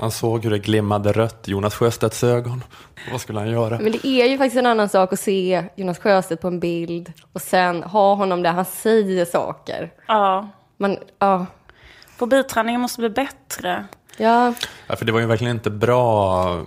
Man 0.00 0.10
såg 0.10 0.44
hur 0.44 0.50
det 0.50 0.58
glimmade 0.58 1.12
rött 1.12 1.48
i 1.48 1.50
Jonas 1.50 1.74
Sjöstedts 1.74 2.24
ögon. 2.24 2.64
Vad 3.10 3.20
skulle 3.20 3.38
han 3.38 3.50
göra? 3.50 3.78
Men 3.78 3.92
det 3.92 4.06
är 4.06 4.26
ju 4.26 4.38
faktiskt 4.38 4.56
en 4.58 4.66
annan 4.66 4.88
sak 4.88 5.12
att 5.12 5.20
se 5.20 5.64
Jonas 5.76 5.98
Sjöstedt 5.98 6.42
på 6.42 6.48
en 6.48 6.60
bild 6.60 7.12
och 7.32 7.42
sen 7.42 7.82
ha 7.82 8.14
honom 8.14 8.42
där 8.42 8.52
han 8.52 8.64
säger 8.64 9.24
saker. 9.24 9.92
Ja, 10.08 10.48
Man, 10.76 10.96
ja, 11.18 11.46
forbiträningen 12.16 12.80
måste 12.80 13.00
bli 13.00 13.08
bättre. 13.10 13.84
ja, 14.16 14.54
Ja, 14.86 14.96
för 14.96 15.04
det 15.04 15.12
var 15.12 15.20
ju 15.20 15.26
verkligen 15.26 15.56
inte 15.56 15.70
bra. 15.70 16.62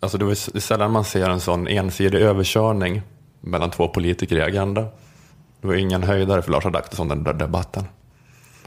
Alltså 0.00 0.18
det 0.18 0.24
var 0.24 0.60
sällan 0.60 0.90
man 0.92 1.04
ser 1.04 1.30
en 1.30 1.40
sån 1.40 1.66
ensidig 1.68 2.18
överkörning 2.20 3.02
mellan 3.40 3.70
två 3.70 3.88
politiker 3.88 4.36
i 4.36 4.42
Agenda. 4.42 4.82
Det 5.60 5.66
var 5.66 5.74
ingen 5.74 6.02
höjdare 6.02 6.42
för 6.42 6.50
Lars 6.52 6.66
Adaktusson 6.66 7.08
den 7.08 7.24
där 7.24 7.32
debatten. 7.32 7.84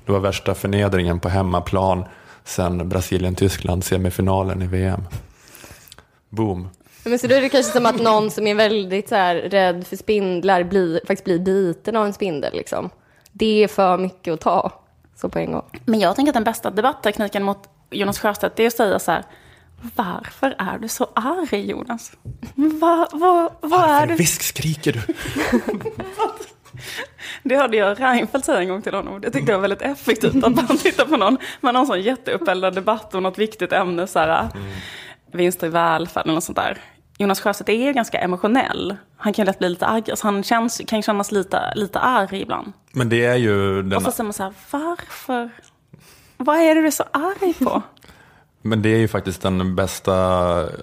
Det 0.05 0.11
var 0.11 0.20
värsta 0.20 0.53
förnedringen 0.53 1.20
på 1.20 1.30
hemmaplan 1.30 2.05
sen 2.46 2.89
Brasilien-Tyskland 2.89 3.84
semifinalen 3.84 4.62
i 4.62 4.68
VM. 4.68 5.02
Boom. 6.30 6.70
men 7.04 7.20
så 7.20 7.28
då 7.28 7.36
är 7.36 7.41
det 7.41 7.50
kanske 7.50 7.72
som 7.72 7.86
att 7.86 8.02
någon 8.02 8.32
som 8.32 8.48
är 8.48 8.56
väldigt 8.56 9.10
så 9.10 9.16
här, 9.16 9.36
rädd 9.36 9.88
för 9.88 9.96
spindlar 9.96 10.64
blir, 10.64 11.02
faktiskt 11.08 11.26
blir 11.26 11.39
biten 11.39 11.96
av 11.96 12.06
en 12.06 12.14
spindel. 12.14 12.54
Liksom. 12.54 12.89
Det 13.32 13.64
är 13.64 13.68
för 13.68 13.98
mycket 13.98 14.34
att 14.34 14.41
ta, 14.41 14.84
så 15.16 15.30
på 15.30 15.39
en 15.39 15.52
gång. 15.52 15.66
Men 15.86 16.00
jag 16.00 16.16
tänker 16.16 16.30
att 16.30 16.34
den 16.34 16.43
bästa 16.43 16.70
debatttekniken 16.72 17.43
mot 17.43 17.70
Jonas 17.91 18.20
Sjöstedt 18.20 18.60
är 18.60 18.68
att 18.68 18.74
säga 18.74 19.00
så 19.00 19.12
här. 19.12 19.24
Varför 19.96 20.56
är 20.58 20.78
du 20.78 20.88
så 20.88 21.08
arg 21.14 21.70
Jonas? 21.70 22.12
Vad 22.56 23.08
vad 23.20 23.52
vad 23.62 23.82
är 23.82 23.88
Varför 23.88 24.08
du? 24.08 24.16
viskskriker 24.16 24.91
du? 24.93 25.02
Det 27.43 27.55
hörde 27.57 27.78
jag 27.78 28.01
Reinfeldt 28.01 28.45
säga 28.45 28.59
en 28.59 28.69
gång 28.69 28.82
till 28.82 28.93
honom. 28.93 29.21
Det 29.21 29.32
tyckte 29.32 29.51
jag 29.51 29.57
var 29.57 29.61
väldigt 29.67 29.82
effektivt. 29.82 30.43
Att 30.43 30.55
man 30.55 30.78
tittar 30.78 31.05
på 31.05 31.17
någon, 31.17 31.38
man 31.61 31.76
har 31.76 31.82
en 31.82 31.88
sån 31.88 32.01
jätteuppeldad 32.01 32.76
debatt 32.76 33.15
om 33.15 33.23
något 33.23 33.38
viktigt 33.38 33.71
ämne. 33.71 34.07
Så 34.07 34.19
här, 34.19 34.47
Vinster 35.32 35.67
i 35.67 35.69
välfärden 35.69 36.30
eller 36.30 36.36
något 36.36 36.43
sånt 36.43 36.57
där. 36.57 36.78
Jonas 37.17 37.41
Sjöstedt 37.41 37.69
är 37.69 37.73
ju 37.86 37.93
ganska 37.93 38.19
emotionell. 38.19 38.95
Han 39.17 39.34
kan 39.34 39.43
ju 39.43 39.47
lätt 39.47 39.59
bli 39.59 39.69
lite 39.69 39.86
arg. 39.86 40.03
Alltså 40.09 40.28
han 40.28 40.43
känns, 40.43 40.82
kan 40.88 41.01
kännas 41.01 41.32
lite, 41.32 41.73
lite 41.76 41.99
arg 41.99 42.41
ibland. 42.41 42.73
Men 42.91 43.09
det 43.09 43.26
är 43.26 43.36
ju 43.36 43.82
den, 43.84 43.93
Och 43.97 44.03
så 44.03 44.11
säger 44.11 44.23
man 44.23 44.34
så 44.34 44.43
här, 44.43 44.53
varför? 44.71 45.49
Vad 46.38 46.57
är 46.57 46.76
det 46.76 46.82
du 46.82 46.88
är 46.88 46.91
så 46.91 47.03
arg 47.11 47.53
på? 47.53 47.82
Men 48.66 48.82
det 48.82 48.89
är 48.89 48.97
ju 48.97 49.07
faktiskt 49.07 49.41
den 49.41 49.76
bästa 49.76 50.13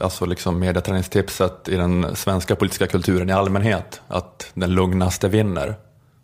alltså 0.00 0.26
liksom 0.26 0.58
mediaträningstipset 0.58 1.68
i 1.68 1.76
den 1.76 2.16
svenska 2.16 2.56
politiska 2.56 2.86
kulturen 2.86 3.30
i 3.30 3.32
allmänhet. 3.32 4.00
Att 4.08 4.50
den 4.54 4.74
lugnaste 4.74 5.28
vinner. 5.28 5.74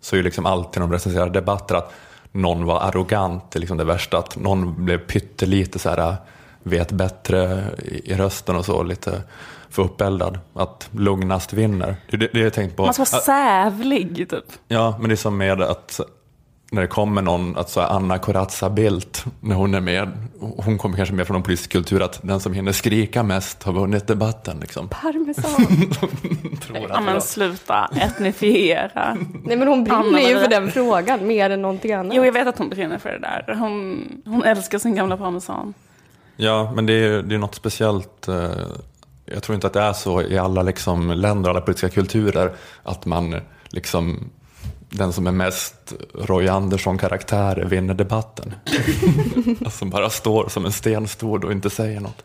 Så 0.00 0.16
är 0.16 0.18
ju 0.18 0.22
liksom 0.22 0.46
alltid 0.46 0.80
när 0.80 0.86
de 0.88 0.92
recenserar 0.92 1.30
debatter 1.30 1.74
att 1.74 1.92
någon 2.32 2.64
var 2.64 2.80
arrogant, 2.80 3.50
det 3.50 3.58
är 3.58 3.60
liksom 3.60 3.76
det 3.76 3.84
värsta. 3.84 4.18
Att 4.18 4.36
någon 4.36 4.84
blev 4.84 4.98
pyttelite 4.98 5.78
så 5.78 5.88
här 5.88 6.16
vet 6.62 6.92
bättre 6.92 7.64
i 8.04 8.14
rösten 8.14 8.56
och 8.56 8.64
så, 8.64 8.82
lite 8.82 9.22
för 9.70 9.82
uppeldad. 9.82 10.38
Att 10.54 10.88
lugnast 10.90 11.52
vinner. 11.52 11.96
Det 12.10 12.16
det, 12.16 12.28
det 12.32 12.40
jag 12.40 12.52
tänkt 12.52 12.76
på. 12.76 12.84
Man 12.84 12.94
ska 12.94 13.04
vara 13.04 13.18
Att- 13.18 13.24
sävlig 13.24 14.30
typ. 14.30 14.44
Ja, 14.68 14.96
men 15.00 15.08
det 15.08 15.14
är 15.14 15.16
som 15.16 15.36
med 15.36 15.62
att 15.62 16.00
när 16.70 16.82
det 16.82 16.88
kommer 16.88 17.22
någon, 17.22 17.56
alltså 17.56 17.80
Anna 17.80 18.18
Corazza 18.18 18.70
Bildt, 18.70 19.24
när 19.40 19.54
hon 19.56 19.74
är 19.74 19.80
med, 19.80 20.12
hon 20.40 20.78
kommer 20.78 20.96
kanske 20.96 21.14
mer 21.14 21.24
från 21.24 21.36
en 21.36 21.42
politisk 21.42 21.72
kultur, 21.72 22.02
att 22.02 22.20
den 22.22 22.40
som 22.40 22.52
hinner 22.52 22.72
skrika 22.72 23.22
mest 23.22 23.62
har 23.62 23.72
vunnit 23.72 24.06
debatten. 24.06 24.58
Liksom. 24.60 24.88
Parmesan. 24.88 25.66
Tror 26.60 26.78
Ja 26.88 26.94
att 26.96 27.04
men 27.04 27.20
sluta 27.20 27.90
etnifiera. 28.00 29.16
Nej 29.44 29.56
men 29.56 29.68
hon 29.68 29.84
brinner 29.84 30.28
ju 30.28 30.38
för 30.40 30.48
den 30.48 30.70
frågan 30.70 31.26
mer 31.26 31.50
än 31.50 31.62
någonting 31.62 31.92
annat. 31.92 32.14
Jo 32.16 32.24
jag 32.24 32.32
vet 32.32 32.46
att 32.48 32.58
hon 32.58 32.68
brinner 32.68 32.98
för 32.98 33.10
det 33.10 33.18
där. 33.18 33.54
Hon, 33.54 34.02
hon 34.24 34.44
älskar 34.44 34.78
sin 34.78 34.94
gamla 34.94 35.16
parmesan. 35.16 35.74
Ja, 36.36 36.72
men 36.74 36.86
det 36.86 36.92
är, 36.92 37.22
det 37.22 37.34
är 37.34 37.38
något 37.38 37.54
speciellt. 37.54 38.28
eh, 38.28 38.50
Jag 39.26 39.42
tror 39.42 39.54
inte 39.54 39.66
att 39.66 39.72
det 39.72 39.80
är 39.80 39.92
så 39.92 40.22
i 40.22 40.38
alla 40.38 40.62
liksom, 40.62 41.10
länder, 41.10 41.50
alla 41.50 41.60
politiska 41.60 41.88
kulturer, 41.88 42.52
att 42.82 43.06
man 43.06 43.34
liksom 43.68 44.30
den 44.90 45.12
som 45.12 45.26
är 45.26 45.32
mest 45.32 45.92
Roy 46.14 46.48
Andersson-karaktär 46.48 47.56
vinner 47.56 47.94
debatten. 47.94 48.54
alltså 49.64 49.84
bara 49.84 50.10
står 50.10 50.48
som 50.48 50.64
en 50.64 50.72
stenstod 50.72 51.44
och 51.44 51.52
inte 51.52 51.70
säger 51.70 52.00
något. 52.00 52.24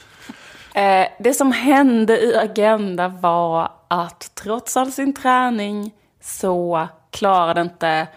Eh, 0.75 1.07
det 1.19 1.33
som 1.33 1.51
hände 1.51 2.21
i 2.21 2.35
Agenda 2.35 3.07
var 3.07 3.71
att 3.87 4.31
trots 4.35 4.77
all 4.77 4.91
sin 4.91 5.13
träning 5.13 5.91
så 6.21 6.87
klarade 7.11 7.61
inte 7.61 8.07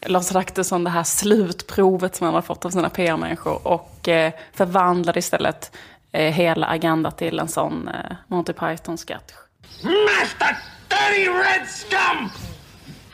Lars 0.00 0.30
Adaktusson 0.30 0.84
det 0.84 0.90
här 0.90 1.04
slutprovet 1.04 2.16
som 2.16 2.24
han 2.24 2.34
har 2.34 2.42
fått 2.42 2.64
av 2.64 2.70
sina 2.70 2.90
PR-människor 2.90 3.66
och 3.66 4.08
eh, 4.08 4.32
förvandlade 4.54 5.18
istället 5.18 5.76
eh, 6.12 6.34
hela 6.34 6.66
Agenda 6.66 7.10
till 7.10 7.38
en 7.38 7.48
sån 7.48 7.88
eh, 7.88 8.16
Monty 8.26 8.52
Python-sketch. 8.52 9.32
Master 9.82 10.56
dirty 10.88 11.28
red 11.28 11.66
scum! 11.68 12.30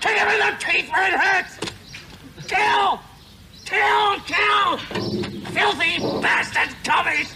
Kick 0.02 0.16
him 0.18 0.28
in 0.28 0.40
the 0.40 0.52
teeth 0.58 0.90
where 0.90 1.08
it 1.08 1.18
hurts! 1.20 1.52
Kill! 2.48 3.00
Kill! 3.64 4.20
Kill! 4.32 4.78
Filthy 5.56 5.92
bastard 6.20 6.70
commies! 6.84 7.34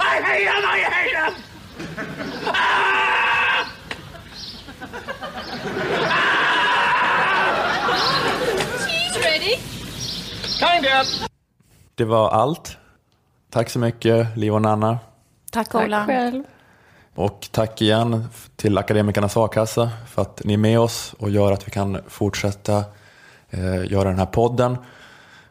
I 0.00 0.22
hate 0.28 0.44
them! 0.44 0.64
I 0.64 0.78
hate 0.94 1.14
them! 1.20 1.34
Ah! 2.54 2.98
Det 11.94 12.04
var 12.04 12.30
allt. 12.30 12.76
Tack 13.50 13.70
så 13.70 13.78
mycket, 13.78 14.36
Liv 14.36 14.54
och 14.54 14.62
Nanna. 14.62 14.98
Tack 15.50 15.68
Tack 15.68 15.84
Ola. 15.84 16.06
själv. 16.06 16.44
Och 17.18 17.48
tack 17.50 17.82
igen 17.82 18.24
till 18.56 18.78
Akademikernas 18.78 19.36
A-kassa 19.36 19.90
för 20.08 20.22
att 20.22 20.44
ni 20.44 20.52
är 20.52 20.58
med 20.58 20.80
oss 20.80 21.14
och 21.18 21.30
gör 21.30 21.52
att 21.52 21.66
vi 21.66 21.70
kan 21.70 21.98
fortsätta 22.08 22.84
eh, 23.50 23.92
göra 23.92 24.08
den 24.08 24.18
här 24.18 24.26
podden. 24.26 24.76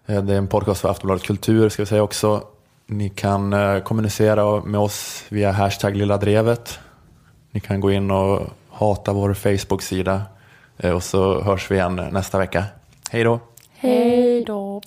Eh, 0.05 0.23
det 0.23 0.33
är 0.33 0.37
en 0.37 0.47
podcast 0.47 0.81
för 0.81 0.89
Aftonbladet 0.89 1.23
Kultur 1.23 1.69
ska 1.69 1.81
vi 1.81 1.85
säga 1.85 2.03
också. 2.03 2.43
Ni 2.85 3.09
kan 3.09 3.53
eh, 3.53 3.79
kommunicera 3.79 4.61
med 4.61 4.79
oss 4.79 5.23
via 5.29 5.51
hashtag 5.51 5.95
Lilla 5.95 6.17
Drevet. 6.17 6.79
Ni 7.51 7.59
kan 7.59 7.79
gå 7.79 7.91
in 7.91 8.11
och 8.11 8.41
hata 8.69 9.13
vår 9.13 9.33
Facebook-sida 9.33 10.21
eh, 10.77 10.91
och 10.91 11.03
så 11.03 11.41
hörs 11.41 11.71
vi 11.71 11.75
igen 11.75 11.95
nästa 12.11 12.37
vecka. 12.37 12.63
Hej 13.09 13.23
då! 13.23 13.39
Hej 13.71 14.43
då. 14.43 14.81